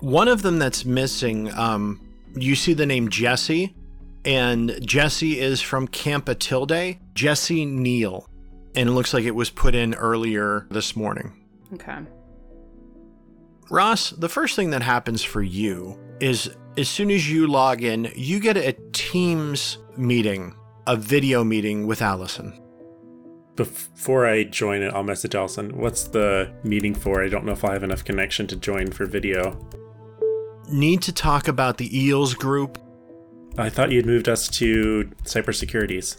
One 0.00 0.26
of 0.26 0.42
them 0.42 0.58
that's 0.58 0.84
missing, 0.84 1.52
um, 1.54 2.00
you 2.34 2.56
see 2.56 2.74
the 2.74 2.86
name 2.86 3.08
Jesse, 3.08 3.74
and 4.24 4.76
Jesse 4.84 5.38
is 5.38 5.60
from 5.60 5.86
Camp 5.86 6.28
Atilde, 6.28 6.98
Jesse 7.14 7.64
Neal. 7.64 8.28
And 8.74 8.88
it 8.88 8.92
looks 8.92 9.14
like 9.14 9.24
it 9.24 9.34
was 9.34 9.50
put 9.50 9.74
in 9.74 9.94
earlier 9.94 10.66
this 10.70 10.96
morning. 10.96 11.32
Okay. 11.74 11.98
Ross, 13.70 14.10
the 14.10 14.28
first 14.28 14.56
thing 14.56 14.70
that 14.70 14.82
happens 14.82 15.22
for 15.22 15.42
you 15.42 15.98
is 16.20 16.54
as 16.76 16.88
soon 16.88 17.10
as 17.10 17.30
you 17.30 17.46
log 17.46 17.82
in, 17.82 18.10
you 18.14 18.40
get 18.40 18.56
a 18.56 18.72
Teams 18.92 19.78
meeting, 19.96 20.54
a 20.86 20.96
video 20.96 21.44
meeting 21.44 21.86
with 21.86 22.00
Allison. 22.00 22.58
Before 23.56 24.26
I 24.26 24.44
join 24.44 24.82
it, 24.82 24.94
I'll 24.94 25.02
message 25.02 25.34
Allison. 25.34 25.76
What's 25.76 26.04
the 26.04 26.50
meeting 26.64 26.94
for? 26.94 27.22
I 27.22 27.28
don't 27.28 27.44
know 27.44 27.52
if 27.52 27.64
I 27.64 27.74
have 27.74 27.82
enough 27.82 28.04
connection 28.04 28.46
to 28.48 28.56
join 28.56 28.90
for 28.90 29.04
video. 29.04 29.58
Need 30.70 31.02
to 31.02 31.12
talk 31.12 31.48
about 31.48 31.76
the 31.76 31.98
Eels 31.98 32.34
group. 32.34 32.78
I 33.58 33.68
thought 33.68 33.92
you'd 33.92 34.06
moved 34.06 34.28
us 34.30 34.48
to 34.48 35.10
cybersecurities. 35.24 36.16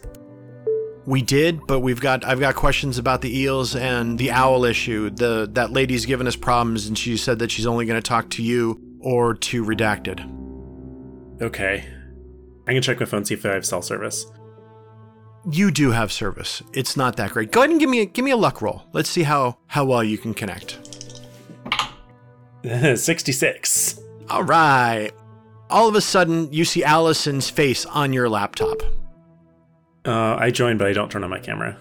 We 1.08 1.24
did, 1.24 1.66
but 1.66 1.80
we've 1.80 2.00
got 2.00 2.24
I've 2.24 2.40
got 2.40 2.56
questions 2.56 2.98
about 2.98 3.22
the 3.22 3.38
eels 3.38 3.76
and 3.76 4.18
the 4.18 4.32
owl 4.32 4.64
issue. 4.64 5.10
The 5.10 5.50
that 5.52 5.72
lady's 5.72 6.06
given 6.06 6.28
us 6.28 6.38
problems 6.38 6.88
and 6.88 6.98
she 6.98 7.18
said 7.18 7.40
that 7.40 7.52
she's 7.52 7.66
only 7.66 7.86
going 7.86 8.02
to 8.02 8.08
talk 8.08 8.30
to 8.32 8.44
you 8.44 8.80
or 9.02 9.34
to 9.34 9.66
redacted. 9.66 10.43
Okay. 11.44 11.86
I 12.66 12.72
can 12.74 12.82
check 12.82 13.00
my 13.00 13.06
phone, 13.06 13.26
see 13.26 13.34
if 13.34 13.46
I 13.46 13.50
have 13.50 13.66
cell 13.66 13.82
service. 13.82 14.26
You 15.52 15.72
do 15.72 15.92
have 15.92 16.12
service. 16.12 16.64
It's 16.72 16.96
not 16.96 17.18
that 17.18 17.32
great. 17.32 17.52
Go 17.52 17.60
ahead 17.60 17.70
and 17.72 17.80
give 17.80 17.90
me 17.90 18.00
a 18.00 18.06
give 18.06 18.24
me 18.24 18.32
a 18.32 18.38
luck 18.38 18.62
roll. 18.62 18.84
Let's 18.94 19.10
see 19.10 19.24
how 19.24 19.58
how 19.68 19.84
well 19.84 20.04
you 20.04 20.18
can 20.18 20.34
connect. 20.34 20.80
66. 22.64 24.00
All 24.30 24.44
right. 24.44 25.12
All 25.70 25.90
of 25.90 25.96
a 25.96 26.02
sudden, 26.02 26.52
you 26.54 26.64
see 26.64 26.82
Allison's 26.82 27.50
face 27.50 27.86
on 27.88 28.14
your 28.14 28.30
laptop. 28.30 28.82
Uh, 30.06 30.36
I 30.36 30.50
joined, 30.50 30.80
but 30.80 30.88
I 30.88 30.94
don't 30.94 31.12
turn 31.12 31.26
on 31.26 31.30
my 31.30 31.40
camera. 31.40 31.78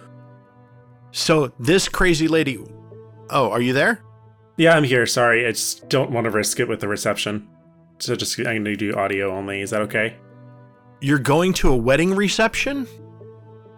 So 1.11 1.53
this 1.57 1.87
crazy 1.87 2.27
lady. 2.27 2.59
Oh, 3.29 3.49
are 3.49 3.61
you 3.61 3.71
there? 3.71 4.03
Yeah, 4.57 4.75
I'm 4.75 4.83
here. 4.83 5.05
Sorry, 5.05 5.47
I 5.47 5.51
just 5.51 5.87
don't 5.87 6.11
want 6.11 6.25
to 6.25 6.31
risk 6.31 6.59
it 6.59 6.67
with 6.67 6.81
the 6.81 6.87
reception. 6.87 7.47
So 7.99 8.15
just 8.15 8.37
I'm 8.39 8.45
going 8.45 8.65
to 8.65 8.75
do 8.75 8.95
audio 8.95 9.31
only. 9.31 9.61
Is 9.61 9.69
that 9.69 9.81
okay? 9.81 10.17
You're 11.01 11.19
going 11.19 11.53
to 11.53 11.69
a 11.69 11.75
wedding 11.75 12.15
reception? 12.15 12.87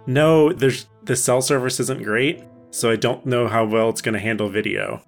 No, 0.08 0.54
there's 0.54 0.88
the 1.04 1.16
cell 1.16 1.42
service 1.42 1.80
isn't 1.80 2.04
great, 2.04 2.44
so 2.72 2.92
I 2.92 2.96
don't 2.96 3.26
know 3.26 3.48
how 3.48 3.66
well 3.66 3.90
it's 3.90 4.02
going 4.02 4.14
to 4.14 4.20
handle 4.20 4.50
video. 4.50 5.02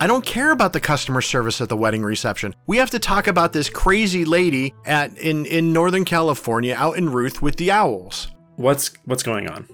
I 0.00 0.06
don't 0.06 0.24
care 0.24 0.52
about 0.52 0.72
the 0.72 0.80
customer 0.80 1.20
service 1.20 1.60
at 1.60 1.68
the 1.68 1.76
wedding 1.76 2.04
reception. 2.04 2.54
We 2.68 2.76
have 2.76 2.90
to 2.90 3.00
talk 3.00 3.26
about 3.26 3.52
this 3.52 3.68
crazy 3.68 4.24
lady 4.24 4.74
at 4.84 5.16
in 5.18 5.44
in 5.46 5.72
Northern 5.72 6.04
California 6.04 6.74
out 6.76 6.96
in 6.96 7.10
Ruth 7.10 7.42
with 7.42 7.56
the 7.56 7.72
owls. 7.72 8.28
What's 8.54 8.92
what's 9.06 9.24
going 9.24 9.48
on? 9.48 9.68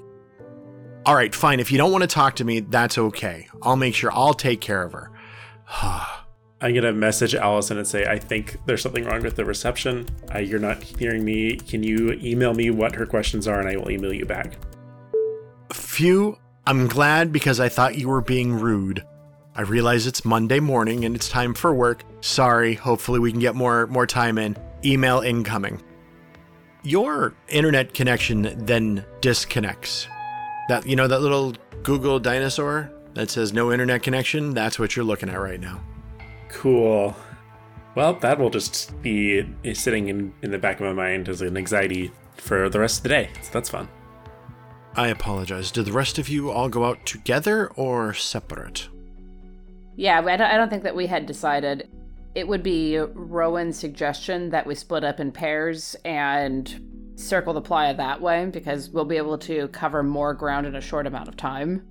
All 1.05 1.15
right, 1.15 1.35
fine. 1.35 1.61
If 1.61 1.71
you 1.71 1.77
don't 1.77 1.93
want 1.93 2.03
to 2.03 2.09
talk 2.09 2.37
to 2.37 2.45
me, 2.45 2.61
that's 2.61 2.97
okay. 2.97 3.49
I'll 3.63 3.77
make 3.77 3.95
sure 3.95 4.11
I'll 4.11 4.33
take 4.33 4.63
care 4.63 4.83
of 4.83 4.93
her. 4.93 5.11
I'm 6.65 6.75
gonna 6.75 6.95
message 6.95 7.35
Allison 7.35 7.77
and 7.77 7.87
say 7.87 8.07
I 8.07 8.19
think 8.19 8.57
there's 8.65 8.81
something 8.81 9.05
wrong 9.05 9.21
with 9.21 9.37
the 9.37 9.45
reception. 9.45 10.09
Uh, 10.35 10.39
you're 10.39 10.59
not 10.59 10.83
hearing 10.83 11.23
me. 11.23 11.57
Can 11.57 11.83
you 11.83 12.13
email 12.23 12.55
me 12.55 12.71
what 12.71 12.95
her 12.95 13.05
questions 13.05 13.47
are, 13.47 13.61
and 13.61 13.69
I 13.69 13.77
will 13.77 13.91
email 13.91 14.15
you 14.15 14.25
back. 14.25 14.57
Phew, 15.75 16.39
I'm 16.67 16.87
glad 16.87 17.35
because 17.35 17.61
I 17.61 17.69
thought 17.69 17.99
you 17.99 18.09
were 18.09 18.23
being 18.23 18.55
rude. 18.55 19.05
I 19.55 19.61
realize 19.61 20.07
it's 20.07 20.25
Monday 20.25 20.59
morning 20.59 21.05
and 21.05 21.15
it's 21.15 21.29
time 21.29 21.53
for 21.53 21.75
work. 21.75 22.03
Sorry, 22.23 22.73
hopefully 22.73 23.21
we 23.21 23.31
can 23.31 23.41
get 23.41 23.55
more 23.55 23.87
more 23.89 24.07
time 24.07 24.39
in. 24.39 24.57
Email 24.87 25.21
incoming. 25.21 25.83
Your 26.83 27.35
internet 27.49 27.93
connection 27.93 28.65
then 28.65 29.05
disconnects. 29.21 30.09
That 30.71 30.87
you 30.87 30.97
know 30.97 31.09
that 31.09 31.21
little 31.21 31.53
Google 31.83 32.19
dinosaur 32.19 32.91
that 33.13 33.29
says 33.29 33.53
no 33.53 33.71
internet 33.71 34.03
connection, 34.03 34.55
that's 34.55 34.79
what 34.79 34.97
you're 34.97 35.05
looking 35.05 35.29
at 35.29 35.39
right 35.39 35.61
now. 35.61 35.83
Cool. 36.55 37.15
Well, 37.95 38.15
that 38.15 38.39
will 38.39 38.51
just 38.51 39.01
be 39.03 39.45
sitting 39.75 40.09
in, 40.09 40.33
in 40.43 40.51
the 40.51 40.59
back 40.59 40.81
of 40.81 40.87
my 40.87 40.93
mind 40.93 41.29
as 41.29 41.43
an 41.43 41.57
anxiety 41.57 42.11
for 42.37 42.69
the 42.69 42.81
rest 42.81 42.99
of 42.99 43.03
the 43.03 43.09
day. 43.11 43.31
So 43.43 43.51
that's 43.53 43.69
fun. 43.69 43.89
I 44.97 45.09
apologize. 45.09 45.71
Did 45.71 45.87
the 45.87 45.93
rest 45.93 46.19
of 46.19 46.29
you 46.29 46.51
all 46.51 46.69
go 46.69 46.85
out 46.85 47.05
together 47.05 47.69
or 47.75 48.15
separate? 48.15 48.89
Yeah, 49.97 50.21
I 50.21 50.37
don't, 50.37 50.51
I 50.51 50.57
don't 50.57 50.71
think 50.71 50.85
that 50.85 50.97
we 50.97 51.07
had 51.07 51.27
decided. 51.27 51.89
It 52.35 52.49
would 52.49 52.63
be 52.63 52.99
Rowan's 52.99 53.79
suggestion 53.79 54.51
that 54.51 54.67
we 54.67 54.75
split 54.75 55.05
up 55.05 55.21
in 55.21 55.31
pairs 55.31 55.95
and 56.05 57.13
circle 57.17 57.53
the 57.53 57.61
playa 57.61 57.95
that 57.97 58.21
way 58.21 58.47
because 58.47 58.91
we'll 58.91 59.05
be 59.05 59.17
able 59.17 59.39
to 59.39 59.69
cover 59.69 60.03
more 60.03 60.35
ground 60.35 60.67
in 60.67 60.75
a 60.77 60.81
short 60.81 61.07
amount 61.07 61.29
of 61.29 61.37
time. 61.37 61.83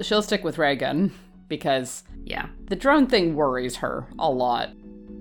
She'll 0.00 0.22
stick 0.22 0.44
with 0.44 0.58
Reagan 0.58 1.12
because 1.50 2.02
Yeah. 2.24 2.46
the 2.68 2.76
drone 2.76 3.06
thing 3.06 3.34
worries 3.34 3.76
her 3.76 4.06
a 4.18 4.30
lot. 4.30 4.70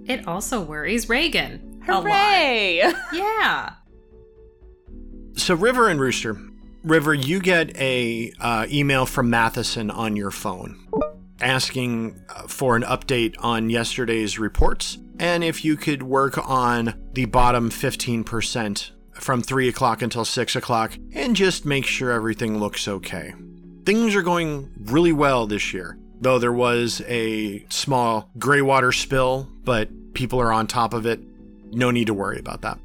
It 0.05 0.25
also 0.25 0.61
worries 0.61 1.09
Reagan. 1.09 1.81
a 1.89 1.91
lot. 1.99 2.05
Yeah. 3.13 3.73
So 5.35 5.55
River 5.55 5.89
and 5.89 5.99
Rooster, 5.99 6.37
River, 6.83 7.13
you 7.13 7.39
get 7.39 7.75
a 7.77 8.31
uh, 8.39 8.67
email 8.69 9.05
from 9.05 9.29
Matheson 9.29 9.89
on 9.91 10.15
your 10.15 10.31
phone 10.31 10.77
asking 11.41 12.19
uh, 12.29 12.43
for 12.47 12.75
an 12.75 12.83
update 12.83 13.33
on 13.39 13.69
yesterday's 13.69 14.37
reports 14.37 14.97
and 15.19 15.41
if 15.43 15.63
you 15.63 15.77
could 15.77 16.03
work 16.03 16.37
on 16.49 16.93
the 17.13 17.23
bottom 17.25 17.69
15% 17.69 18.91
from 19.13 19.41
3 19.41 19.69
o'clock 19.69 20.01
until 20.01 20.25
6 20.25 20.55
o'clock 20.57 20.97
and 21.13 21.35
just 21.35 21.65
make 21.65 21.85
sure 21.85 22.11
everything 22.11 22.57
looks 22.59 22.87
okay. 22.87 23.33
Things 23.85 24.15
are 24.15 24.21
going 24.21 24.69
really 24.77 25.13
well 25.13 25.47
this 25.47 25.73
year, 25.73 25.97
though 26.21 26.39
there 26.39 26.53
was 26.53 27.01
a 27.07 27.65
small 27.69 28.29
gray 28.37 28.61
water 28.61 28.91
spill, 28.91 29.47
but 29.63 30.13
people 30.13 30.39
are 30.39 30.51
on 30.51 30.67
top 30.67 30.93
of 30.93 31.05
it. 31.05 31.19
No 31.71 31.91
need 31.91 32.07
to 32.07 32.13
worry 32.13 32.39
about 32.39 32.61
that. 32.61 32.79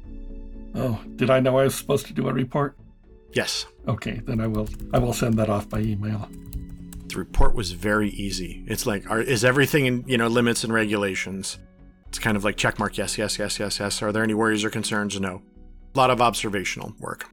Oh, 0.75 0.99
did 1.15 1.29
I 1.29 1.39
know 1.39 1.57
I 1.57 1.63
was 1.63 1.75
supposed 1.75 2.05
to 2.07 2.13
do 2.13 2.27
a 2.27 2.33
report? 2.33 2.77
Yes. 3.33 3.65
Okay, 3.87 4.21
then 4.25 4.39
I 4.39 4.47
will. 4.47 4.67
I 4.93 4.99
will 4.99 5.13
send 5.13 5.35
that 5.35 5.49
off 5.49 5.69
by 5.69 5.79
email. 5.79 6.29
The 7.07 7.17
report 7.17 7.55
was 7.55 7.71
very 7.71 8.09
easy. 8.09 8.63
It's 8.67 8.85
like, 8.85 9.09
are, 9.09 9.21
is 9.21 9.45
everything 9.45 9.85
in 9.85 10.03
you 10.07 10.17
know 10.17 10.27
limits 10.27 10.63
and 10.63 10.73
regulations? 10.73 11.59
It's 12.07 12.19
kind 12.19 12.37
of 12.37 12.43
like 12.43 12.55
check 12.57 12.79
mark. 12.79 12.97
Yes, 12.97 13.17
yes, 13.17 13.37
yes, 13.37 13.59
yes, 13.59 13.79
yes. 13.79 14.01
Are 14.01 14.11
there 14.11 14.23
any 14.23 14.33
worries 14.33 14.63
or 14.63 14.69
concerns? 14.69 15.19
No. 15.19 15.41
A 15.93 15.97
lot 15.97 16.09
of 16.09 16.21
observational 16.21 16.93
work. 16.99 17.29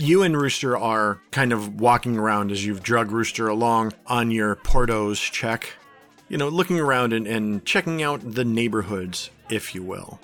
You 0.00 0.22
and 0.22 0.36
Rooster 0.36 0.78
are 0.78 1.20
kind 1.32 1.52
of 1.52 1.80
walking 1.80 2.16
around 2.16 2.52
as 2.52 2.64
you've 2.64 2.82
drug 2.82 3.10
Rooster 3.10 3.48
along 3.48 3.94
on 4.06 4.30
your 4.30 4.54
Portos 4.54 5.18
check. 5.18 5.74
You 6.28 6.38
know, 6.38 6.48
looking 6.48 6.78
around 6.78 7.12
and, 7.12 7.26
and 7.26 7.64
checking 7.64 8.02
out 8.02 8.20
the 8.22 8.44
neighborhoods, 8.44 9.30
if 9.50 9.74
you 9.74 9.82
will. 9.82 10.20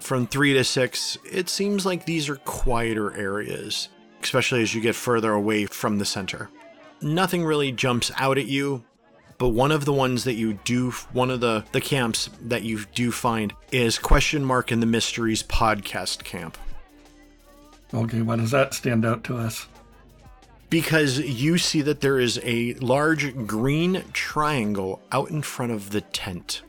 From 0.00 0.26
three 0.26 0.54
to 0.54 0.64
six, 0.64 1.18
it 1.30 1.48
seems 1.48 1.84
like 1.84 2.06
these 2.06 2.28
are 2.28 2.36
quieter 2.36 3.14
areas, 3.16 3.90
especially 4.22 4.62
as 4.62 4.74
you 4.74 4.80
get 4.80 4.94
further 4.94 5.32
away 5.32 5.66
from 5.66 5.98
the 5.98 6.04
center 6.04 6.48
nothing 7.00 7.44
really 7.44 7.72
jumps 7.72 8.10
out 8.16 8.38
at 8.38 8.46
you 8.46 8.84
but 9.38 9.50
one 9.50 9.70
of 9.70 9.84
the 9.84 9.92
ones 9.92 10.24
that 10.24 10.34
you 10.34 10.54
do 10.64 10.90
one 11.12 11.30
of 11.30 11.40
the 11.40 11.64
the 11.72 11.80
camps 11.80 12.28
that 12.42 12.62
you 12.62 12.84
do 12.94 13.12
find 13.12 13.52
is 13.70 13.98
question 13.98 14.44
mark 14.44 14.72
in 14.72 14.80
the 14.80 14.86
mysteries 14.86 15.42
podcast 15.42 16.24
camp 16.24 16.58
Okay, 17.92 18.22
why 18.22 18.36
does 18.36 18.50
that 18.50 18.74
stand 18.74 19.04
out 19.04 19.24
to 19.24 19.36
us? 19.36 19.66
because 20.70 21.18
you 21.20 21.56
see 21.56 21.80
that 21.80 22.02
there 22.02 22.18
is 22.18 22.38
a 22.44 22.74
large 22.74 23.34
green 23.46 24.04
triangle 24.12 25.00
out 25.10 25.30
in 25.30 25.40
front 25.40 25.72
of 25.72 25.88
the 25.92 26.02
tent 26.02 26.60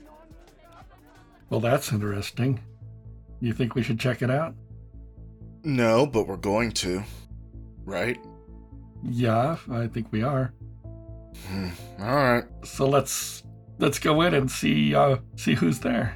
Well, 1.49 1.59
that's 1.59 1.91
interesting. 1.91 2.61
You 3.41 3.51
think 3.51 3.75
we 3.75 3.83
should 3.83 3.99
check 3.99 4.21
it 4.21 4.29
out? 4.31 4.55
No, 5.65 6.05
but 6.05 6.27
we're 6.27 6.37
going 6.37 6.71
to. 6.73 7.03
Right? 7.83 8.17
Yeah, 9.03 9.57
I 9.69 9.87
think 9.87 10.07
we 10.11 10.23
are. 10.23 10.53
Hmm. 11.47 11.69
All 11.99 12.15
right. 12.15 12.43
So 12.63 12.87
let's 12.87 13.43
let's 13.79 13.99
go 13.99 14.21
in 14.21 14.33
and 14.33 14.49
see 14.49 14.95
uh 14.95 15.17
see 15.35 15.55
who's 15.55 15.79
there. 15.79 16.15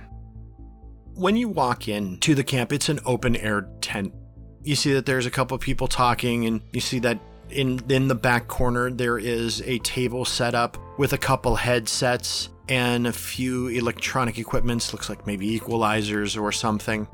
when 1.16 1.36
you 1.36 1.50
walk 1.50 1.88
in 1.90 2.18
to 2.20 2.34
the 2.34 2.44
camp 2.44 2.72
it's 2.72 2.88
an 2.90 3.00
open 3.06 3.36
air 3.36 3.68
tent 3.82 4.14
you 4.64 4.76
see 4.76 4.94
that 4.94 5.06
there's 5.06 5.26
a 5.26 5.32
couple 5.32 5.56
of 5.56 5.62
people 5.62 5.88
talking 5.88 6.46
and 6.46 6.62
you 6.72 6.82
see 6.82 7.00
that 7.00 7.20
in 7.50 7.80
in 7.90 8.08
the 8.08 8.16
back 8.16 8.48
corner 8.48 8.90
there 8.90 9.18
is 9.18 9.62
a 9.64 9.78
table 9.80 10.26
set 10.26 10.56
up 10.56 10.78
with 10.98 11.14
a 11.14 11.18
couple 11.18 11.56
headsets 11.56 12.50
and 12.70 13.06
a 13.08 13.14
few 13.14 13.68
electronic 13.68 14.38
equipments 14.38 14.94
looks 14.94 15.10
like 15.10 15.28
maybe 15.28 15.60
equalizers 15.60 16.40
or 16.40 16.52
something. 16.52 17.08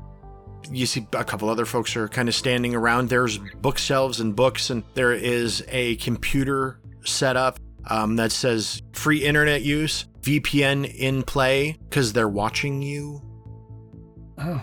You 0.70 0.86
see 0.86 1.06
a 1.14 1.24
couple 1.24 1.48
other 1.48 1.66
folks 1.66 1.96
are 1.96 2.06
kind 2.06 2.28
of 2.28 2.34
standing 2.34 2.74
around. 2.74 3.08
There's 3.08 3.38
bookshelves 3.38 4.20
and 4.20 4.36
books 4.36 4.70
and 4.70 4.84
there 4.94 5.12
is 5.12 5.64
a 5.68 5.96
computer 5.96 6.80
set 7.04 7.36
up 7.36 7.58
um, 7.88 8.16
that 8.16 8.30
says 8.30 8.82
free 8.92 9.24
internet 9.24 9.62
use 9.62 10.04
vpn 10.20 10.94
in 10.94 11.22
play 11.22 11.76
because 11.88 12.12
they're 12.12 12.28
watching 12.28 12.82
you. 12.82 13.22
Oh, 14.38 14.62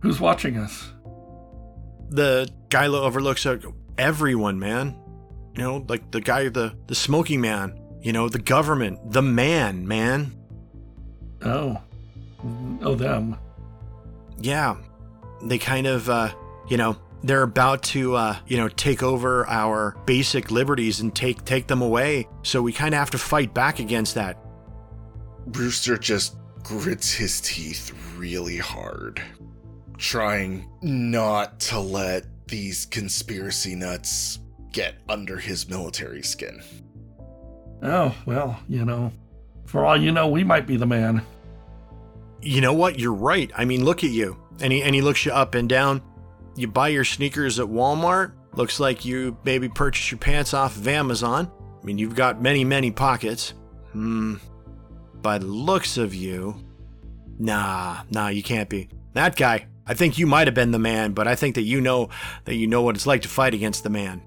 who's 0.00 0.20
watching 0.20 0.56
us? 0.56 0.90
The 2.10 2.48
guy 2.68 2.86
lo- 2.86 3.04
overlooks 3.04 3.46
uh, 3.46 3.58
everyone, 3.98 4.58
man. 4.58 4.96
You 5.54 5.62
know, 5.62 5.84
like 5.88 6.10
the 6.10 6.20
guy, 6.20 6.48
the 6.48 6.76
the 6.86 6.94
smoking 6.94 7.40
man. 7.40 7.78
You 8.02 8.12
know, 8.12 8.28
the 8.28 8.38
government, 8.38 9.12
the 9.12 9.22
man, 9.22 9.88
man. 9.88 10.32
Oh, 11.42 11.80
oh 12.82 12.94
them. 12.94 13.36
Yeah, 14.38 14.76
they 15.42 15.58
kind 15.58 15.86
of, 15.86 16.08
uh, 16.08 16.32
you 16.68 16.76
know, 16.76 16.96
they're 17.22 17.42
about 17.42 17.82
to, 17.82 18.14
uh, 18.14 18.36
you 18.46 18.58
know, 18.58 18.68
take 18.68 19.02
over 19.02 19.46
our 19.48 19.96
basic 20.06 20.50
liberties 20.50 21.00
and 21.00 21.14
take 21.14 21.44
take 21.44 21.66
them 21.66 21.82
away. 21.82 22.28
So 22.42 22.62
we 22.62 22.72
kind 22.72 22.94
of 22.94 22.98
have 22.98 23.10
to 23.10 23.18
fight 23.18 23.52
back 23.54 23.78
against 23.78 24.14
that. 24.14 24.38
Rooster 25.46 25.96
just 25.96 26.36
grits 26.62 27.12
his 27.12 27.40
teeth 27.40 27.92
really 28.16 28.58
hard, 28.58 29.22
trying 29.98 30.68
not 30.82 31.60
to 31.60 31.78
let 31.78 32.24
these 32.48 32.86
conspiracy 32.86 33.74
nuts 33.74 34.38
get 34.72 34.94
under 35.08 35.38
his 35.38 35.68
military 35.68 36.22
skin. 36.22 36.62
Oh, 37.82 38.14
well, 38.24 38.60
you 38.68 38.84
know, 38.84 39.12
for 39.66 39.84
all 39.84 39.96
you 39.96 40.12
know, 40.12 40.28
we 40.28 40.44
might 40.44 40.66
be 40.66 40.76
the 40.76 40.86
man. 40.86 41.22
You 42.42 42.60
know 42.60 42.72
what? 42.72 42.98
You're 42.98 43.12
right. 43.12 43.50
I 43.56 43.64
mean, 43.64 43.84
look 43.84 44.04
at 44.04 44.10
you. 44.10 44.36
And 44.60 44.72
he, 44.72 44.82
and 44.82 44.94
he 44.94 45.02
looks 45.02 45.24
you 45.26 45.32
up 45.32 45.54
and 45.54 45.68
down. 45.68 46.02
You 46.56 46.68
buy 46.68 46.88
your 46.88 47.04
sneakers 47.04 47.58
at 47.58 47.66
Walmart. 47.66 48.32
Looks 48.54 48.80
like 48.80 49.04
you 49.04 49.36
maybe 49.44 49.68
purchased 49.68 50.10
your 50.10 50.18
pants 50.18 50.54
off 50.54 50.76
of 50.76 50.88
Amazon. 50.88 51.50
I 51.82 51.84
mean, 51.84 51.98
you've 51.98 52.14
got 52.14 52.40
many, 52.40 52.64
many 52.64 52.90
pockets. 52.90 53.52
Hmm. 53.92 54.36
By 55.20 55.38
the 55.38 55.46
looks 55.46 55.98
of 55.98 56.14
you, 56.14 56.56
nah, 57.38 58.02
nah, 58.10 58.28
you 58.28 58.42
can't 58.42 58.68
be. 58.68 58.88
That 59.12 59.36
guy, 59.36 59.66
I 59.86 59.94
think 59.94 60.18
you 60.18 60.26
might 60.26 60.46
have 60.46 60.54
been 60.54 60.72
the 60.72 60.78
man, 60.78 61.12
but 61.12 61.28
I 61.28 61.36
think 61.36 61.54
that 61.54 61.62
you 61.62 61.80
know 61.80 62.08
that 62.44 62.56
you 62.56 62.66
know 62.66 62.82
what 62.82 62.96
it's 62.96 63.06
like 63.06 63.22
to 63.22 63.28
fight 63.28 63.54
against 63.54 63.84
the 63.84 63.90
man. 63.90 64.22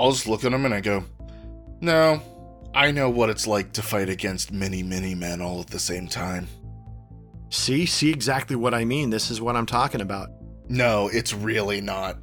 I'll 0.00 0.12
just 0.12 0.26
look 0.26 0.44
at 0.44 0.52
him 0.52 0.64
and 0.64 0.74
I 0.74 0.80
go, 0.80 1.04
No, 1.80 2.22
I 2.74 2.90
know 2.90 3.08
what 3.10 3.30
it's 3.30 3.46
like 3.46 3.72
to 3.74 3.82
fight 3.82 4.08
against 4.08 4.52
many, 4.52 4.82
many 4.82 5.14
men 5.14 5.40
all 5.40 5.60
at 5.60 5.68
the 5.68 5.78
same 5.78 6.08
time. 6.08 6.48
See, 7.50 7.86
see 7.86 8.10
exactly 8.10 8.56
what 8.56 8.74
I 8.74 8.84
mean. 8.84 9.10
This 9.10 9.30
is 9.30 9.40
what 9.40 9.56
I'm 9.56 9.66
talking 9.66 10.00
about. 10.00 10.30
No, 10.68 11.08
it's 11.08 11.32
really 11.32 11.80
not. 11.80 12.18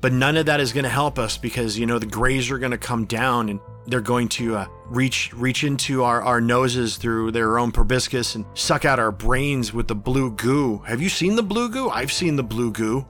But 0.00 0.12
none 0.12 0.36
of 0.36 0.46
that 0.46 0.60
is 0.60 0.72
going 0.72 0.84
to 0.84 0.90
help 0.90 1.18
us 1.18 1.38
because 1.38 1.78
you 1.78 1.86
know 1.86 1.98
the 1.98 2.06
Greys 2.06 2.50
are 2.50 2.58
going 2.58 2.70
to 2.72 2.78
come 2.78 3.04
down 3.04 3.48
and 3.48 3.60
they're 3.86 4.00
going 4.00 4.28
to 4.30 4.56
uh, 4.56 4.66
reach 4.90 5.32
reach 5.32 5.64
into 5.64 6.02
our, 6.02 6.20
our 6.22 6.40
noses 6.40 6.96
through 6.96 7.30
their 7.30 7.58
own 7.58 7.72
proboscis 7.72 8.34
and 8.34 8.44
suck 8.54 8.84
out 8.84 8.98
our 8.98 9.12
brains 9.12 9.72
with 9.72 9.88
the 9.88 9.94
blue 9.94 10.32
goo. 10.32 10.78
Have 10.86 11.00
you 11.00 11.08
seen 11.08 11.36
the 11.36 11.42
blue 11.42 11.70
goo? 11.70 11.88
I've 11.88 12.12
seen 12.12 12.36
the 12.36 12.42
blue 12.42 12.72
goo. 12.72 13.06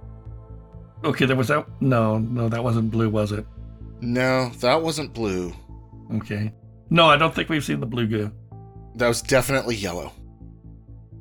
Okay, 1.03 1.25
there 1.25 1.37
was 1.37 1.49
that. 1.49 1.67
No, 1.81 2.19
no, 2.19 2.49
that 2.49 2.63
wasn't 2.63 2.91
blue, 2.91 3.09
was 3.09 3.33
it? 3.33 3.47
No, 4.01 4.51
that 4.61 4.81
wasn't 4.81 5.15
blue. 5.15 5.53
Okay. 6.15 6.53
No, 6.91 7.07
I 7.07 7.17
don't 7.17 7.35
think 7.35 7.49
we've 7.49 7.65
seen 7.65 7.81
the 7.81 7.87
blue 7.87 8.07
goo. 8.07 8.33
That 8.97 9.09
was 9.09 9.23
definitely 9.23 9.77
yellow. 9.77 10.13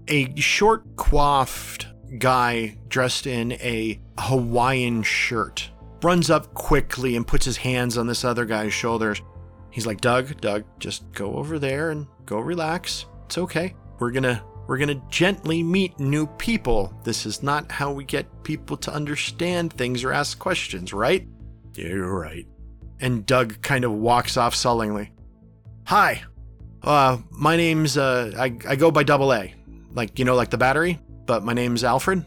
A 0.08 0.36
short 0.40 0.96
coiffed 0.98 1.88
guy 2.18 2.78
dressed 2.88 3.28
in 3.28 3.54
a 3.54 4.00
Hawaiian 4.18 5.04
shirt 5.04 5.70
runs 6.02 6.30
up 6.30 6.54
quickly 6.54 7.16
and 7.16 7.28
puts 7.28 7.46
his 7.46 7.58
hands 7.58 7.98
on 7.98 8.08
this 8.08 8.26
other 8.26 8.46
guy's 8.46 8.74
shoulders. 8.74 9.22
He's 9.72 9.86
like, 9.86 10.02
"Doug, 10.02 10.40
Doug, 10.42 10.64
just 10.80 11.12
go 11.12 11.36
over 11.36 11.60
there 11.60 11.92
and 11.92 12.08
go 12.26 12.40
relax. 12.40 13.06
It's 13.26 13.38
okay. 13.38 13.76
We're 14.00 14.12
to 14.12 14.42
we're 14.68 14.78
to 14.78 15.02
gently 15.10 15.64
meet 15.64 16.00
new 16.00 16.28
people. 16.28 16.94
This 17.04 17.26
is 17.26 17.42
not 17.42 17.72
how 17.72 17.92
we 17.92 18.04
get 18.04 18.44
people 18.44 18.78
to 18.78 18.94
understand 18.94 19.74
things 19.74 20.04
or 20.04 20.12
ask 20.12 20.38
questions, 20.40 20.94
right?" 20.94 21.28
Yeah, 21.76 21.88
you're 21.88 22.20
right. 22.20 22.48
And 23.00 23.26
Doug 23.26 23.62
kind 23.62 23.86
of 23.86 23.94
walks 23.94 24.38
off 24.38 24.56
sullenly. 24.56 25.12
Hi. 25.86 26.24
Uh 26.82 27.18
my 27.32 27.56
name's 27.58 27.98
uh 27.98 28.32
I 28.38 28.58
I 28.68 28.76
go 28.76 28.92
by 28.92 29.04
Double 29.04 29.34
A. 29.34 29.54
Like, 29.92 30.20
you 30.20 30.26
know, 30.26 30.36
like 30.36 30.50
the 30.50 30.58
battery, 30.58 31.00
but 31.26 31.44
my 31.44 31.54
name's 31.54 31.84
Alfred. 31.84 32.24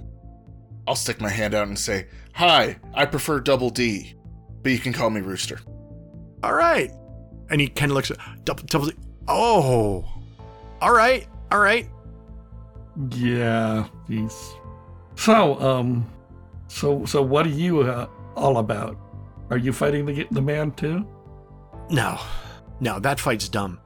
I'll 0.86 0.96
stick 0.96 1.20
my 1.20 1.28
hand 1.28 1.54
out 1.54 1.68
and 1.68 1.78
say, 1.78 2.08
Hi, 2.34 2.78
I 2.94 3.04
prefer 3.06 3.40
double 3.40 3.70
D, 3.70 4.14
but 4.62 4.72
you 4.72 4.78
can 4.78 4.92
call 4.92 5.10
me 5.10 5.20
Rooster. 5.20 5.60
All 6.42 6.54
right. 6.54 6.90
And 7.52 7.60
he 7.60 7.68
kind 7.68 7.92
of 7.92 7.96
looks 7.96 8.10
double, 8.44 8.64
double 8.64 8.90
Oh, 9.28 10.04
all 10.80 10.92
right, 10.92 11.26
all 11.50 11.60
right. 11.60 11.88
Yeah, 13.10 13.86
he's. 14.08 14.54
So, 15.14 15.60
um, 15.60 16.10
so 16.68 17.04
so 17.04 17.22
what 17.22 17.46
are 17.46 17.50
you 17.50 17.82
uh, 17.82 18.08
all 18.34 18.58
about? 18.58 18.98
Are 19.50 19.58
you 19.58 19.72
fighting 19.72 20.06
the 20.06 20.26
the 20.30 20.42
man 20.42 20.72
too? 20.72 21.06
No, 21.90 22.18
no, 22.80 22.98
that 23.00 23.20
fight's 23.20 23.48
dumb. 23.48 23.78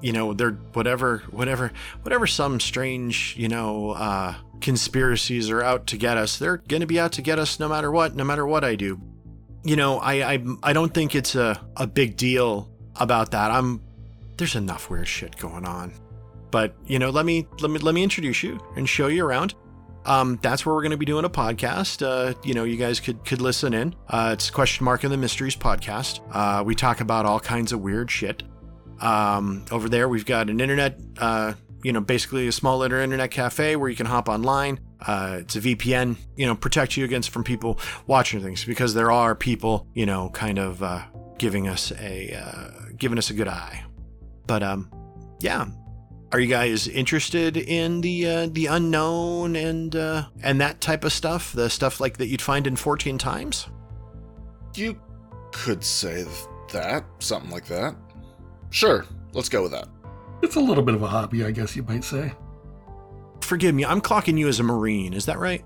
You 0.00 0.12
know, 0.12 0.34
they're 0.34 0.52
whatever, 0.74 1.22
whatever, 1.30 1.72
whatever. 2.02 2.26
Some 2.26 2.60
strange, 2.60 3.34
you 3.38 3.48
know, 3.48 3.92
uh, 3.92 4.34
conspiracies 4.60 5.48
are 5.50 5.62
out 5.62 5.86
to 5.88 5.96
get 5.96 6.18
us. 6.18 6.38
They're 6.38 6.58
gonna 6.58 6.86
be 6.86 7.00
out 7.00 7.12
to 7.12 7.22
get 7.22 7.38
us 7.38 7.58
no 7.58 7.68
matter 7.68 7.90
what, 7.90 8.14
no 8.14 8.24
matter 8.24 8.46
what 8.46 8.64
I 8.64 8.76
do. 8.76 9.00
You 9.64 9.76
know, 9.76 9.98
I 9.98 10.34
I, 10.34 10.44
I 10.62 10.72
don't 10.74 10.92
think 10.92 11.14
it's 11.14 11.34
a 11.34 11.60
a 11.76 11.86
big 11.86 12.16
deal 12.16 12.70
about 12.96 13.30
that. 13.32 13.50
I'm 13.50 13.80
there's 14.36 14.56
enough 14.56 14.90
weird 14.90 15.08
shit 15.08 15.36
going 15.36 15.64
on. 15.64 15.92
But 16.50 16.74
you 16.86 16.98
know, 16.98 17.10
let 17.10 17.26
me 17.26 17.46
let 17.60 17.70
me 17.70 17.78
let 17.78 17.94
me 17.94 18.02
introduce 18.02 18.42
you 18.42 18.60
and 18.76 18.88
show 18.88 19.08
you 19.08 19.24
around. 19.26 19.54
Um, 20.06 20.38
that's 20.42 20.66
where 20.66 20.74
we're 20.74 20.82
going 20.82 20.90
to 20.92 20.98
be 20.98 21.06
doing 21.06 21.24
a 21.24 21.30
podcast. 21.30 22.04
Uh, 22.06 22.34
you 22.44 22.54
know, 22.54 22.64
you 22.64 22.76
guys 22.76 23.00
could 23.00 23.24
could 23.24 23.40
listen 23.40 23.74
in. 23.74 23.94
Uh, 24.08 24.30
it's 24.34 24.50
question 24.50 24.84
mark 24.84 25.02
in 25.04 25.10
the 25.10 25.16
mysteries 25.16 25.56
podcast. 25.56 26.20
Uh, 26.30 26.62
we 26.62 26.74
talk 26.74 27.00
about 27.00 27.26
all 27.26 27.40
kinds 27.40 27.72
of 27.72 27.80
weird 27.80 28.10
shit. 28.10 28.42
Um, 29.00 29.64
over 29.70 29.88
there, 29.88 30.08
we've 30.08 30.26
got 30.26 30.48
an 30.50 30.60
internet. 30.60 31.00
Uh, 31.18 31.54
you 31.82 31.92
know, 31.92 32.00
basically 32.00 32.48
a 32.48 32.52
small 32.52 32.78
little 32.78 32.98
internet 32.98 33.30
cafe 33.30 33.76
where 33.76 33.90
you 33.90 33.96
can 33.96 34.06
hop 34.06 34.28
online. 34.28 34.80
Uh, 35.06 35.38
it's 35.40 35.56
a 35.56 35.60
VPN. 35.60 36.16
You 36.36 36.46
know, 36.46 36.54
protect 36.54 36.96
you 36.96 37.04
against 37.04 37.30
from 37.30 37.44
people 37.44 37.78
watching 38.06 38.42
things 38.42 38.64
because 38.64 38.94
there 38.94 39.10
are 39.10 39.34
people. 39.34 39.86
You 39.94 40.06
know, 40.06 40.30
kind 40.30 40.58
of 40.58 40.82
uh, 40.82 41.02
giving 41.38 41.66
us 41.66 41.92
a 41.98 42.34
uh, 42.34 42.83
giving 42.96 43.18
us 43.18 43.30
a 43.30 43.34
good 43.34 43.48
eye. 43.48 43.84
But 44.46 44.62
um, 44.62 44.90
yeah, 45.40 45.66
are 46.32 46.40
you 46.40 46.48
guys 46.48 46.88
interested 46.88 47.56
in 47.56 48.00
the 48.00 48.26
uh, 48.26 48.48
the 48.50 48.66
unknown 48.66 49.56
and 49.56 49.94
uh, 49.94 50.24
and 50.42 50.60
that 50.60 50.80
type 50.80 51.04
of 51.04 51.12
stuff? 51.12 51.52
The 51.52 51.70
stuff 51.70 52.00
like 52.00 52.16
that 52.18 52.26
you'd 52.26 52.42
find 52.42 52.66
in 52.66 52.74
Fortean 52.74 53.18
Times? 53.18 53.68
You 54.74 55.00
could 55.52 55.84
say 55.84 56.26
that, 56.72 57.04
something 57.20 57.50
like 57.50 57.66
that. 57.66 57.94
Sure, 58.70 59.06
let's 59.32 59.48
go 59.48 59.62
with 59.62 59.72
that. 59.72 59.88
It's 60.42 60.56
a 60.56 60.60
little 60.60 60.82
bit 60.82 60.96
of 60.96 61.02
a 61.02 61.06
hobby, 61.06 61.44
I 61.44 61.52
guess 61.52 61.76
you 61.76 61.84
might 61.84 62.02
say. 62.02 62.32
Forgive 63.40 63.74
me, 63.74 63.84
I'm 63.84 64.00
clocking 64.00 64.36
you 64.36 64.48
as 64.48 64.58
a 64.58 64.64
marine. 64.64 65.14
Is 65.14 65.26
that 65.26 65.38
right? 65.38 65.64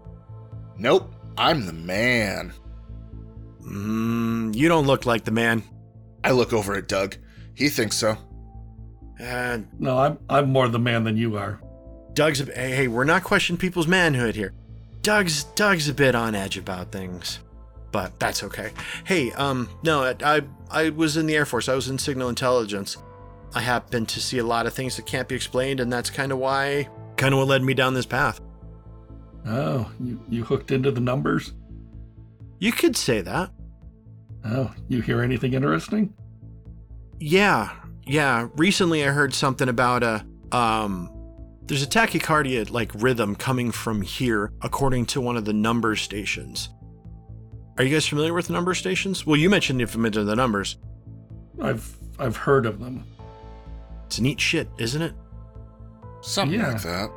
Nope, 0.77 1.11
I'm 1.39 1.65
the 1.65 1.73
man. 1.73 2.53
Mm, 3.63 4.55
you 4.55 4.69
don't 4.69 4.87
look 4.87 5.07
like 5.07 5.25
the 5.25 5.31
man. 5.31 5.63
I 6.25 6.33
look 6.33 6.53
over 6.53 6.75
at 6.75 6.89
Doug. 6.89 7.17
He 7.55 7.69
thinks 7.69 7.97
so. 7.97 8.17
Uh, 9.21 9.59
No, 9.79 9.99
I'm 9.99 10.19
I'm 10.29 10.51
more 10.51 10.69
the 10.69 10.79
man 10.79 11.05
than 11.05 11.17
you 11.17 11.37
are. 11.37 11.61
Doug's 12.15 12.41
a, 12.41 12.45
hey, 12.47 12.71
hey, 12.75 12.89
we're 12.89 13.05
not 13.05 13.23
questioning 13.25 13.59
people's 13.59 13.87
manhood 13.87 14.35
here. 14.35 14.53
Doug's 15.03 15.45
Doug's 15.45 15.89
a 15.89 15.95
bit 15.95 16.15
on 16.15 16.35
edge 16.35 16.57
about 16.57 16.91
things, 16.93 17.39
but 17.93 18.19
that's 18.19 18.43
okay. 18.45 18.73
Hey, 19.05 19.33
um, 19.33 19.69
no, 19.83 20.03
I 20.05 20.15
I, 20.25 20.43
I 20.71 20.89
was 20.91 21.17
in 21.17 21.27
the 21.27 21.37
Air 21.37 21.47
Force. 21.47 21.69
I 21.69 21.75
was 21.75 21.89
in 21.89 21.99
signal 21.99 22.29
intelligence. 22.29 22.97
I 23.55 23.61
happen 23.61 24.05
to 24.07 24.21
see 24.21 24.39
a 24.39 24.45
lot 24.45 24.67
of 24.67 24.75
things 24.75 24.97
that 24.97 25.07
can't 25.07 25.27
be 25.29 25.35
explained, 25.35 25.81
and 25.81 25.93
that's 25.93 26.11
kind 26.11 26.33
of 26.33 26.39
why, 26.39 26.89
kind 27.17 27.33
of 27.33 27.39
what 27.39 27.49
led 27.49 27.63
me 27.63 27.73
down 27.75 27.95
this 27.95 28.07
path. 28.07 28.41
Oh, 29.47 29.91
you 30.01 30.21
you 30.29 30.45
hooked 30.45 30.71
into 30.71 30.91
the 30.91 31.01
numbers? 31.01 31.53
You 32.59 32.73
could 32.73 32.97
say 32.97 33.21
that. 33.23 33.51
Oh, 34.51 34.73
you 34.89 35.01
hear 35.03 35.23
anything 35.23 35.53
interesting? 35.55 36.13
Yeah, 37.21 37.71
yeah. 38.07 38.49
Recently, 38.57 39.05
I 39.05 39.09
heard 39.09 39.35
something 39.35 39.69
about 39.69 40.03
a 40.03 40.25
um. 40.53 41.11
There's 41.67 41.83
a 41.83 41.87
tachycardia 41.87 42.71
like 42.71 42.91
rhythm 42.95 43.35
coming 43.37 43.71
from 43.73 44.01
here, 44.01 44.53
according 44.63 45.05
to 45.07 45.21
one 45.21 45.37
of 45.37 45.45
the 45.45 45.53
number 45.53 45.97
stations. 45.97 46.71
Are 47.77 47.85
you 47.85 47.95
guys 47.95 48.07
familiar 48.07 48.33
with 48.33 48.49
number 48.49 48.75
stations? 48.75 49.27
Well, 49.27 49.37
you 49.37 49.51
mentioned 49.51 49.79
you're 49.79 49.87
familiar 49.89 50.21
with 50.21 50.29
the 50.29 50.37
numbers. 50.37 50.79
I've 51.61 51.97
I've 52.19 52.37
heard 52.37 52.65
of 52.65 52.81
them. 52.81 53.05
It's 54.07 54.19
neat 54.19 54.41
shit, 54.41 54.69
isn't 54.79 55.03
it? 55.03 55.13
Something 56.23 56.59
Yeah. 56.61 56.73
like 56.73 56.83
that. 56.83 57.11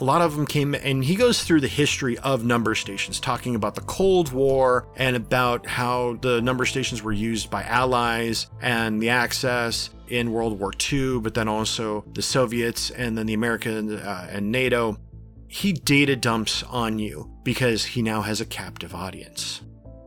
A 0.00 0.04
lot 0.04 0.22
of 0.22 0.34
them 0.34 0.44
came, 0.44 0.74
and 0.74 1.04
he 1.04 1.14
goes 1.14 1.44
through 1.44 1.60
the 1.60 1.68
history 1.68 2.18
of 2.18 2.44
number 2.44 2.74
stations, 2.74 3.20
talking 3.20 3.54
about 3.54 3.76
the 3.76 3.80
Cold 3.82 4.32
War 4.32 4.88
and 4.96 5.14
about 5.14 5.66
how 5.66 6.18
the 6.20 6.40
number 6.42 6.66
stations 6.66 7.02
were 7.02 7.12
used 7.12 7.48
by 7.48 7.62
allies 7.62 8.48
and 8.60 9.00
the 9.00 9.10
Axis 9.10 9.90
in 10.08 10.32
World 10.32 10.58
War 10.58 10.72
II, 10.92 11.20
but 11.20 11.34
then 11.34 11.46
also 11.46 12.04
the 12.12 12.22
Soviets 12.22 12.90
and 12.90 13.16
then 13.16 13.26
the 13.26 13.34
American 13.34 13.96
uh, 13.96 14.28
and 14.30 14.50
NATO. 14.50 14.98
He 15.46 15.72
data 15.72 16.16
dumps 16.16 16.64
on 16.64 16.98
you 16.98 17.30
because 17.44 17.84
he 17.84 18.02
now 18.02 18.22
has 18.22 18.40
a 18.40 18.46
captive 18.46 18.94
audience. 18.96 19.62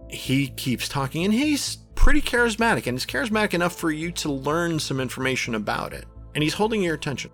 He 0.09 0.49
keeps 0.49 0.89
talking, 0.89 1.23
and 1.23 1.33
he's 1.33 1.77
pretty 1.95 2.21
charismatic, 2.21 2.87
and 2.87 2.97
it's 2.97 3.05
charismatic 3.05 3.53
enough 3.53 3.75
for 3.75 3.89
you 3.89 4.11
to 4.11 4.31
learn 4.31 4.79
some 4.79 4.99
information 4.99 5.55
about 5.55 5.93
it. 5.93 6.05
And 6.35 6.43
he's 6.43 6.53
holding 6.53 6.83
your 6.83 6.95
attention. 6.95 7.31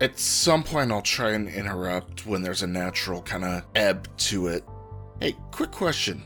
At 0.00 0.18
some 0.18 0.64
point, 0.64 0.90
I'll 0.90 1.02
try 1.02 1.30
and 1.32 1.48
interrupt 1.48 2.26
when 2.26 2.42
there's 2.42 2.62
a 2.62 2.66
natural 2.66 3.22
kind 3.22 3.44
of 3.44 3.62
ebb 3.74 4.08
to 4.18 4.48
it. 4.48 4.64
Hey, 5.20 5.36
quick 5.52 5.70
question. 5.70 6.24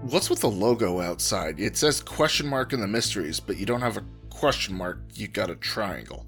What's 0.00 0.30
with 0.30 0.40
the 0.40 0.50
logo 0.50 1.00
outside? 1.00 1.60
It 1.60 1.76
says 1.76 2.00
question 2.00 2.46
mark 2.48 2.72
in 2.72 2.80
the 2.80 2.88
mysteries, 2.88 3.38
but 3.38 3.58
you 3.58 3.66
don't 3.66 3.82
have 3.82 3.98
a 3.98 4.04
question 4.30 4.74
mark, 4.74 5.00
you 5.14 5.28
got 5.28 5.50
a 5.50 5.54
triangle. 5.56 6.26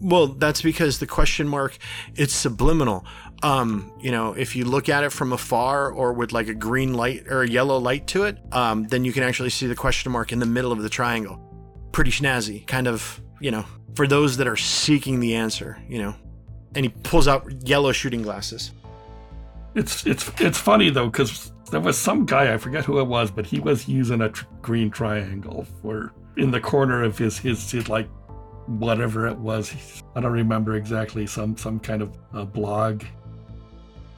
Well, 0.00 0.28
that's 0.28 0.62
because 0.62 0.98
the 0.98 1.06
question 1.06 1.46
mark 1.46 1.78
it's 2.16 2.34
subliminal. 2.34 3.06
Um, 3.42 3.92
you 4.00 4.10
know, 4.10 4.32
if 4.32 4.56
you 4.56 4.64
look 4.64 4.88
at 4.88 5.04
it 5.04 5.10
from 5.10 5.32
afar 5.32 5.90
or 5.90 6.12
with 6.12 6.32
like 6.32 6.48
a 6.48 6.54
green 6.54 6.94
light 6.94 7.26
or 7.28 7.42
a 7.42 7.48
yellow 7.48 7.78
light 7.78 8.06
to 8.08 8.24
it, 8.24 8.38
um, 8.52 8.84
then 8.84 9.04
you 9.04 9.12
can 9.12 9.22
actually 9.22 9.50
see 9.50 9.66
the 9.66 9.74
question 9.74 10.10
mark 10.10 10.32
in 10.32 10.38
the 10.38 10.46
middle 10.46 10.72
of 10.72 10.82
the 10.82 10.88
triangle. 10.88 11.45
Pretty 11.96 12.10
snazzy, 12.10 12.66
kind 12.66 12.88
of, 12.88 13.22
you 13.40 13.50
know, 13.50 13.64
for 13.94 14.06
those 14.06 14.36
that 14.36 14.46
are 14.46 14.54
seeking 14.54 15.18
the 15.18 15.34
answer, 15.34 15.78
you 15.88 15.98
know. 15.98 16.14
And 16.74 16.84
he 16.84 16.90
pulls 16.90 17.26
out 17.26 17.50
yellow 17.66 17.90
shooting 17.90 18.20
glasses. 18.20 18.72
It's 19.74 20.04
it's 20.04 20.30
it's 20.38 20.58
funny 20.58 20.90
though 20.90 21.06
because 21.06 21.52
there 21.70 21.80
was 21.80 21.96
some 21.96 22.26
guy 22.26 22.52
I 22.52 22.58
forget 22.58 22.84
who 22.84 23.00
it 23.00 23.06
was, 23.06 23.30
but 23.30 23.46
he 23.46 23.60
was 23.60 23.88
using 23.88 24.20
a 24.20 24.28
tr- 24.28 24.44
green 24.60 24.90
triangle 24.90 25.66
for 25.80 26.12
in 26.36 26.50
the 26.50 26.60
corner 26.60 27.02
of 27.02 27.16
his 27.16 27.38
his, 27.38 27.70
his 27.70 27.88
like 27.88 28.10
whatever 28.66 29.26
it 29.26 29.38
was. 29.38 29.74
I 30.14 30.20
don't 30.20 30.32
remember 30.32 30.76
exactly 30.76 31.26
some 31.26 31.56
some 31.56 31.80
kind 31.80 32.02
of 32.02 32.18
uh, 32.34 32.44
blog. 32.44 33.04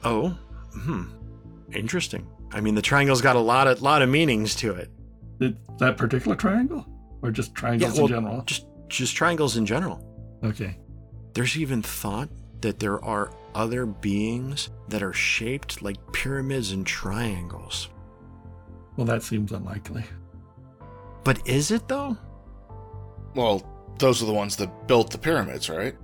Oh, 0.03 0.37
hmm, 0.73 1.03
interesting. 1.71 2.27
I 2.51 2.59
mean, 2.59 2.75
the 2.75 2.81
triangle's 2.81 3.21
got 3.21 3.37
a 3.37 3.39
lot 3.39 3.67
of 3.67 3.81
lot 3.81 4.01
of 4.01 4.09
meanings 4.09 4.53
to 4.55 4.73
it. 4.73 4.91
It, 5.39 5.55
that 5.77 5.95
particular 5.95 6.35
triangle, 6.35 6.85
or 7.21 7.31
just 7.31 7.53
triangles 7.55 7.95
well, 7.95 8.05
in 8.05 8.11
general? 8.13 8.41
just 8.43 8.65
just 8.87 9.15
triangles 9.15 9.57
in 9.57 9.65
general. 9.65 10.03
Okay. 10.43 10.77
There's 11.33 11.57
even 11.57 11.81
thought 11.81 12.29
that 12.61 12.79
there 12.79 13.03
are 13.03 13.31
other 13.55 13.85
beings 13.85 14.69
that 14.87 15.03
are 15.03 15.13
shaped 15.13 15.81
like 15.81 15.97
pyramids 16.11 16.71
and 16.71 16.85
triangles. 16.85 17.89
Well, 18.97 19.05
that 19.05 19.23
seems 19.23 19.51
unlikely. 19.51 20.03
But 21.23 21.47
is 21.47 21.71
it 21.71 21.87
though? 21.87 22.17
Well, 23.35 23.63
those 23.99 24.23
are 24.23 24.25
the 24.25 24.33
ones 24.33 24.55
that 24.57 24.87
built 24.87 25.11
the 25.11 25.17
pyramids, 25.17 25.69
right? 25.69 25.95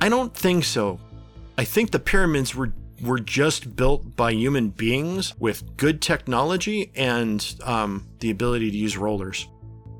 I 0.00 0.08
don't 0.08 0.34
think 0.34 0.64
so. 0.64 1.00
I 1.56 1.64
think 1.64 1.90
the 1.90 1.98
pyramids 1.98 2.54
were 2.54 2.72
were 3.02 3.20
just 3.20 3.76
built 3.76 4.16
by 4.16 4.32
human 4.32 4.70
beings 4.70 5.34
with 5.38 5.76
good 5.76 6.02
technology 6.02 6.90
and 6.96 7.54
um, 7.62 8.06
the 8.18 8.30
ability 8.30 8.70
to 8.72 8.76
use 8.76 8.96
rollers, 8.96 9.48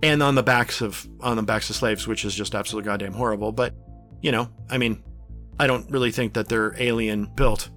and 0.03 0.22
on 0.22 0.34
the 0.34 0.42
backs 0.42 0.80
of 0.80 1.07
on 1.20 1.36
the 1.36 1.42
backs 1.42 1.70
of 1.70 1.76
slaves, 1.76 2.07
which 2.07 2.24
is 2.24 2.34
just 2.34 2.55
absolutely 2.55 2.86
goddamn 2.86 3.12
horrible. 3.12 3.53
But 3.53 3.74
you 4.20 4.32
know, 4.32 4.49
I 4.70 4.78
mean, 4.78 5.03
I 5.59 5.66
don't 5.66 5.90
really 5.90 6.11
think 6.11 6.34
that 6.34 6.49
they're 6.49 6.74
alien 6.80 7.30
built. 7.34 7.70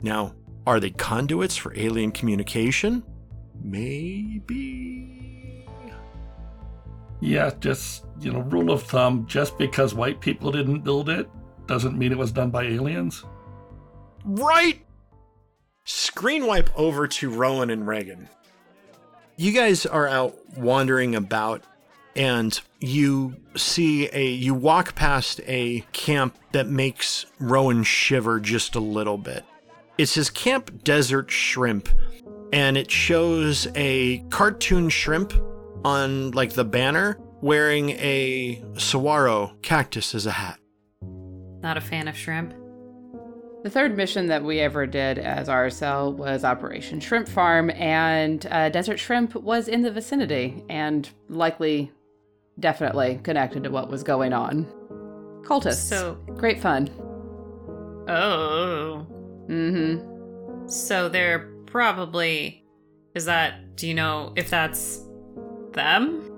Now, 0.00 0.34
are 0.66 0.80
they 0.80 0.90
conduits 0.90 1.56
for 1.56 1.76
alien 1.76 2.12
communication? 2.12 3.02
Maybe. 3.62 5.08
Yeah, 7.20 7.52
just 7.60 8.04
you 8.20 8.32
know, 8.32 8.40
rule 8.40 8.72
of 8.72 8.82
thumb: 8.82 9.26
just 9.26 9.56
because 9.58 9.94
white 9.94 10.20
people 10.20 10.50
didn't 10.50 10.80
build 10.80 11.08
it 11.08 11.28
doesn't 11.66 11.96
mean 11.96 12.10
it 12.10 12.18
was 12.18 12.32
done 12.32 12.50
by 12.50 12.64
aliens. 12.64 13.24
Right! 14.24 14.84
Screen 15.84 16.46
wipe 16.46 16.70
over 16.78 17.06
to 17.08 17.30
Rowan 17.30 17.70
and 17.70 17.86
Reagan. 17.86 18.28
You 19.36 19.52
guys 19.52 19.86
are 19.86 20.06
out 20.06 20.36
wandering 20.56 21.14
about 21.14 21.62
and 22.14 22.60
you 22.80 23.36
see 23.56 24.08
a 24.12 24.26
you 24.26 24.54
walk 24.54 24.94
past 24.94 25.40
a 25.46 25.80
camp 25.92 26.36
that 26.52 26.68
makes 26.68 27.26
Rowan 27.38 27.82
shiver 27.82 28.40
just 28.40 28.74
a 28.74 28.80
little 28.80 29.16
bit. 29.18 29.44
It's 29.96 30.14
his 30.14 30.30
camp 30.30 30.84
Desert 30.84 31.30
Shrimp 31.30 31.88
and 32.52 32.76
it 32.76 32.90
shows 32.90 33.66
a 33.74 34.18
cartoon 34.28 34.90
shrimp 34.90 35.32
on 35.84 36.32
like 36.32 36.52
the 36.52 36.64
banner 36.64 37.18
wearing 37.40 37.90
a 37.90 38.62
saguaro 38.76 39.56
cactus 39.62 40.14
as 40.14 40.26
a 40.26 40.32
hat. 40.32 40.58
Not 41.62 41.76
a 41.76 41.80
fan 41.80 42.08
of 42.08 42.16
shrimp. 42.16 42.54
The 43.62 43.70
third 43.70 43.96
mission 43.96 44.26
that 44.26 44.42
we 44.42 44.58
ever 44.58 44.86
did 44.86 45.18
as 45.18 45.48
RSL 45.48 46.14
was 46.14 46.42
Operation 46.44 46.98
Shrimp 46.98 47.28
Farm, 47.28 47.70
and 47.70 48.44
uh, 48.50 48.70
Desert 48.70 48.98
Shrimp 48.98 49.36
was 49.36 49.68
in 49.68 49.82
the 49.82 49.90
vicinity 49.90 50.64
and 50.68 51.08
likely, 51.28 51.92
definitely 52.58 53.20
connected 53.22 53.62
to 53.62 53.70
what 53.70 53.88
was 53.88 54.02
going 54.02 54.32
on. 54.32 54.64
Cultists. 55.44 55.88
So- 55.88 56.14
great 56.36 56.60
fun. 56.60 56.90
Oh. 58.08 59.06
Mm-hmm. 59.48 60.66
So 60.68 61.08
they're 61.08 61.50
probably. 61.66 62.64
Is 63.14 63.26
that. 63.26 63.76
Do 63.76 63.86
you 63.86 63.94
know 63.94 64.32
if 64.34 64.50
that's 64.50 65.02
them? 65.72 66.28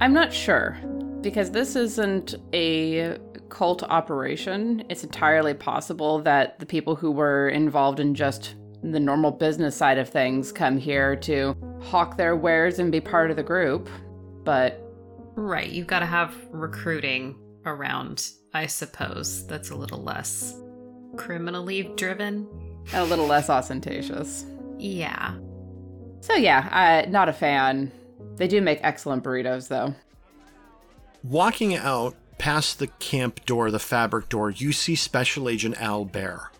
I'm 0.00 0.12
not 0.12 0.32
sure 0.32 0.78
because 1.22 1.50
this 1.50 1.74
isn't 1.74 2.34
a 2.52 3.18
cult 3.48 3.82
operation. 3.84 4.84
It's 4.88 5.04
entirely 5.04 5.54
possible 5.54 6.20
that 6.20 6.58
the 6.58 6.66
people 6.66 6.94
who 6.94 7.10
were 7.10 7.48
involved 7.48 8.00
in 8.00 8.14
just 8.14 8.54
the 8.82 9.00
normal 9.00 9.30
business 9.30 9.76
side 9.76 9.98
of 9.98 10.08
things 10.08 10.52
come 10.52 10.78
here 10.78 11.16
to 11.16 11.56
hawk 11.82 12.16
their 12.16 12.36
wares 12.36 12.78
and 12.78 12.92
be 12.92 13.00
part 13.00 13.30
of 13.30 13.36
the 13.36 13.42
group. 13.42 13.88
But 14.44 14.84
Right. 15.34 15.70
You've 15.70 15.86
got 15.86 16.00
to 16.00 16.06
have 16.06 16.34
recruiting 16.50 17.36
around, 17.64 18.28
I 18.54 18.66
suppose. 18.66 19.46
That's 19.46 19.70
a 19.70 19.76
little 19.76 20.02
less 20.02 20.60
criminally 21.16 21.92
driven. 21.96 22.48
a 22.92 23.04
little 23.04 23.26
less 23.26 23.48
ostentatious. 23.50 24.46
Yeah. 24.78 25.36
So 26.20 26.34
yeah, 26.34 27.04
uh, 27.06 27.10
not 27.10 27.28
a 27.28 27.32
fan. 27.32 27.92
They 28.36 28.48
do 28.48 28.60
make 28.60 28.80
excellent 28.82 29.22
burritos 29.22 29.68
though. 29.68 29.94
Walking 31.22 31.76
out 31.76 32.16
past 32.38 32.78
the 32.78 32.86
camp 32.86 33.44
door, 33.44 33.70
the 33.70 33.78
fabric 33.78 34.28
door, 34.28 34.50
you 34.50 34.72
see 34.72 34.94
Special 34.94 35.48
Agent 35.48 35.80
Al 35.80 36.04
Bear 36.04 36.50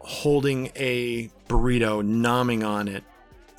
holding 0.00 0.70
a 0.74 1.28
burrito, 1.48 2.02
nomming 2.02 2.66
on 2.66 2.88
it. 2.88 3.04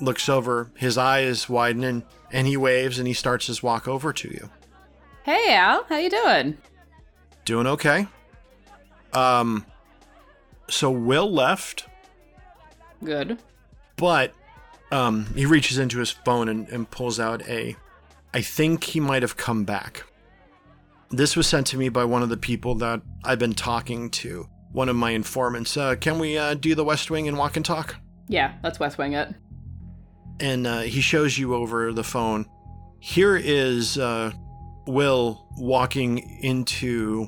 Looks 0.00 0.28
over, 0.28 0.70
his 0.76 0.96
eyes 0.98 1.48
widening, 1.48 2.04
and 2.32 2.46
he 2.46 2.56
waves 2.56 2.98
and 2.98 3.06
he 3.06 3.14
starts 3.14 3.46
his 3.46 3.62
walk 3.62 3.86
over 3.86 4.12
to 4.12 4.28
you. 4.28 4.50
Hey 5.22 5.54
Al, 5.54 5.84
how 5.84 5.98
you 5.98 6.10
doing? 6.10 6.56
Doing 7.44 7.66
okay? 7.66 8.06
Um, 9.12 9.66
so 10.68 10.90
Will 10.90 11.30
left, 11.30 11.86
Good. 13.04 13.38
but 13.96 14.32
um, 14.90 15.26
he 15.34 15.44
reaches 15.46 15.78
into 15.78 15.98
his 15.98 16.10
phone 16.10 16.48
and, 16.48 16.68
and 16.68 16.90
pulls 16.90 17.20
out 17.20 17.46
a. 17.48 17.76
I 18.32 18.40
think 18.40 18.84
he 18.84 19.00
might 19.00 19.22
have 19.22 19.36
come 19.36 19.64
back. 19.64 20.04
This 21.10 21.36
was 21.36 21.46
sent 21.46 21.66
to 21.68 21.76
me 21.76 21.88
by 21.88 22.04
one 22.04 22.22
of 22.22 22.28
the 22.28 22.36
people 22.36 22.76
that 22.76 23.02
I've 23.24 23.38
been 23.38 23.54
talking 23.54 24.10
to. 24.10 24.48
One 24.72 24.88
of 24.88 24.94
my 24.94 25.10
informants. 25.10 25.76
Uh, 25.76 25.96
can 25.96 26.20
we 26.20 26.38
uh, 26.38 26.54
do 26.54 26.76
the 26.76 26.84
West 26.84 27.10
Wing 27.10 27.26
and 27.26 27.36
walk 27.36 27.56
and 27.56 27.64
talk? 27.64 27.96
Yeah, 28.28 28.54
let's 28.62 28.78
West 28.78 28.96
Wing 28.96 29.14
it. 29.14 29.34
And 30.38 30.66
uh, 30.66 30.80
he 30.80 31.00
shows 31.00 31.36
you 31.36 31.54
over 31.54 31.92
the 31.92 32.04
phone. 32.04 32.46
Here 33.00 33.36
is 33.36 33.98
uh, 33.98 34.30
Will 34.86 35.48
walking 35.56 36.18
into 36.42 37.26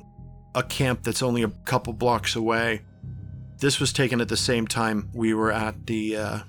a 0.55 0.63
camp 0.63 1.03
that's 1.03 1.21
only 1.21 1.43
a 1.43 1.49
couple 1.49 1.91
blocks 1.91 2.37
away. 2.37 2.83
This 3.57 3.81
was 3.81 3.91
taken 3.91 4.21
at 4.21 4.29
the 4.29 4.37
same 4.37 4.65
time 4.65 5.09
we 5.13 5.33
were 5.33 5.51
at 5.51 5.87
the. 5.87 6.17
Uh, 6.17 6.39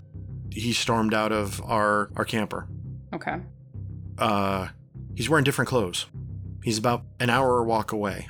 he 0.53 0.73
stormed 0.73 1.15
out 1.15 1.33
of 1.33 1.61
our 1.63 2.11
our 2.17 2.25
camper. 2.25 2.69
Okay. 3.13 3.37
Uh, 4.19 4.69
he's 5.17 5.29
wearing 5.29 5.45
different 5.45 5.69
clothes. 5.69 6.07
He's 6.65 6.79
about 6.79 7.03
an 7.21 7.29
hour 7.29 7.63
walk 7.63 7.93
away. 7.93 8.27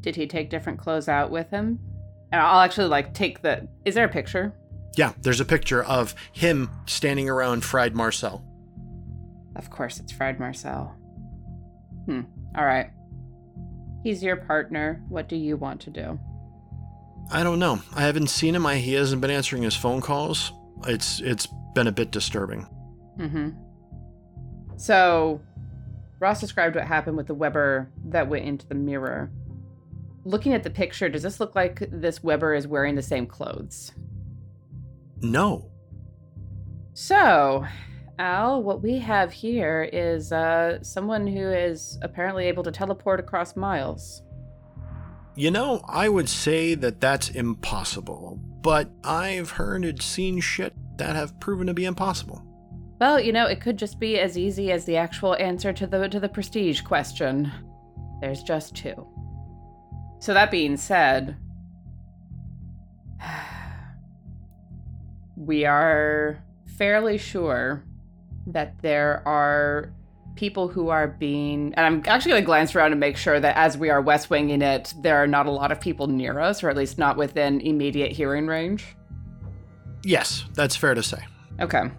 Did 0.00 0.14
he 0.14 0.28
take 0.28 0.48
different 0.48 0.78
clothes 0.78 1.08
out 1.08 1.32
with 1.32 1.50
him? 1.50 1.80
And 2.30 2.40
I'll 2.40 2.60
actually 2.60 2.86
like 2.86 3.14
take 3.14 3.42
the. 3.42 3.66
Is 3.84 3.96
there 3.96 4.04
a 4.04 4.08
picture? 4.08 4.54
Yeah, 4.96 5.12
there's 5.22 5.40
a 5.40 5.44
picture 5.44 5.82
of 5.82 6.14
him 6.32 6.70
standing 6.86 7.28
around 7.28 7.64
Fried 7.64 7.96
Marcel. 7.96 8.44
Of 9.56 9.70
course, 9.70 9.98
it's 9.98 10.12
Fried 10.12 10.38
Marcel. 10.38 10.94
Hmm. 12.04 12.20
All 12.56 12.64
right. 12.64 12.92
He's 14.04 14.22
your 14.22 14.36
partner. 14.36 15.02
What 15.08 15.28
do 15.28 15.34
you 15.34 15.56
want 15.56 15.80
to 15.80 15.90
do? 15.90 16.20
I 17.32 17.42
don't 17.42 17.58
know. 17.58 17.82
I 17.92 18.02
haven't 18.02 18.28
seen 18.28 18.54
him. 18.54 18.64
I, 18.66 18.76
he 18.76 18.92
hasn't 18.92 19.20
been 19.20 19.32
answering 19.32 19.64
his 19.64 19.74
phone 19.74 20.00
calls. 20.00 20.52
It's 20.86 21.20
it's 21.22 21.48
been 21.74 21.88
a 21.88 21.92
bit 21.92 22.12
disturbing. 22.12 22.68
Mm-hmm. 23.18 23.48
So, 24.76 25.40
Ross 26.18 26.40
described 26.40 26.76
what 26.76 26.86
happened 26.86 27.16
with 27.16 27.26
the 27.26 27.34
Weber 27.34 27.90
that 28.06 28.28
went 28.28 28.44
into 28.44 28.66
the 28.66 28.74
mirror. 28.74 29.30
Looking 30.24 30.54
at 30.54 30.62
the 30.62 30.70
picture, 30.70 31.08
does 31.08 31.22
this 31.22 31.40
look 31.40 31.54
like 31.54 31.88
this 31.90 32.22
Weber 32.22 32.54
is 32.54 32.66
wearing 32.66 32.94
the 32.94 33.02
same 33.02 33.26
clothes? 33.26 33.92
No. 35.20 35.70
So, 36.94 37.66
Al, 38.18 38.62
what 38.62 38.82
we 38.82 38.98
have 38.98 39.32
here 39.32 39.88
is 39.92 40.32
uh, 40.32 40.82
someone 40.82 41.26
who 41.26 41.50
is 41.50 41.98
apparently 42.00 42.46
able 42.46 42.62
to 42.62 42.72
teleport 42.72 43.20
across 43.20 43.56
miles. 43.56 44.22
You 45.34 45.50
know, 45.50 45.82
I 45.86 46.08
would 46.08 46.30
say 46.30 46.74
that 46.74 47.00
that's 47.00 47.28
impossible, 47.28 48.40
but 48.62 48.90
I've 49.04 49.50
heard 49.50 49.84
and 49.84 50.00
seen 50.00 50.40
shit 50.40 50.72
that 50.96 51.14
have 51.14 51.38
proven 51.40 51.66
to 51.66 51.74
be 51.74 51.84
impossible. 51.84 52.42
Well, 52.98 53.20
you 53.20 53.32
know, 53.32 53.46
it 53.46 53.60
could 53.60 53.76
just 53.76 54.00
be 54.00 54.18
as 54.18 54.38
easy 54.38 54.72
as 54.72 54.84
the 54.84 54.96
actual 54.96 55.36
answer 55.36 55.72
to 55.72 55.86
the 55.86 56.08
to 56.08 56.18
the 56.20 56.28
prestige 56.28 56.80
question. 56.82 57.52
There's 58.20 58.42
just 58.42 58.74
two. 58.74 59.06
So, 60.18 60.32
that 60.32 60.50
being 60.50 60.76
said, 60.78 61.36
we 65.36 65.66
are 65.66 66.42
fairly 66.78 67.18
sure 67.18 67.84
that 68.46 68.80
there 68.80 69.22
are 69.26 69.92
people 70.36 70.68
who 70.68 70.90
are 70.90 71.08
being 71.08 71.72
and 71.74 71.86
i'm 71.86 72.02
actually 72.06 72.30
going 72.30 72.42
to 72.42 72.46
glance 72.46 72.74
around 72.76 72.92
and 72.92 73.00
make 73.00 73.16
sure 73.16 73.40
that 73.40 73.56
as 73.56 73.78
we 73.78 73.88
are 73.88 74.02
west 74.02 74.28
winging 74.28 74.60
it 74.60 74.92
there 75.00 75.16
are 75.16 75.26
not 75.26 75.46
a 75.46 75.50
lot 75.50 75.72
of 75.72 75.80
people 75.80 76.06
near 76.06 76.38
us 76.38 76.62
or 76.62 76.68
at 76.68 76.76
least 76.76 76.98
not 76.98 77.16
within 77.16 77.60
immediate 77.62 78.12
hearing 78.12 78.46
range 78.46 78.94
Yes, 80.04 80.44
that's 80.54 80.76
fair 80.76 80.94
to 80.94 81.02
say. 81.02 81.18
okay 81.58 81.90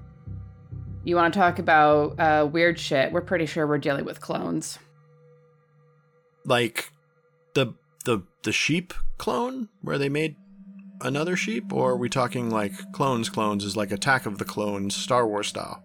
you 1.07 1.15
want 1.15 1.33
to 1.33 1.39
talk 1.39 1.57
about 1.57 2.19
uh, 2.19 2.45
weird 2.51 2.77
shit 2.79 3.11
we're 3.11 3.21
pretty 3.21 3.45
sure 3.45 3.65
we're 3.65 3.77
dealing 3.77 4.05
with 4.05 4.19
clones 4.19 4.77
Like 6.45 6.91
the 7.53 7.73
the 8.05 8.23
the 8.43 8.51
sheep 8.51 8.93
clone 9.17 9.69
where 9.81 9.97
they 9.97 10.09
made 10.09 10.35
another 11.01 11.35
sheep 11.35 11.71
or 11.73 11.91
are 11.91 11.97
we 11.97 12.09
talking 12.09 12.49
like 12.49 12.73
clones 12.91 13.29
clones 13.29 13.63
is 13.63 13.75
like 13.77 13.91
Attack 13.91 14.25
of 14.25 14.37
the 14.37 14.45
Clones 14.45 14.95
Star 14.95 15.27
Wars 15.27 15.47
style? 15.47 15.83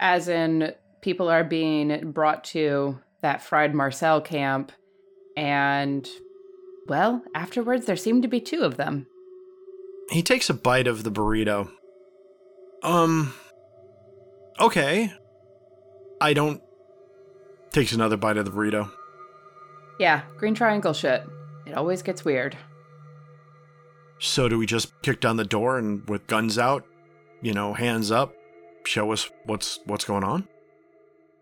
as 0.00 0.28
in 0.28 0.72
people 1.00 1.28
are 1.28 1.44
being 1.44 2.12
brought 2.12 2.44
to 2.44 2.98
that 3.20 3.42
fried 3.42 3.74
marcel 3.74 4.20
camp 4.20 4.70
and 5.36 6.08
well 6.86 7.22
afterwards 7.34 7.86
there 7.86 7.96
seem 7.96 8.22
to 8.22 8.28
be 8.28 8.40
two 8.40 8.62
of 8.62 8.76
them 8.76 9.06
He 10.10 10.22
takes 10.22 10.48
a 10.50 10.54
bite 10.54 10.86
of 10.86 11.04
the 11.04 11.10
burrito. 11.10 11.70
Um 12.82 13.34
Okay. 14.60 15.12
I 16.20 16.32
don't 16.32 16.60
takes 17.70 17.92
another 17.92 18.16
bite 18.16 18.36
of 18.38 18.44
the 18.44 18.50
burrito. 18.50 18.90
yeah 20.00 20.22
green 20.38 20.54
triangle 20.54 20.92
shit 20.94 21.22
it 21.66 21.74
always 21.74 22.02
gets 22.02 22.24
weird 22.24 22.56
So 24.18 24.48
do 24.48 24.58
we 24.58 24.66
just 24.66 24.90
kick 25.02 25.20
down 25.20 25.36
the 25.36 25.44
door 25.44 25.78
and 25.78 26.08
with 26.08 26.26
guns 26.26 26.58
out, 26.58 26.84
you 27.40 27.52
know, 27.54 27.72
hands 27.74 28.10
up, 28.10 28.34
show 28.84 29.12
us 29.12 29.30
what's 29.44 29.78
what's 29.84 30.04
going 30.04 30.24
on? 30.24 30.48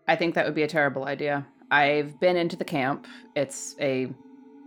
I 0.07 0.15
think 0.15 0.35
that 0.35 0.45
would 0.45 0.53
be 0.53 0.61
a 0.63 0.67
terrible 0.67 1.05
idea. 1.05 1.47
I've 1.71 2.19
been 2.19 2.37
into 2.37 2.55
the 2.55 2.65
camp. 2.65 3.07
It's 3.35 3.75
a, 3.81 4.09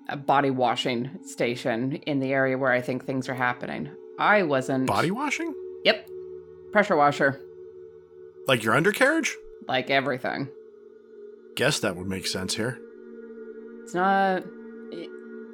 a 0.09 0.17
body 0.17 0.51
washing 0.51 1.21
station 1.25 1.97
in 2.07 2.19
the 2.19 2.33
area 2.33 2.59
where 2.59 2.73
I 2.73 2.81
think 2.81 3.05
things 3.05 3.29
are 3.29 3.35
happening. 3.35 3.89
I 4.19 4.43
wasn't. 4.43 4.87
Body 4.89 5.13
washing? 5.13 5.55
Yep. 5.85 6.09
Pressure 6.73 6.97
washer. 6.97 7.41
Like 8.47 8.63
your 8.63 8.75
undercarriage? 8.75 9.37
Like 9.69 9.91
everything. 9.91 10.49
Guess 11.57 11.81
that 11.81 11.97
would 11.97 12.09
make 12.09 12.27
sense 12.27 12.55
here. 12.55 12.79
It's 13.83 13.95
not. 13.95 14.45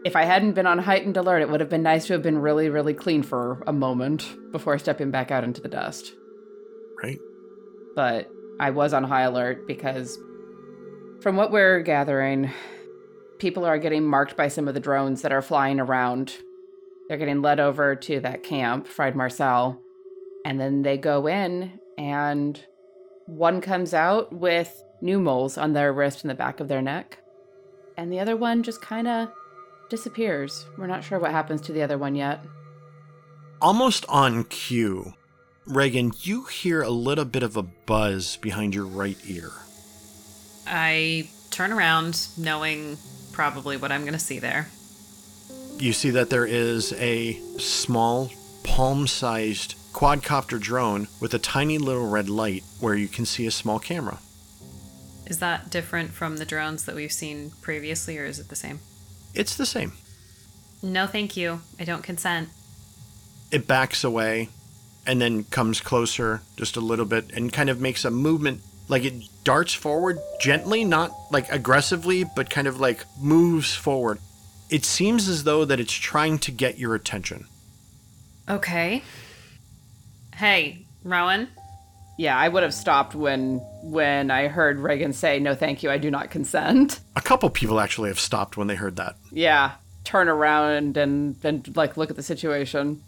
If 0.05 0.14
I 0.14 0.24
hadn't 0.24 0.53
been 0.53 0.66
on 0.66 0.78
heightened 0.78 1.16
alert, 1.16 1.43
it 1.43 1.51
would 1.51 1.61
have 1.61 1.68
been 1.68 1.82
nice 1.82 2.07
to 2.07 2.12
have 2.12 2.22
been 2.22 2.39
really, 2.39 2.68
really 2.68 2.95
clean 2.95 3.22
for 3.22 3.62
a 3.66 3.72
moment 3.72 4.37
before 4.53 4.78
stepping 4.78 5.11
back 5.11 5.30
out 5.30 5.43
into 5.43 5.61
the 5.61 5.68
dust. 5.68 6.12
Right? 7.03 7.18
but 7.97 8.30
I 8.61 8.70
was 8.70 8.93
on 8.93 9.03
high 9.03 9.22
alert 9.22 9.66
because, 9.66 10.20
from 11.20 11.34
what 11.34 11.51
we're 11.51 11.80
gathering, 11.80 12.53
people 13.39 13.64
are 13.64 13.78
getting 13.78 14.05
marked 14.05 14.37
by 14.37 14.47
some 14.49 14.68
of 14.68 14.74
the 14.74 14.80
drones 14.80 15.22
that 15.22 15.32
are 15.32 15.43
flying 15.43 15.80
around. 15.80 16.37
They're 17.09 17.18
getting 17.18 17.43
led 17.43 17.59
over 17.59 17.97
to 17.97 18.20
that 18.20 18.45
camp, 18.45 18.87
Fried 18.87 19.16
Marcel, 19.16 19.80
and 20.45 20.61
then 20.61 20.82
they 20.82 20.99
go 20.99 21.26
in, 21.26 21.80
and 21.99 22.62
one 23.27 23.61
comes 23.61 23.93
out 23.93 24.33
with 24.33 24.83
new 25.01 25.20
moles 25.20 25.59
on 25.59 25.72
their 25.72 25.93
wrist 25.93 26.22
and 26.22 26.31
the 26.31 26.35
back 26.35 26.61
of 26.61 26.68
their 26.68 26.83
neck, 26.83 27.18
and 27.97 28.12
the 28.12 28.20
other 28.20 28.37
one 28.37 28.62
just 28.62 28.81
kind 28.81 29.07
of 29.07 29.29
disappears. 29.89 30.66
We're 30.79 30.87
not 30.87 31.05
sure 31.05 31.18
what 31.18 31.31
happens 31.33 31.61
to 31.62 31.72
the 31.72 31.83
other 31.83 31.99
one 31.99 32.14
yet. 32.14 32.41
Almost 33.61 34.05
on 34.09 34.45
cue, 34.45 35.14
Reagan, 35.66 36.12
you 36.20 36.45
hear 36.45 36.83
a 36.83 36.91
little 36.91 37.24
bit 37.24 37.43
of 37.43 37.57
a 37.57 37.62
buzz 37.62 38.37
behind 38.37 38.74
your 38.74 38.87
right 38.87 39.18
ear. 39.27 39.51
I 40.66 41.29
turn 41.51 41.72
around, 41.72 42.29
knowing 42.37 42.99
probably 43.33 43.77
what 43.77 43.91
I'm 43.93 44.03
going 44.03 44.12
to 44.12 44.18
see 44.18 44.39
there. 44.39 44.68
You 45.79 45.93
see 45.93 46.11
that 46.11 46.31
there 46.31 46.47
is 46.47 46.93
a 46.95 47.35
small, 47.59 48.31
palm 48.62 49.07
sized 49.07 49.74
quadcopter 49.97 50.61
drone 50.61 51.09
with 51.20 51.32
a 51.32 51.38
tiny 51.38 51.78
little 51.78 52.07
red 52.07 52.28
light 52.28 52.62
where 52.80 52.94
you 52.94 53.09
can 53.09 53.24
see 53.24 53.47
a 53.47 53.51
small 53.51 53.78
camera. 53.78 54.18
Is 55.26 55.38
that 55.38 55.70
different 55.70 56.11
from 56.11 56.36
the 56.36 56.44
drones 56.44 56.84
that 56.84 56.94
we've 56.94 57.11
seen 57.11 57.53
previously, 57.62 58.18
or 58.18 58.26
is 58.26 58.38
it 58.38 58.51
the 58.51 58.57
same? 58.57 58.80
It's 59.34 59.57
the 59.57 59.64
same. 59.64 59.94
No, 60.82 61.07
thank 61.07 61.34
you. 61.34 61.62
I 61.80 61.84
don't 61.84 62.03
consent. 62.03 62.51
It 63.51 63.66
backs 63.66 64.05
away 64.05 64.51
and 65.07 65.18
then 65.18 65.44
comes 65.44 65.80
closer 65.80 66.42
just 66.59 66.76
a 66.76 66.80
little 66.80 67.07
bit 67.07 67.30
and 67.32 67.51
kind 67.51 67.70
of 67.70 67.80
makes 67.80 68.05
a 68.05 68.11
movement 68.11 68.61
like 68.88 69.03
it 69.03 69.14
darts 69.44 69.72
forward 69.72 70.18
gently, 70.38 70.84
not 70.84 71.11
like 71.30 71.51
aggressively, 71.51 72.22
but 72.36 72.51
kind 72.51 72.66
of 72.66 72.78
like 72.78 73.07
moves 73.18 73.74
forward. 73.74 74.18
It 74.68 74.84
seems 74.84 75.26
as 75.26 75.44
though 75.44 75.64
that 75.64 75.80
it's 75.80 75.92
trying 75.94 76.38
to 76.40 76.53
get 76.53 76.78
your 76.78 76.94
attention. 76.94 77.47
Okay. 78.47 79.03
Hey, 80.37 80.84
Rowan. 81.03 81.49
Yeah, 82.18 82.37
I 82.37 82.49
would 82.49 82.62
have 82.62 82.74
stopped 82.74 83.14
when 83.14 83.59
when 83.82 84.30
I 84.30 84.49
heard 84.49 84.78
Reagan 84.78 85.14
say, 85.14 85.39
"No, 85.39 85.55
thank 85.55 85.82
you, 85.82 85.91
I 85.91 85.97
do 85.97 86.11
not 86.11 86.30
consent." 86.30 87.01
A 87.16 87.22
couple 87.22 87.49
people 87.49 87.80
actually 87.80 88.11
have 88.11 88.20
stopped 88.20 88.57
when 88.57 88.66
they 88.66 88.74
heard 88.74 88.97
that. 88.97 89.16
Yeah, 89.32 89.72
turn 90.05 90.28
around 90.28 90.99
and 90.99 91.37
then 91.41 91.64
like 91.74 91.97
look 91.97 92.11
at 92.11 92.16
the 92.16 92.22
situation. 92.22 93.03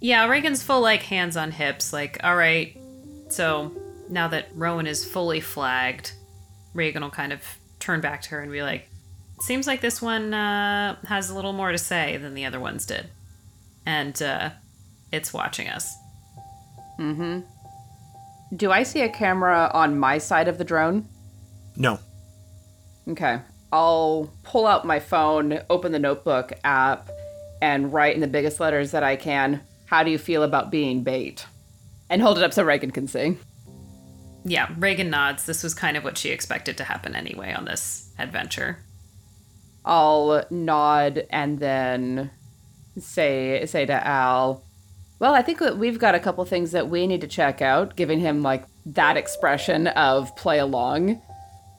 Yeah, 0.00 0.26
Reagan's 0.26 0.62
full 0.62 0.80
like 0.80 1.02
hands 1.04 1.36
on 1.36 1.52
hips, 1.52 1.92
like, 1.92 2.18
all 2.24 2.36
right. 2.36 2.76
So 3.28 3.72
now 4.08 4.26
that 4.28 4.48
Rowan 4.54 4.88
is 4.88 5.04
fully 5.04 5.40
flagged, 5.40 6.12
Reagan 6.74 7.02
will 7.02 7.10
kind 7.10 7.32
of 7.32 7.42
turn 7.78 8.00
back 8.00 8.22
to 8.22 8.30
her 8.30 8.40
and 8.40 8.50
be 8.50 8.62
like, 8.62 8.88
seems 9.40 9.66
like 9.68 9.80
this 9.80 10.02
one 10.02 10.34
uh, 10.34 10.96
has 11.06 11.30
a 11.30 11.34
little 11.34 11.52
more 11.52 11.70
to 11.70 11.78
say 11.78 12.16
than 12.16 12.34
the 12.34 12.44
other 12.44 12.58
ones 12.60 12.86
did. 12.86 13.08
And 13.86 14.20
uh, 14.20 14.50
it's 15.12 15.32
watching 15.32 15.68
us. 15.68 15.94
Mm-hmm. 16.98 17.40
Do 18.56 18.70
I 18.70 18.82
see 18.82 19.00
a 19.00 19.08
camera 19.08 19.70
on 19.74 19.98
my 19.98 20.18
side 20.18 20.48
of 20.48 20.58
the 20.58 20.64
drone? 20.64 21.08
No. 21.76 21.98
Okay. 23.08 23.40
I'll 23.72 24.32
pull 24.44 24.66
out 24.66 24.86
my 24.86 25.00
phone, 25.00 25.60
open 25.68 25.92
the 25.92 25.98
notebook 25.98 26.52
app, 26.62 27.10
and 27.60 27.92
write 27.92 28.14
in 28.14 28.20
the 28.20 28.28
biggest 28.28 28.60
letters 28.60 28.92
that 28.92 29.02
I 29.02 29.16
can, 29.16 29.60
how 29.86 30.02
do 30.02 30.10
you 30.10 30.18
feel 30.18 30.42
about 30.42 30.70
being 30.70 31.02
bait? 31.02 31.46
And 32.08 32.22
hold 32.22 32.38
it 32.38 32.44
up 32.44 32.52
so 32.52 32.62
Reagan 32.62 32.90
can 32.90 33.08
see. 33.08 33.38
Yeah, 34.44 34.68
Reagan 34.78 35.10
nods. 35.10 35.46
This 35.46 35.62
was 35.62 35.74
kind 35.74 35.96
of 35.96 36.04
what 36.04 36.18
she 36.18 36.30
expected 36.30 36.76
to 36.76 36.84
happen 36.84 37.16
anyway 37.16 37.52
on 37.52 37.64
this 37.64 38.10
adventure. 38.18 38.78
I'll 39.84 40.44
nod 40.50 41.26
and 41.30 41.58
then 41.58 42.30
say 42.98 43.64
say 43.66 43.86
to 43.86 44.06
Al, 44.06 44.62
"Well, 45.18 45.34
I 45.34 45.42
think 45.42 45.58
that 45.60 45.78
we've 45.78 45.98
got 45.98 46.14
a 46.14 46.20
couple 46.20 46.44
things 46.44 46.72
that 46.72 46.88
we 46.88 47.06
need 47.06 47.20
to 47.20 47.28
check 47.28 47.62
out." 47.62 47.96
Giving 47.96 48.20
him 48.20 48.42
like 48.42 48.64
that 48.86 49.16
expression 49.16 49.86
of 49.88 50.34
play 50.36 50.58
along. 50.58 51.22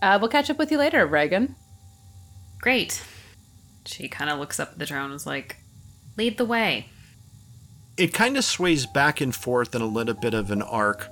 Uh, 0.02 0.18
we'll 0.20 0.30
catch 0.30 0.50
up 0.50 0.58
with 0.58 0.72
you 0.72 0.78
later, 0.78 1.06
Reagan. 1.06 1.56
Great. 2.62 3.04
She 3.86 4.08
kind 4.08 4.30
of 4.30 4.40
looks 4.40 4.60
up 4.60 4.74
at 4.74 4.80
the 4.80 4.86
drone 4.86 5.06
and 5.06 5.14
is 5.14 5.26
like, 5.26 5.58
lead 6.18 6.38
the 6.38 6.46
way. 6.46 6.90
It 7.98 8.14
kind 8.14 8.38
of 8.38 8.44
sways 8.44 8.86
back 8.86 9.22
and 9.22 9.34
forth 9.34 9.76
in 9.76 9.82
a 9.82 9.88
little 9.88 10.14
bit 10.14 10.34
of 10.34 10.52
an 10.52 10.62
arc. 10.62 11.08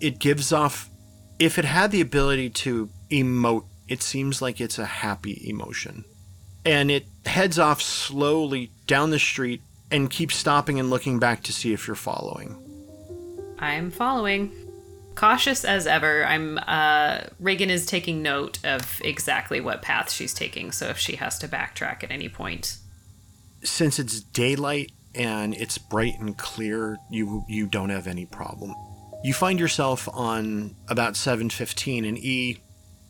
It 0.00 0.18
gives 0.18 0.52
off, 0.52 0.90
if 1.38 1.58
it 1.58 1.64
had 1.64 1.90
the 1.90 2.00
ability 2.00 2.50
to 2.50 2.90
emote, 3.10 3.64
it 3.88 4.02
seems 4.02 4.42
like 4.42 4.60
it's 4.60 4.78
a 4.78 4.84
happy 4.84 5.42
emotion. 5.48 6.04
And 6.64 6.90
it 6.90 7.06
heads 7.24 7.58
off 7.58 7.80
slowly 7.80 8.70
down 8.86 9.10
the 9.10 9.18
street 9.18 9.62
and 9.90 10.10
keep 10.10 10.32
stopping 10.32 10.78
and 10.78 10.90
looking 10.90 11.18
back 11.18 11.42
to 11.44 11.52
see 11.52 11.72
if 11.72 11.86
you're 11.86 11.96
following. 11.96 12.56
I'm 13.58 13.90
following. 13.90 14.52
Cautious 15.14 15.64
as 15.64 15.86
ever, 15.86 16.24
I'm 16.24 16.58
uh 16.66 17.22
Reagan 17.40 17.70
is 17.70 17.86
taking 17.86 18.22
note 18.22 18.64
of 18.64 19.00
exactly 19.04 19.60
what 19.60 19.82
path 19.82 20.12
she's 20.12 20.32
taking, 20.32 20.70
so 20.70 20.86
if 20.86 20.98
she 20.98 21.16
has 21.16 21.38
to 21.40 21.48
backtrack 21.48 22.04
at 22.04 22.10
any 22.10 22.28
point. 22.28 22.76
Since 23.64 23.98
it's 23.98 24.20
daylight 24.20 24.92
and 25.14 25.54
it's 25.54 25.76
bright 25.76 26.20
and 26.20 26.38
clear, 26.38 26.98
you 27.10 27.44
you 27.48 27.66
don't 27.66 27.90
have 27.90 28.06
any 28.06 28.26
problem. 28.26 28.74
You 29.24 29.34
find 29.34 29.58
yourself 29.58 30.08
on 30.12 30.76
about 30.88 31.14
7:15 31.14 32.04
in 32.04 32.16
E 32.16 32.58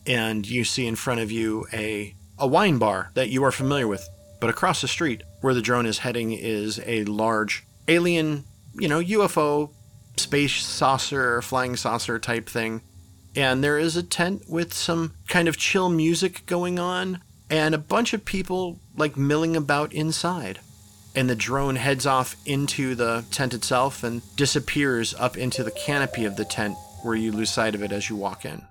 and 0.06 0.48
you 0.48 0.64
see 0.64 0.86
in 0.86 0.96
front 0.96 1.20
of 1.20 1.30
you 1.30 1.66
a 1.72 2.14
a 2.38 2.46
wine 2.46 2.78
bar 2.78 3.10
that 3.14 3.28
you 3.28 3.44
are 3.44 3.52
familiar 3.52 3.86
with. 3.86 4.08
But 4.40 4.50
across 4.50 4.80
the 4.80 4.88
street 4.88 5.22
where 5.40 5.54
the 5.54 5.62
drone 5.62 5.86
is 5.86 5.98
heading 5.98 6.32
is 6.32 6.80
a 6.86 7.04
large 7.04 7.64
alien, 7.88 8.44
you 8.74 8.88
know, 8.88 9.00
UFO 9.00 9.70
space 10.16 10.62
saucer, 10.62 11.42
flying 11.42 11.76
saucer 11.76 12.18
type 12.18 12.48
thing. 12.48 12.82
And 13.36 13.62
there 13.62 13.78
is 13.78 13.96
a 13.96 14.02
tent 14.02 14.44
with 14.48 14.72
some 14.74 15.14
kind 15.28 15.48
of 15.48 15.56
chill 15.56 15.88
music 15.88 16.44
going 16.46 16.78
on. 16.78 17.20
and 17.50 17.74
a 17.74 17.78
bunch 17.78 18.12
of 18.12 18.24
people 18.24 18.78
like 18.96 19.16
milling 19.16 19.56
about 19.56 19.92
inside. 19.92 20.60
And 21.14 21.30
the 21.30 21.34
drone 21.34 21.76
heads 21.76 22.06
off 22.06 22.36
into 22.44 22.94
the 22.94 23.24
tent 23.30 23.54
itself 23.54 24.04
and 24.04 24.20
disappears 24.36 25.14
up 25.14 25.36
into 25.38 25.64
the 25.64 25.70
canopy 25.70 26.26
of 26.26 26.36
the 26.36 26.44
tent 26.44 26.76
where 27.02 27.14
you 27.14 27.32
lose 27.32 27.50
sight 27.50 27.74
of 27.74 27.82
it 27.82 27.90
as 27.90 28.10
you 28.10 28.16
walk 28.16 28.44
in. 28.44 28.62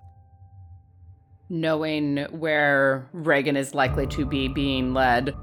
Knowing 1.49 2.27
where 2.29 3.07
Reagan 3.13 3.57
is 3.57 3.73
likely 3.73 4.05
to 4.07 4.25
be 4.25 4.47
being 4.47 4.93
led, 4.93 5.33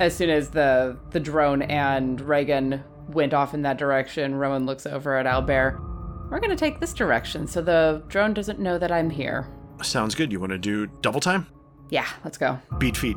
as 0.00 0.16
soon 0.16 0.30
as 0.30 0.50
the 0.50 0.96
the 1.10 1.20
drone 1.20 1.62
and 1.62 2.20
Reagan 2.20 2.82
went 3.08 3.34
off 3.34 3.54
in 3.54 3.62
that 3.62 3.78
direction, 3.78 4.34
Rowan 4.34 4.66
looks 4.66 4.86
over 4.86 5.16
at 5.16 5.26
Albert. 5.26 5.80
We're 6.30 6.40
gonna 6.40 6.56
take 6.56 6.80
this 6.80 6.94
direction 6.94 7.46
so 7.46 7.62
the 7.62 8.02
drone 8.08 8.34
doesn't 8.34 8.58
know 8.58 8.78
that 8.78 8.90
I'm 8.90 9.10
here. 9.10 9.46
Sounds 9.82 10.14
good. 10.14 10.32
You 10.32 10.40
want 10.40 10.52
to 10.52 10.58
do 10.58 10.86
double 11.02 11.20
time? 11.20 11.46
Yeah, 11.90 12.06
let's 12.24 12.38
go. 12.38 12.58
Beat 12.78 12.96
feet. 12.96 13.16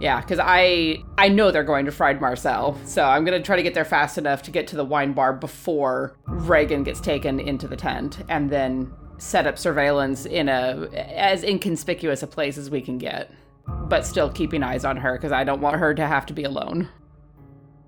Yeah, 0.00 0.20
because 0.20 0.38
I 0.42 1.04
I 1.18 1.28
know 1.28 1.50
they're 1.50 1.62
going 1.62 1.84
to 1.84 1.92
Fried 1.92 2.20
Marcel, 2.20 2.78
so 2.86 3.04
I'm 3.04 3.24
gonna 3.24 3.42
try 3.42 3.56
to 3.56 3.62
get 3.62 3.74
there 3.74 3.84
fast 3.84 4.16
enough 4.16 4.42
to 4.44 4.50
get 4.50 4.66
to 4.68 4.76
the 4.76 4.84
wine 4.84 5.12
bar 5.12 5.32
before 5.34 6.16
Reagan 6.26 6.82
gets 6.82 7.00
taken 7.00 7.38
into 7.38 7.68
the 7.68 7.76
tent, 7.76 8.24
and 8.28 8.48
then 8.48 8.92
set 9.18 9.46
up 9.46 9.58
surveillance 9.58 10.24
in 10.24 10.48
a 10.48 10.88
as 10.94 11.44
inconspicuous 11.44 12.22
a 12.22 12.26
place 12.26 12.56
as 12.56 12.70
we 12.70 12.80
can 12.80 12.96
get, 12.96 13.30
but 13.66 14.06
still 14.06 14.30
keeping 14.30 14.62
eyes 14.62 14.84
on 14.84 14.96
her 14.96 15.14
because 15.14 15.32
I 15.32 15.44
don't 15.44 15.60
want 15.60 15.76
her 15.76 15.94
to 15.94 16.06
have 16.06 16.26
to 16.26 16.32
be 16.32 16.44
alone. 16.44 16.88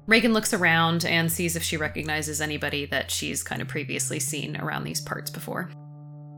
Reagan 0.07 0.33
looks 0.33 0.53
around 0.53 1.05
and 1.05 1.31
sees 1.31 1.55
if 1.55 1.63
she 1.63 1.77
recognizes 1.77 2.41
anybody 2.41 2.87
that 2.87 3.11
she's 3.11 3.43
kind 3.43 3.63
of 3.63 3.69
previously 3.69 4.19
seen 4.19 4.57
around 4.57 4.85
these 4.85 5.01
parts 5.01 5.31
before. 5.31 5.71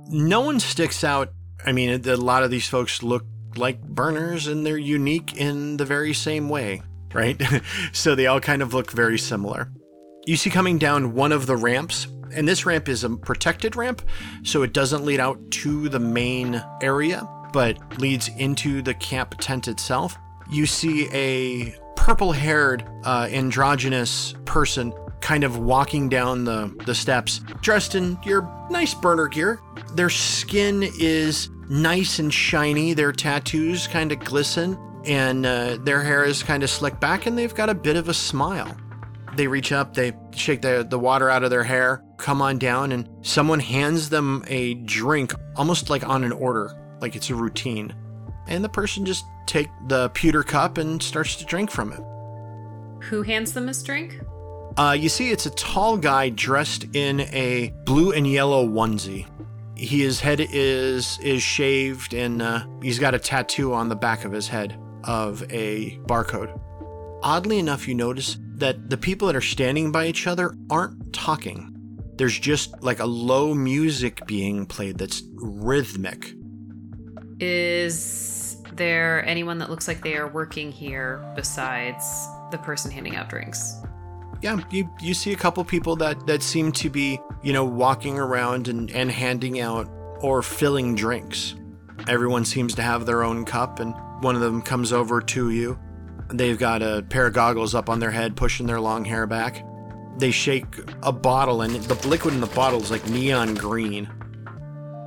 No 0.09 0.43
one 0.43 0.61
sticks 0.61 1.03
out. 1.03 1.31
I 1.65 1.73
mean, 1.73 2.07
a 2.07 2.17
lot 2.17 2.43
of 2.43 2.51
these 2.51 2.69
folks 2.69 3.03
look 3.03 3.25
like 3.57 3.83
burners 3.83 4.47
and 4.47 4.67
they're 4.67 4.77
unique 4.77 5.37
in 5.37 5.79
the 5.79 5.87
very 5.87 6.13
same 6.13 6.49
way, 6.49 6.83
right? 7.15 7.41
so 7.93 8.15
they 8.15 8.27
all 8.27 8.41
kind 8.41 8.61
of 8.61 8.75
look 8.75 8.91
very 8.91 9.19
similar. 9.19 9.71
You 10.27 10.37
see 10.37 10.51
coming 10.51 10.79
down 10.79 11.15
one 11.15 11.33
of 11.33 11.47
the 11.47 11.57
ramps, 11.57 12.07
and 12.35 12.47
this 12.47 12.67
ramp 12.67 12.89
is 12.89 13.05
a 13.05 13.11
protected 13.11 13.77
ramp, 13.77 14.03
so 14.43 14.63
it 14.63 14.73
doesn't 14.73 15.05
lead 15.05 15.21
out 15.21 15.39
to 15.53 15.89
the 15.89 16.01
main 16.01 16.63
area, 16.83 17.27
but 17.55 17.79
leads 18.01 18.29
into 18.37 18.83
the 18.83 18.93
camp 18.95 19.37
tent 19.39 19.69
itself. 19.69 20.19
You 20.51 20.67
see 20.67 21.09
a 21.13 21.73
purple 21.95 22.33
haired, 22.33 22.85
uh, 23.05 23.29
androgynous 23.31 24.35
person 24.45 24.93
kind 25.21 25.45
of 25.45 25.57
walking 25.57 26.09
down 26.11 26.45
the, 26.45 26.77
the 26.85 26.95
steps, 26.95 27.39
dressed 27.63 27.95
in 27.95 28.19
your 28.25 28.43
nice 28.71 28.93
burner 28.93 29.29
gear. 29.29 29.61
Their 29.95 30.11
skin 30.11 30.83
is 30.99 31.49
nice 31.71 32.19
and 32.19 32.35
shiny. 32.35 32.93
Their 32.93 33.13
tattoos 33.13 33.87
kind 33.87 34.13
of 34.13 34.19
glisten, 34.19 34.77
and 35.07 35.47
uh, 35.47 35.77
their 35.77 36.03
hair 36.03 36.25
is 36.25 36.43
kind 36.43 36.63
of 36.63 36.69
slicked 36.69 37.01
back, 37.01 37.25
and 37.25 37.39
they've 37.39 37.55
got 37.55 37.71
a 37.71 37.75
bit 37.75 37.97
of 37.97 38.09
a 38.09 38.15
smile. 38.15 38.77
They 39.37 39.47
reach 39.47 39.73
up, 39.73 39.95
they 39.95 40.13
shake 40.35 40.61
the, 40.61 40.87
the 40.89 40.99
water 40.99 41.31
out 41.31 41.43
of 41.43 41.51
their 41.51 41.65
hair, 41.65 42.05
come 42.19 42.43
on 42.43 42.59
down, 42.59 42.93
and 42.93 43.09
someone 43.23 43.61
hands 43.61 44.11
them 44.11 44.45
a 44.49 44.75
drink, 44.75 45.33
almost 45.57 45.89
like 45.89 46.07
on 46.07 46.23
an 46.23 46.33
order, 46.33 46.77
like 47.01 47.17
it's 47.17 47.31
a 47.31 47.35
routine. 47.35 47.95
And 48.47 48.63
the 48.63 48.69
person 48.69 49.05
just 49.05 49.25
take 49.47 49.69
the 49.89 50.11
pewter 50.11 50.43
cup 50.43 50.79
and 50.79 51.03
starts 51.03 51.37
to 51.37 51.45
drink 51.45 51.71
from 51.71 51.93
it. 51.93 52.01
Who 53.05 53.23
hands 53.23 53.53
them 53.53 53.67
this 53.67 53.83
drink? 53.83 54.21
Uh, 54.77 54.97
you 54.99 55.09
see, 55.09 55.31
it's 55.31 55.47
a 55.47 55.51
tall 55.51 55.97
guy 55.97 56.31
dressed 56.31 56.87
in 56.95 57.21
a 57.21 57.73
blue 57.85 58.13
and 58.13 58.27
yellow 58.27 58.67
onesie. 58.67 59.27
He, 59.77 60.03
his 60.03 60.21
head 60.21 60.41
is 60.41 61.19
is 61.23 61.43
shaved, 61.43 62.15
and 62.15 62.43
uh, 62.43 62.65
he's 62.83 62.99
got 62.99 63.15
a 63.15 63.19
tattoo 63.19 63.73
on 63.73 63.89
the 63.89 63.97
back 63.97 64.25
of 64.25 64.33
his 64.33 64.49
head 64.49 64.79
of 65.05 65.43
a 65.51 65.99
barcode. 66.07 66.59
Oddly 67.23 67.59
enough, 67.59 67.87
you 67.87 67.95
notice 67.95 68.39
that 68.57 68.91
the 68.91 68.97
people 68.97 69.27
that 69.27 69.37
are 69.37 69.41
standing 69.41 69.93
by 69.93 70.07
each 70.07 70.27
other 70.27 70.57
aren't 70.71 71.13
talking. 71.13 71.71
There's 72.17 72.39
just 72.39 72.81
like 72.83 73.01
a 73.01 73.07
low 73.07 73.55
music 73.55 74.27
being 74.27 74.67
played 74.67 74.99
that's 74.99 75.23
rhythmic. 75.35 76.35
Is 77.41 78.57
there 78.73 79.25
anyone 79.27 79.59
that 79.59 79.71
looks 79.71 79.89
like 79.89 80.03
they 80.03 80.17
are 80.17 80.29
working 80.29 80.73
here 80.73 81.25
besides 81.37 82.05
the 82.51 82.59
person 82.59 82.91
handing 82.91 83.17
out 83.17 83.29
drinks? 83.29 83.77
yeah, 84.45 84.61
you 84.71 84.91
you 85.01 85.15
see 85.15 85.33
a 85.33 85.37
couple 85.37 85.65
people 85.65 85.97
that 85.97 86.27
that 86.27 86.43
seem 86.43 86.71
to 86.73 86.91
be, 86.91 87.19
you 87.43 87.55
know, 87.55 87.65
walking 87.65 88.19
around 88.19 88.69
and 88.69 88.91
and 88.91 89.11
handing 89.11 89.59
out 89.59 89.89
or 90.21 90.43
filling 90.43 90.95
drinks. 90.95 91.55
Everyone 92.09 92.45
seems 92.45 92.75
to 92.75 92.83
have 92.83 93.07
their 93.07 93.23
own 93.23 93.47
cup 93.47 93.81
and 93.81 93.95
one 94.23 94.35
of 94.35 94.43
them 94.43 94.61
comes 94.61 94.93
over 94.93 95.23
to 95.23 95.49
you. 95.49 95.79
They've 96.29 96.59
got 96.59 96.83
a 96.83 97.03
pair 97.09 97.29
of 97.29 97.33
goggles 97.33 97.75
up 97.75 97.89
on 97.89 98.01
their 98.01 98.11
head 98.11 98.37
pushing 98.37 98.67
their 98.67 98.81
long 98.81 99.07
hair 99.07 99.27
back. 99.27 99.65
They 100.19 100.31
shake 100.31 100.77
a 101.03 101.11
bottle 101.11 101.63
and 101.63 101.77
the 101.77 102.07
liquid 102.07 102.35
in 102.35 102.43
the 102.43 102.47
bottle 102.49 102.83
is 102.83 102.91
like 102.91 103.09
neon 103.09 103.55
green. 103.55 104.11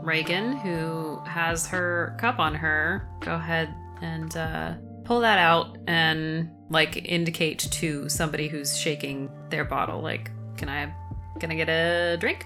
Reagan, 0.02 0.58
who 0.58 1.07
has 1.26 1.68
her 1.68 2.16
cup 2.20 2.40
on 2.40 2.54
her, 2.56 3.08
go 3.22 3.36
ahead 3.36 3.74
and 4.02 4.36
uh, 4.38 4.74
pull 5.08 5.22
that 5.22 5.40
out 5.40 5.78
and 5.88 6.50
like 6.70 7.10
indicate 7.10 7.60
to 7.60 8.10
somebody 8.10 8.48
who's 8.50 8.78
shaking 8.78 9.30
their 9.50 9.64
bottle 9.64 10.02
like 10.02 10.30
can 10.58 10.68
i 10.68 10.94
can 11.40 11.50
i 11.50 11.56
get 11.56 11.70
a 11.70 12.18
drink 12.20 12.46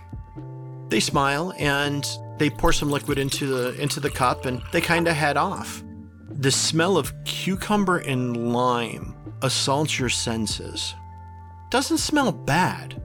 They 0.89 0.99
smile 0.99 1.53
and 1.57 2.07
they 2.37 2.49
pour 2.49 2.71
some 2.71 2.91
liquid 2.91 3.17
into 3.17 3.47
the 3.47 3.81
into 3.81 3.99
the 3.99 4.09
cup 4.09 4.45
and 4.45 4.61
they 4.71 4.81
kind 4.81 5.07
of 5.07 5.15
head 5.15 5.37
off. 5.37 5.83
The 6.29 6.51
smell 6.51 6.97
of 6.97 7.13
cucumber 7.23 7.99
and 7.99 8.51
lime 8.51 9.15
assaults 9.41 9.99
your 9.99 10.09
senses. 10.09 10.95
Doesn't 11.69 11.99
smell 11.99 12.31
bad. 12.31 13.01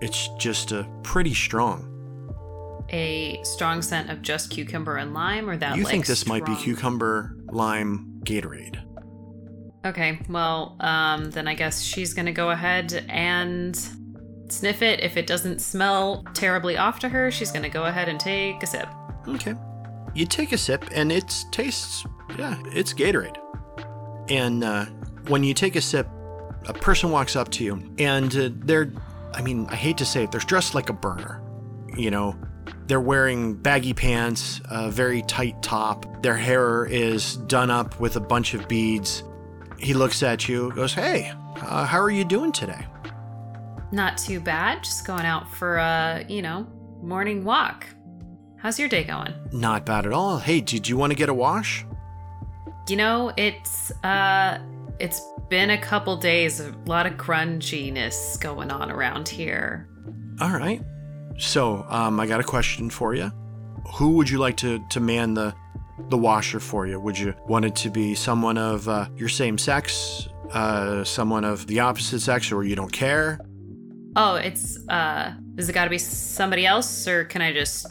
It's 0.00 0.28
just 0.38 0.72
a 0.72 0.88
pretty 1.02 1.34
strong. 1.34 1.97
A 2.90 3.42
strong 3.42 3.82
scent 3.82 4.10
of 4.10 4.22
just 4.22 4.50
cucumber 4.50 4.96
and 4.96 5.12
lime 5.14 5.48
or 5.48 5.56
that 5.56 5.76
you 5.76 5.84
like, 5.84 5.90
think 5.90 6.06
this 6.06 6.26
might 6.26 6.44
be 6.46 6.54
cucumber, 6.56 7.36
lime, 7.50 8.20
Gatorade. 8.24 8.82
okay 9.84 10.18
well 10.28 10.76
um 10.80 11.30
then 11.30 11.46
i 11.46 11.54
guess 11.54 11.80
she's 11.82 12.12
gonna 12.12 12.32
go 12.32 12.50
ahead 12.50 13.04
and 13.08 13.76
sniff 14.48 14.82
it 14.82 15.00
if 15.00 15.16
it 15.16 15.26
doesn't 15.26 15.60
smell 15.60 16.24
terribly 16.34 16.76
off 16.76 16.98
to 16.98 17.08
her 17.08 17.30
she's 17.30 17.52
gonna 17.52 17.68
go 17.68 17.84
ahead 17.84 18.08
and 18.08 18.18
take 18.18 18.62
a 18.62 18.66
sip 18.66 18.88
Okay. 19.28 19.54
You 20.14 20.24
take 20.26 20.52
a 20.52 20.58
sip, 20.58 20.86
and 20.92 21.12
it 21.12 21.44
tastes, 21.50 22.04
yeah, 22.38 22.56
it's 22.72 22.94
Gatorade. 22.94 23.36
And 24.30 24.64
uh, 24.64 24.86
when 25.28 25.44
you 25.44 25.52
take 25.52 25.76
a 25.76 25.80
sip, 25.82 26.08
a 26.66 26.72
person 26.72 27.10
walks 27.10 27.36
up 27.36 27.50
to 27.52 27.64
you, 27.64 27.94
and 27.98 28.34
uh, 28.34 28.48
they're, 28.64 28.90
I 29.34 29.42
mean, 29.42 29.66
I 29.66 29.76
hate 29.76 29.98
to 29.98 30.06
say 30.06 30.24
it, 30.24 30.32
they're 30.32 30.40
dressed 30.40 30.74
like 30.74 30.88
a 30.88 30.94
burner. 30.94 31.42
You 31.94 32.10
know, 32.10 32.36
they're 32.88 33.00
wearing 33.00 33.54
baggy 33.54 33.94
pants, 33.94 34.60
a 34.70 34.90
very 34.90 35.22
tight 35.22 35.62
top. 35.62 36.22
Their 36.22 36.36
hair 36.36 36.86
is 36.86 37.36
done 37.36 37.70
up 37.70 38.00
with 38.00 38.16
a 38.16 38.20
bunch 38.20 38.54
of 38.54 38.66
beads. 38.66 39.22
He 39.78 39.94
looks 39.94 40.22
at 40.22 40.48
you, 40.48 40.72
goes, 40.74 40.92
Hey, 40.94 41.32
uh, 41.62 41.84
how 41.84 42.00
are 42.00 42.10
you 42.10 42.24
doing 42.24 42.50
today? 42.52 42.84
not 43.90 44.18
too 44.18 44.38
bad 44.38 44.84
just 44.84 45.06
going 45.06 45.24
out 45.24 45.50
for 45.50 45.76
a 45.78 46.22
you 46.28 46.42
know 46.42 46.66
morning 47.02 47.42
walk 47.42 47.86
how's 48.58 48.78
your 48.78 48.86
day 48.86 49.02
going 49.02 49.32
Not 49.50 49.86
bad 49.86 50.04
at 50.04 50.12
all. 50.12 50.36
Hey, 50.38 50.60
did 50.60 50.86
you 50.86 50.98
want 50.98 51.10
to 51.10 51.16
get 51.16 51.30
a 51.30 51.34
wash? 51.34 51.86
You 52.86 52.96
know, 52.96 53.32
it's 53.38 53.90
uh 54.04 54.58
it's 54.98 55.22
been 55.48 55.70
a 55.70 55.78
couple 55.80 56.16
days, 56.18 56.60
a 56.60 56.74
lot 56.84 57.06
of 57.06 57.14
grunginess 57.14 58.38
going 58.40 58.70
on 58.70 58.90
around 58.90 59.26
here. 59.26 59.88
All 60.40 60.50
right. 60.50 60.82
So, 61.38 61.86
um, 61.88 62.20
I 62.20 62.26
got 62.26 62.40
a 62.40 62.44
question 62.44 62.90
for 62.90 63.14
you. 63.14 63.32
Who 63.94 64.10
would 64.12 64.28
you 64.28 64.38
like 64.38 64.56
to, 64.58 64.84
to 64.90 65.00
man 65.00 65.34
the 65.34 65.54
the 66.10 66.16
washer 66.16 66.60
for 66.60 66.86
you? 66.86 67.00
Would 67.00 67.18
you 67.18 67.34
want 67.46 67.64
it 67.64 67.74
to 67.76 67.90
be 67.90 68.14
someone 68.14 68.56
of 68.56 68.88
uh, 68.88 69.08
your 69.16 69.28
same 69.28 69.58
sex, 69.58 70.28
uh, 70.52 71.02
someone 71.04 71.44
of 71.44 71.66
the 71.66 71.80
opposite 71.80 72.20
sex, 72.20 72.52
or 72.52 72.62
you 72.62 72.76
don't 72.76 72.92
care? 72.92 73.40
Oh, 74.16 74.34
it's 74.36 74.78
uh 74.88 75.32
does 75.54 75.68
it 75.68 75.72
gotta 75.72 75.90
be 75.90 75.98
somebody 75.98 76.66
else 76.66 77.06
or 77.06 77.24
can 77.24 77.42
I 77.42 77.52
just 77.52 77.86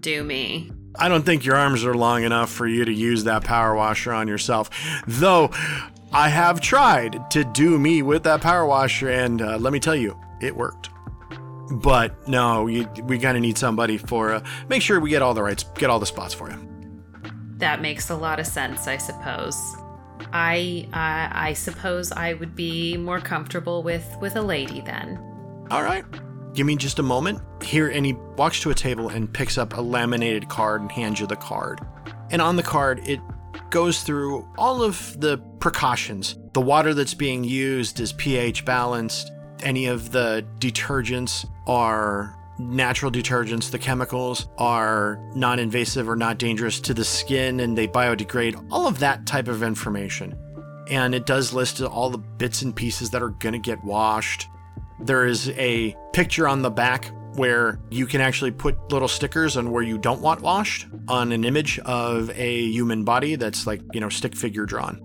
do 0.00 0.22
me? 0.22 0.70
I 0.96 1.08
don't 1.08 1.24
think 1.24 1.44
your 1.44 1.56
arms 1.56 1.84
are 1.84 1.94
long 1.94 2.24
enough 2.24 2.50
for 2.50 2.66
you 2.66 2.84
to 2.84 2.92
use 2.92 3.24
that 3.24 3.44
power 3.44 3.74
washer 3.74 4.12
on 4.12 4.26
yourself. 4.26 4.70
Though, 5.06 5.50
I 6.12 6.28
have 6.28 6.60
tried 6.60 7.30
to 7.30 7.44
do 7.44 7.78
me 7.78 8.02
with 8.02 8.24
that 8.24 8.40
power 8.40 8.66
washer, 8.66 9.08
and 9.08 9.40
uh, 9.40 9.56
let 9.58 9.72
me 9.72 9.78
tell 9.78 9.94
you, 9.94 10.18
it 10.40 10.56
worked. 10.56 10.89
But 11.70 12.28
no, 12.28 12.66
you, 12.66 12.88
we 13.04 13.18
gotta 13.18 13.40
need 13.40 13.56
somebody 13.56 13.96
for. 13.96 14.32
Uh, 14.32 14.44
make 14.68 14.82
sure 14.82 14.98
we 15.00 15.10
get 15.10 15.22
all 15.22 15.34
the 15.34 15.42
rights, 15.42 15.64
get 15.76 15.90
all 15.90 16.00
the 16.00 16.06
spots 16.06 16.34
for 16.34 16.50
you. 16.50 16.58
That 17.58 17.80
makes 17.80 18.10
a 18.10 18.16
lot 18.16 18.40
of 18.40 18.46
sense, 18.46 18.88
I 18.88 18.96
suppose. 18.96 19.56
I 20.32 20.88
I 20.92 21.30
I 21.32 21.52
suppose 21.52 22.12
I 22.12 22.34
would 22.34 22.54
be 22.54 22.96
more 22.96 23.20
comfortable 23.20 23.82
with 23.82 24.16
with 24.20 24.36
a 24.36 24.42
lady 24.42 24.80
then. 24.80 25.18
All 25.70 25.82
right. 25.82 26.04
Give 26.54 26.66
me 26.66 26.74
just 26.76 26.98
a 26.98 27.02
moment. 27.02 27.40
Here, 27.62 27.88
and 27.88 28.04
he 28.04 28.14
walks 28.36 28.60
to 28.62 28.70
a 28.70 28.74
table 28.74 29.08
and 29.08 29.32
picks 29.32 29.56
up 29.56 29.76
a 29.76 29.80
laminated 29.80 30.48
card 30.48 30.80
and 30.80 30.90
hands 30.90 31.20
you 31.20 31.26
the 31.26 31.36
card. 31.36 31.80
And 32.30 32.42
on 32.42 32.56
the 32.56 32.62
card, 32.62 33.06
it 33.06 33.20
goes 33.70 34.02
through 34.02 34.48
all 34.58 34.82
of 34.82 35.20
the 35.20 35.38
precautions. 35.60 36.36
The 36.54 36.60
water 36.60 36.92
that's 36.92 37.14
being 37.14 37.44
used 37.44 38.00
is 38.00 38.12
pH 38.14 38.64
balanced. 38.64 39.30
Any 39.62 39.86
of 39.86 40.12
the 40.12 40.46
detergents 40.58 41.48
are 41.66 42.36
natural 42.58 43.10
detergents. 43.10 43.70
The 43.70 43.78
chemicals 43.78 44.48
are 44.58 45.18
non 45.34 45.58
invasive 45.58 46.08
or 46.08 46.16
not 46.16 46.38
dangerous 46.38 46.80
to 46.80 46.94
the 46.94 47.04
skin 47.04 47.60
and 47.60 47.76
they 47.76 47.88
biodegrade. 47.88 48.66
All 48.70 48.86
of 48.86 48.98
that 49.00 49.26
type 49.26 49.48
of 49.48 49.62
information. 49.62 50.36
And 50.88 51.14
it 51.14 51.26
does 51.26 51.52
list 51.52 51.80
all 51.80 52.10
the 52.10 52.18
bits 52.18 52.62
and 52.62 52.74
pieces 52.74 53.10
that 53.10 53.22
are 53.22 53.30
going 53.30 53.52
to 53.52 53.58
get 53.58 53.82
washed. 53.84 54.48
There 54.98 55.24
is 55.24 55.48
a 55.50 55.96
picture 56.12 56.48
on 56.48 56.62
the 56.62 56.70
back 56.70 57.12
where 57.36 57.78
you 57.90 58.06
can 58.06 58.20
actually 58.20 58.50
put 58.50 58.92
little 58.92 59.08
stickers 59.08 59.56
on 59.56 59.70
where 59.70 59.82
you 59.82 59.98
don't 59.98 60.20
want 60.20 60.40
washed 60.40 60.86
on 61.08 61.32
an 61.32 61.44
image 61.44 61.78
of 61.80 62.30
a 62.30 62.62
human 62.70 63.04
body 63.04 63.36
that's 63.36 63.66
like, 63.66 63.80
you 63.92 64.00
know, 64.00 64.08
stick 64.08 64.34
figure 64.36 64.66
drawn. 64.66 65.00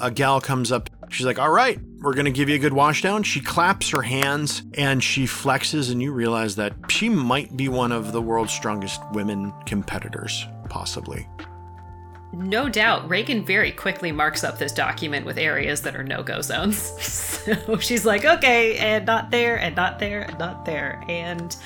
A 0.00 0.10
gal 0.10 0.40
comes 0.40 0.72
up, 0.72 0.90
she's 1.10 1.26
like, 1.26 1.38
All 1.38 1.50
right, 1.50 1.80
we're 2.00 2.14
going 2.14 2.26
to 2.26 2.30
give 2.30 2.48
you 2.48 2.56
a 2.56 2.58
good 2.58 2.72
washdown. 2.72 3.24
She 3.24 3.40
claps 3.40 3.90
her 3.90 4.02
hands 4.02 4.62
and 4.74 5.02
she 5.02 5.24
flexes, 5.24 5.90
and 5.90 6.02
you 6.02 6.12
realize 6.12 6.56
that 6.56 6.74
she 6.88 7.08
might 7.08 7.56
be 7.56 7.68
one 7.68 7.92
of 7.92 8.12
the 8.12 8.22
world's 8.22 8.52
strongest 8.52 9.00
women 9.12 9.52
competitors, 9.64 10.46
possibly. 10.68 11.26
No 12.32 12.68
doubt, 12.68 13.08
Reagan 13.08 13.46
very 13.46 13.72
quickly 13.72 14.12
marks 14.12 14.44
up 14.44 14.58
this 14.58 14.72
document 14.72 15.24
with 15.24 15.38
areas 15.38 15.80
that 15.82 15.96
are 15.96 16.04
no 16.04 16.22
go 16.22 16.42
zones. 16.42 16.76
so 17.02 17.78
she's 17.78 18.04
like, 18.04 18.24
okay, 18.24 18.76
and 18.76 19.06
not 19.06 19.30
there, 19.30 19.58
and 19.58 19.74
not 19.74 19.98
there, 19.98 20.22
and 20.22 20.38
not 20.38 20.64
there. 20.66 21.02
And 21.08 21.56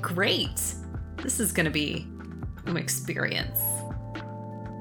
great. 0.00 0.62
This 1.16 1.40
is 1.40 1.52
going 1.52 1.64
to 1.64 1.70
be 1.70 2.06
an 2.66 2.76
experience. 2.76 3.58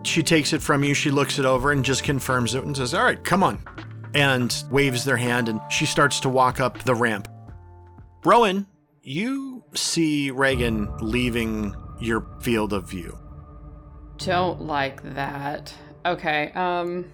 She 0.04 0.24
takes 0.24 0.54
it 0.54 0.62
from 0.62 0.84
you, 0.84 0.94
she 0.94 1.10
looks 1.10 1.40
it 1.40 1.46
over 1.46 1.72
and 1.72 1.84
just 1.84 2.04
confirms 2.04 2.54
it 2.54 2.64
and 2.64 2.76
says, 2.78 2.94
All 2.94 3.04
right, 3.04 3.22
come 3.24 3.44
on. 3.44 3.60
And 4.14 4.64
waves 4.72 5.06
their 5.06 5.18
hand, 5.18 5.50
and 5.50 5.62
she 5.70 5.86
starts 5.86 6.20
to 6.22 6.30
walk 6.30 6.60
up 6.60 6.80
the 6.80 6.96
ramp. 6.96 7.28
Rowan, 8.26 8.68
you 9.04 9.64
see 9.74 10.32
Reagan 10.32 10.92
leaving 11.00 11.76
your 12.00 12.26
field 12.42 12.74
of 12.74 12.90
view. 12.90 13.18
Don't 14.18 14.62
like 14.62 15.02
that. 15.14 15.74
Okay, 16.06 16.52
um. 16.54 17.12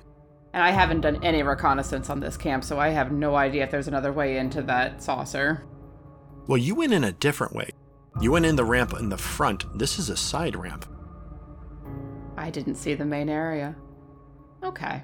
And 0.53 0.63
I 0.63 0.71
haven't 0.71 1.01
done 1.01 1.21
any 1.21 1.43
reconnaissance 1.43 2.09
on 2.09 2.21
this 2.21 2.37
camp, 2.37 2.63
so 2.63 2.79
I 2.79 2.87
have 2.87 3.11
no 3.11 3.35
idea 3.35 3.65
if 3.65 3.71
there's 3.71 3.89
another 3.89 4.13
way 4.13 4.37
into 4.37 4.61
that 4.61 5.03
saucer. 5.03 5.65
Well, 6.47 6.57
you 6.57 6.75
went 6.75 6.93
in 6.93 7.03
a 7.03 7.11
different 7.11 7.53
way. 7.53 7.71
You 8.21 8.31
went 8.31 8.45
in 8.45 8.55
the 8.55 8.63
ramp 8.63 8.93
in 8.97 9.09
the 9.09 9.17
front. 9.17 9.65
This 9.77 9.99
is 9.99 10.09
a 10.09 10.15
side 10.15 10.55
ramp. 10.55 10.85
I 12.37 12.49
didn't 12.51 12.75
see 12.75 12.93
the 12.93 13.03
main 13.03 13.27
area. 13.27 13.75
Okay. 14.63 15.03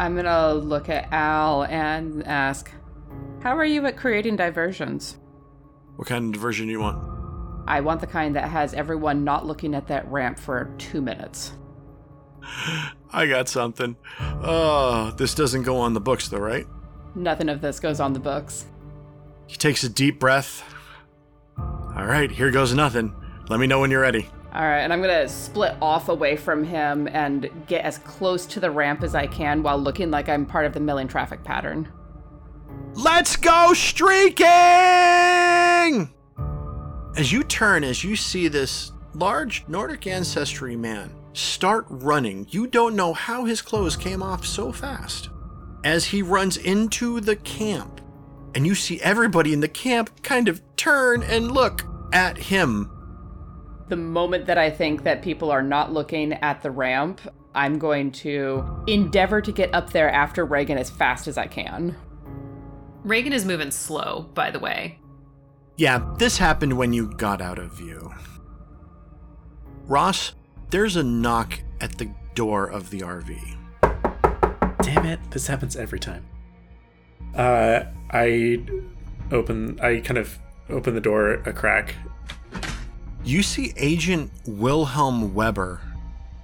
I'm 0.00 0.16
gonna 0.16 0.54
look 0.54 0.88
at 0.88 1.12
Al 1.12 1.64
and 1.64 2.26
ask, 2.26 2.70
How 3.42 3.54
are 3.58 3.66
you 3.66 3.84
at 3.84 3.98
creating 3.98 4.34
diversions? 4.34 5.18
What 5.96 6.08
kind 6.08 6.24
of 6.24 6.32
diversion 6.32 6.68
do 6.68 6.72
you 6.72 6.80
want? 6.80 6.98
I 7.68 7.82
want 7.82 8.00
the 8.00 8.06
kind 8.06 8.34
that 8.34 8.48
has 8.48 8.72
everyone 8.72 9.24
not 9.24 9.44
looking 9.44 9.74
at 9.74 9.88
that 9.88 10.10
ramp 10.10 10.38
for 10.38 10.74
two 10.78 11.02
minutes. 11.02 11.52
I 13.12 13.26
got 13.26 13.50
something. 13.50 13.94
Oh, 14.18 15.12
this 15.18 15.34
doesn't 15.34 15.64
go 15.64 15.76
on 15.76 15.92
the 15.92 16.00
books 16.00 16.28
though, 16.28 16.38
right? 16.38 16.66
Nothing 17.14 17.50
of 17.50 17.60
this 17.60 17.78
goes 17.78 18.00
on 18.00 18.14
the 18.14 18.20
books. 18.20 18.64
He 19.48 19.58
takes 19.58 19.84
a 19.84 19.88
deep 19.90 20.18
breath. 20.18 20.64
All 21.58 22.06
right, 22.06 22.30
here 22.30 22.50
goes 22.50 22.72
nothing. 22.72 23.14
Let 23.50 23.60
me 23.60 23.66
know 23.66 23.80
when 23.80 23.90
you're 23.90 24.00
ready. 24.00 24.30
All 24.52 24.62
right, 24.62 24.80
and 24.80 24.92
I'm 24.92 25.00
gonna 25.00 25.28
split 25.28 25.76
off 25.80 26.08
away 26.08 26.36
from 26.36 26.64
him 26.64 27.08
and 27.12 27.48
get 27.68 27.84
as 27.84 27.98
close 27.98 28.46
to 28.46 28.58
the 28.58 28.70
ramp 28.70 29.04
as 29.04 29.14
I 29.14 29.28
can 29.28 29.62
while 29.62 29.78
looking 29.78 30.10
like 30.10 30.28
I'm 30.28 30.44
part 30.44 30.66
of 30.66 30.72
the 30.72 30.80
milling 30.80 31.06
traffic 31.06 31.44
pattern. 31.44 31.88
Let's 32.94 33.36
go 33.36 33.72
streaking! 33.74 34.46
As 37.16 37.30
you 37.30 37.44
turn, 37.44 37.84
as 37.84 38.02
you 38.02 38.16
see 38.16 38.48
this 38.48 38.90
large 39.14 39.64
Nordic 39.68 40.08
ancestry 40.08 40.74
man 40.74 41.14
start 41.32 41.86
running, 41.88 42.46
you 42.50 42.66
don't 42.66 42.96
know 42.96 43.12
how 43.12 43.44
his 43.44 43.62
clothes 43.62 43.96
came 43.96 44.22
off 44.22 44.44
so 44.44 44.72
fast. 44.72 45.30
As 45.84 46.06
he 46.06 46.22
runs 46.22 46.56
into 46.56 47.20
the 47.20 47.36
camp, 47.36 48.00
and 48.56 48.66
you 48.66 48.74
see 48.74 49.00
everybody 49.00 49.52
in 49.52 49.60
the 49.60 49.68
camp 49.68 50.22
kind 50.22 50.48
of 50.48 50.60
turn 50.76 51.22
and 51.22 51.52
look 51.52 51.84
at 52.12 52.36
him. 52.36 52.90
The 53.90 53.96
moment 53.96 54.46
that 54.46 54.56
I 54.56 54.70
think 54.70 55.02
that 55.02 55.20
people 55.20 55.50
are 55.50 55.64
not 55.64 55.92
looking 55.92 56.34
at 56.34 56.62
the 56.62 56.70
ramp, 56.70 57.20
I'm 57.56 57.76
going 57.76 58.12
to 58.12 58.84
endeavor 58.86 59.40
to 59.40 59.50
get 59.50 59.74
up 59.74 59.90
there 59.90 60.08
after 60.12 60.44
Reagan 60.44 60.78
as 60.78 60.88
fast 60.88 61.26
as 61.26 61.36
I 61.36 61.48
can. 61.48 61.96
Reagan 63.02 63.32
is 63.32 63.44
moving 63.44 63.72
slow, 63.72 64.30
by 64.32 64.52
the 64.52 64.60
way. 64.60 65.00
Yeah, 65.76 66.08
this 66.18 66.38
happened 66.38 66.78
when 66.78 66.92
you 66.92 67.10
got 67.14 67.42
out 67.42 67.58
of 67.58 67.72
view. 67.72 68.14
Ross, 69.86 70.34
there's 70.70 70.94
a 70.94 71.02
knock 71.02 71.58
at 71.80 71.98
the 71.98 72.08
door 72.36 72.66
of 72.70 72.90
the 72.90 73.00
RV. 73.00 73.56
Damn 74.82 75.06
it, 75.06 75.18
this 75.32 75.48
happens 75.48 75.74
every 75.74 75.98
time. 75.98 76.24
Uh, 77.34 77.86
I 78.12 78.64
open, 79.32 79.80
I 79.80 79.98
kind 79.98 80.18
of 80.18 80.38
open 80.68 80.94
the 80.94 81.00
door 81.00 81.32
a 81.32 81.52
crack. 81.52 81.96
You 83.30 83.44
see 83.44 83.72
Agent 83.76 84.32
Wilhelm 84.44 85.34
Weber, 85.34 85.80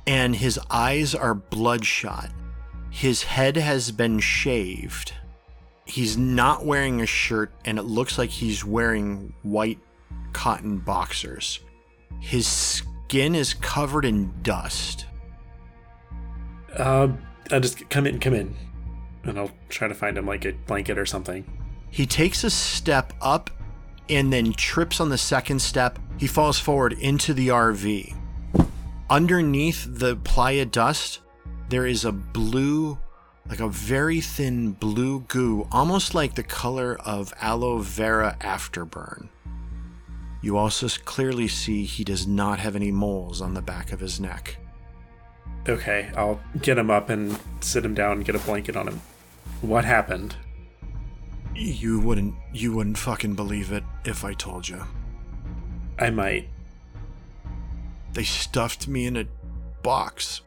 and 0.07 0.37
his 0.37 0.57
eyes 0.71 1.17
are 1.17 1.35
bloodshot. 1.35 2.31
His 2.91 3.25
head 3.25 3.57
has 3.57 3.91
been 3.91 4.21
shaved. 4.21 5.13
He's 5.85 6.17
not 6.17 6.65
wearing 6.65 7.01
a 7.01 7.07
shirt, 7.07 7.51
and 7.65 7.81
it 7.81 7.83
looks 7.83 8.19
like 8.19 8.31
he's 8.31 8.65
wearing 8.65 9.35
white 9.43 9.81
cotton 10.33 10.79
boxers. 10.79 11.59
His 12.21 12.47
skin 12.47 13.35
is 13.35 13.53
covered 13.53 14.05
in 14.05 14.33
dust. 14.45 15.07
Uh, 16.73 17.09
I'll 17.51 17.59
just 17.59 17.91
come 17.91 18.07
in, 18.07 18.21
come 18.21 18.35
in, 18.35 18.55
and 19.25 19.41
I'll 19.41 19.51
try 19.71 19.89
to 19.89 19.95
find 19.95 20.17
him 20.17 20.27
like 20.27 20.45
a 20.45 20.53
blanket 20.53 20.99
or 20.99 21.07
something. 21.07 21.45
He 21.91 22.07
takes 22.07 22.45
a 22.45 22.51
step 22.51 23.13
up 23.21 23.51
and 24.09 24.33
then 24.33 24.53
trips 24.53 25.01
on 25.01 25.09
the 25.09 25.19
second 25.19 25.61
step. 25.61 25.99
He 26.19 26.27
falls 26.27 26.59
forward 26.59 26.95
into 26.95 27.35
the 27.35 27.49
RV. 27.49 28.15
Underneath 29.09 29.87
the 29.89 30.17
playa 30.17 30.65
dust, 30.65 31.21
there 31.69 31.87
is 31.87 32.05
a 32.05 32.13
blue, 32.13 32.99
like 33.49 33.61
a 33.61 33.69
very 33.69 34.21
thin 34.21 34.73
blue 34.73 35.21
goo, 35.21 35.69
almost 35.71 36.15
like 36.15 36.35
the 36.35 36.43
color 36.43 36.99
of 37.05 37.33
aloe 37.41 37.79
vera 37.79 38.37
afterburn. 38.41 39.29
You 40.43 40.57
also 40.57 40.89
clearly 41.05 41.49
see 41.49 41.85
he 41.85 42.05
does 42.05 42.27
not 42.27 42.59
have 42.61 42.77
any 42.77 42.93
moles 42.93 43.41
on 43.41 43.55
the 43.55 43.63
back 43.63 43.93
of 43.93 44.01
his 44.01 44.21
neck. 44.21 44.59
Okay, 45.69 46.11
I'll 46.17 46.41
get 46.63 46.79
him 46.79 46.91
up 46.91 47.09
and 47.09 47.39
sit 47.61 47.85
him 47.85 47.95
down 47.95 48.19
and 48.19 48.25
get 48.25 48.37
a 48.37 48.41
blanket 48.41 48.77
on 48.77 48.87
him. 48.87 49.01
What 49.61 49.85
happened? 49.85 50.37
You 51.57 51.99
wouldn't 52.01 52.35
you 52.53 52.75
wouldn't 52.75 52.99
fucking 52.99 53.35
believe 53.35 53.73
it 53.73 53.83
if 54.05 54.25
I 54.25 54.35
told 54.35 54.69
you. 54.69 54.85
I 55.99 56.11
might. 56.11 56.51
They 58.13 58.25
stuffed 58.25 58.87
me 58.87 59.07
in 59.07 59.17
a 59.17 59.27
box. 59.83 60.43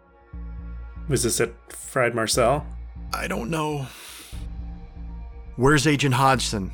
Was 1.08 1.24
this 1.24 1.42
at 1.42 1.52
Fried 1.74 2.14
Marcel? 2.14 2.66
I 3.12 3.28
don't 3.28 3.50
know. 3.50 3.88
Where's 5.56 5.88
Agent 5.88 6.14
Hodgson? 6.14 6.72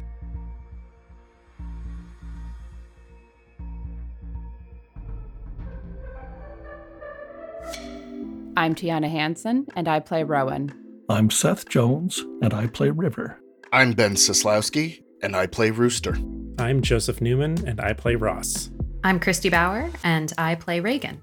I'm 8.57 8.75
Tiana 8.75 9.09
Hansen, 9.09 9.65
and 9.75 9.87
I 9.87 9.99
play 10.01 10.23
Rowan. 10.23 10.73
I'm 11.09 11.29
Seth 11.29 11.69
Jones, 11.69 12.19
and 12.41 12.53
I 12.53 12.67
play 12.67 12.89
River. 12.89 13.39
I'm 13.75 13.91
Ben 13.91 14.15
Sislowski, 14.15 15.03
and 15.21 15.35
I 15.35 15.47
play 15.47 15.69
Rooster. 15.69 16.17
I'm 16.57 16.81
Joseph 16.81 17.19
Newman, 17.19 17.67
and 17.67 17.81
I 17.81 17.91
play 17.91 18.15
Ross. 18.15 18.69
I'm 19.03 19.19
Christy 19.19 19.49
Bauer, 19.49 19.91
and 20.01 20.31
I 20.37 20.55
play 20.55 20.79
Reagan. 20.79 21.21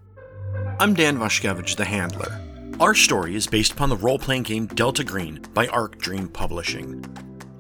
I'm 0.79 0.93
Dan 0.93 1.17
Vashkevich, 1.17 1.77
the 1.77 1.87
handler. 1.87 2.39
Our 2.79 2.93
story 2.93 3.37
is 3.37 3.47
based 3.47 3.73
upon 3.73 3.89
the 3.89 3.97
role 3.97 4.19
playing 4.19 4.43
game 4.43 4.67
Delta 4.67 5.03
Green 5.03 5.41
by 5.55 5.67
Arc 5.69 5.97
Dream 5.97 6.29
Publishing. 6.29 7.01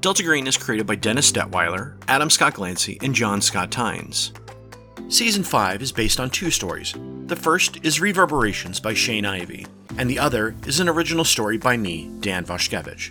Delta 0.02 0.22
Green 0.22 0.46
is 0.46 0.58
created 0.58 0.86
by 0.86 0.96
Dennis 0.96 1.32
Detwiller, 1.32 1.96
Adam 2.08 2.28
Scott 2.28 2.52
Glancy, 2.52 3.02
and 3.02 3.14
John 3.14 3.40
Scott 3.40 3.70
Tynes. 3.70 4.34
Season 5.08 5.42
5 5.42 5.80
is 5.80 5.90
based 5.90 6.20
on 6.20 6.28
two 6.28 6.50
stories. 6.50 6.94
The 7.28 7.36
first 7.36 7.78
is 7.82 7.98
Reverberations 7.98 8.78
by 8.78 8.92
Shane 8.92 9.24
Ivey, 9.24 9.66
and 9.96 10.10
the 10.10 10.18
other 10.18 10.54
is 10.66 10.80
an 10.80 10.88
original 10.90 11.24
story 11.24 11.56
by 11.56 11.78
me, 11.78 12.10
Dan 12.20 12.44
Vashkevich. 12.44 13.10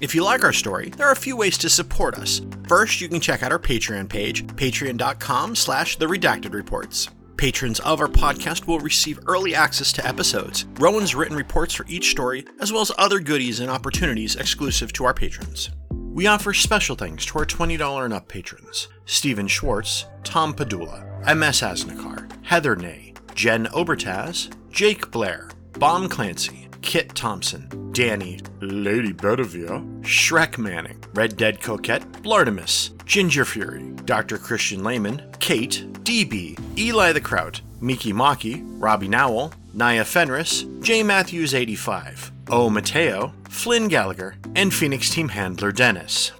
If 0.00 0.14
you 0.14 0.22
like 0.22 0.44
our 0.44 0.52
story, 0.52 0.90
there 0.90 1.08
are 1.08 1.12
a 1.12 1.16
few 1.16 1.36
ways 1.36 1.58
to 1.58 1.68
support 1.68 2.18
us. 2.18 2.40
First, 2.68 3.00
you 3.00 3.08
can 3.08 3.20
check 3.20 3.42
out 3.42 3.50
our 3.50 3.58
Patreon 3.58 4.08
page, 4.08 4.46
patreon.com 4.46 5.56
slash 5.56 5.96
the 5.96 6.06
redacted 6.06 6.54
reports. 6.54 7.08
Patrons 7.36 7.80
of 7.80 8.00
our 8.00 8.08
podcast 8.08 8.66
will 8.66 8.80
receive 8.80 9.20
early 9.26 9.54
access 9.54 9.92
to 9.92 10.06
episodes, 10.06 10.66
Rowan's 10.80 11.14
written 11.14 11.36
reports 11.36 11.72
for 11.74 11.86
each 11.88 12.10
story, 12.10 12.44
as 12.60 12.72
well 12.72 12.82
as 12.82 12.90
other 12.98 13.20
goodies 13.20 13.60
and 13.60 13.70
opportunities 13.70 14.36
exclusive 14.36 14.92
to 14.94 15.04
our 15.04 15.14
patrons. 15.14 15.70
We 15.90 16.26
offer 16.26 16.52
special 16.52 16.96
thanks 16.96 17.24
to 17.26 17.38
our 17.38 17.46
$20 17.46 18.04
and 18.04 18.12
up 18.12 18.26
patrons 18.28 18.88
Stephen 19.04 19.46
Schwartz, 19.46 20.06
Tom 20.24 20.52
Padula, 20.52 21.04
MS 21.24 21.60
Asnikar, 21.60 22.28
Heather 22.44 22.74
Ney, 22.74 23.14
Jen 23.34 23.66
Obertaz, 23.66 24.52
Jake 24.72 25.10
Blair, 25.12 25.48
Bomb 25.74 26.08
Clancy, 26.08 26.57
Kit 26.82 27.14
Thompson, 27.14 27.90
Danny, 27.92 28.40
Lady 28.60 29.12
Bedivere, 29.12 29.82
Shrek 30.02 30.58
Manning, 30.58 31.02
Red 31.14 31.36
Dead 31.36 31.60
Coquette, 31.60 32.02
Blartimus, 32.22 32.90
Ginger 33.04 33.44
Fury, 33.44 33.92
Dr. 34.04 34.38
Christian 34.38 34.84
Lehman, 34.84 35.22
Kate, 35.40 35.84
DB, 36.04 36.58
Eli 36.78 37.12
the 37.12 37.20
Kraut, 37.20 37.60
Miki 37.80 38.12
Maki, 38.12 38.64
Robbie 38.80 39.08
Nowell, 39.08 39.52
Naya 39.74 40.04
Fenris, 40.04 40.64
J. 40.80 41.02
Matthews 41.02 41.54
85, 41.54 42.32
O. 42.50 42.70
Mateo, 42.70 43.32
Flynn 43.48 43.88
Gallagher, 43.88 44.36
and 44.54 44.72
Phoenix 44.72 45.10
Team 45.10 45.28
Handler 45.28 45.72
Dennis. 45.72 46.32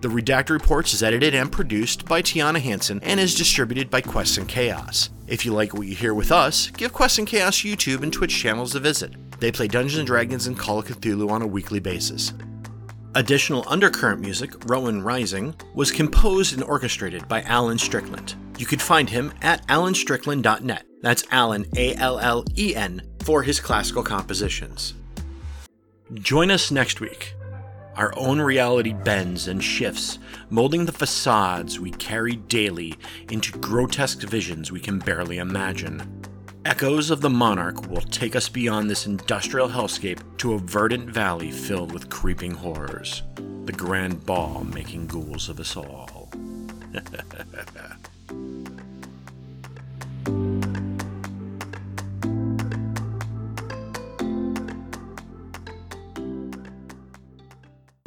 The 0.02 0.08
Redacted 0.08 0.50
Reports 0.50 0.96
is 0.96 1.04
edited 1.04 1.36
and 1.36 1.52
produced 1.52 2.06
by 2.06 2.24
Tiana 2.24 2.60
Hansen 2.60 3.00
and 3.04 3.20
is 3.20 3.36
distributed 3.36 3.92
by 3.92 4.02
Quest 4.02 4.40
and 4.40 4.50
Chaos. 4.50 5.12
If 5.28 5.46
you 5.46 5.54
like 5.54 5.76
what 5.76 5.86
you 5.86 5.96
hear 5.96 6.16
with 6.16 6.32
us, 6.32 6.72
give 6.72 6.92
Quest 6.92 7.20
and 7.20 7.28
Chaos 7.28 7.58
YouTube 7.58 8.02
and 8.02 8.12
Twitch 8.12 8.36
channels 8.36 8.74
a 8.74 8.80
visit. 8.80 9.14
They 9.44 9.52
play 9.52 9.68
Dungeons 9.68 10.00
and 10.00 10.08
Dragons 10.08 10.48
and 10.48 10.58
Call 10.58 10.80
of 10.80 10.86
Cthulhu 10.86 11.30
on 11.30 11.42
a 11.42 11.46
weekly 11.46 11.82
basis. 11.82 12.32
Additional 13.14 13.66
undercurrent 13.68 14.22
music, 14.22 14.54
Rowan 14.70 15.04
Rising, 15.04 15.54
was 15.74 15.92
composed 15.92 16.54
and 16.54 16.64
orchestrated 16.64 17.28
by 17.28 17.42
Allen 17.42 17.78
Strickland. 17.78 18.36
You 18.58 18.66
can 18.66 18.80
find 18.80 19.10
him 19.10 19.34
at 19.42 19.68
allenstrickland.net. 19.68 20.86
That's 21.02 21.26
Allen, 21.30 21.66
A 21.76 21.94
L 21.96 22.20
L 22.20 22.46
E 22.58 22.74
N, 22.74 23.02
for 23.26 23.44
his 23.44 23.60
classical 23.60 24.02
compositions. 24.02 24.94
Join 26.14 26.50
us 26.50 26.72
next 26.72 27.02
week. 27.02 27.36
Our 27.98 28.18
own 28.18 28.40
reality 28.40 28.94
bends 28.94 29.50
and 29.50 29.62
shifts, 29.62 30.20
molding 30.52 30.86
the 30.86 30.94
facades 30.94 31.82
we 31.82 31.92
carry 31.92 32.38
daily 32.38 32.96
into 33.30 33.60
grotesque 33.60 34.22
visions 34.22 34.72
we 34.72 34.80
can 34.80 35.00
barely 35.00 35.40
imagine. 35.40 36.24
Echoes 36.66 37.10
of 37.10 37.20
the 37.20 37.30
Monarch 37.30 37.90
will 37.90 38.00
take 38.00 38.38
us 38.38 38.48
beyond 38.48 38.90
this 38.90 39.06
industrial 39.06 39.68
hellscape 39.68 40.22
to 40.38 40.54
a 40.54 40.60
verdant 40.60 41.10
valley 41.10 41.52
filled 41.52 41.92
with 41.92 42.10
creeping 42.10 42.52
horrors. 42.52 43.22
The 43.66 43.74
grand 43.74 44.26
ball 44.26 44.64
making 44.64 45.08
ghouls 45.08 45.50
of 45.50 45.60
us 45.60 45.76
all. 45.76 46.30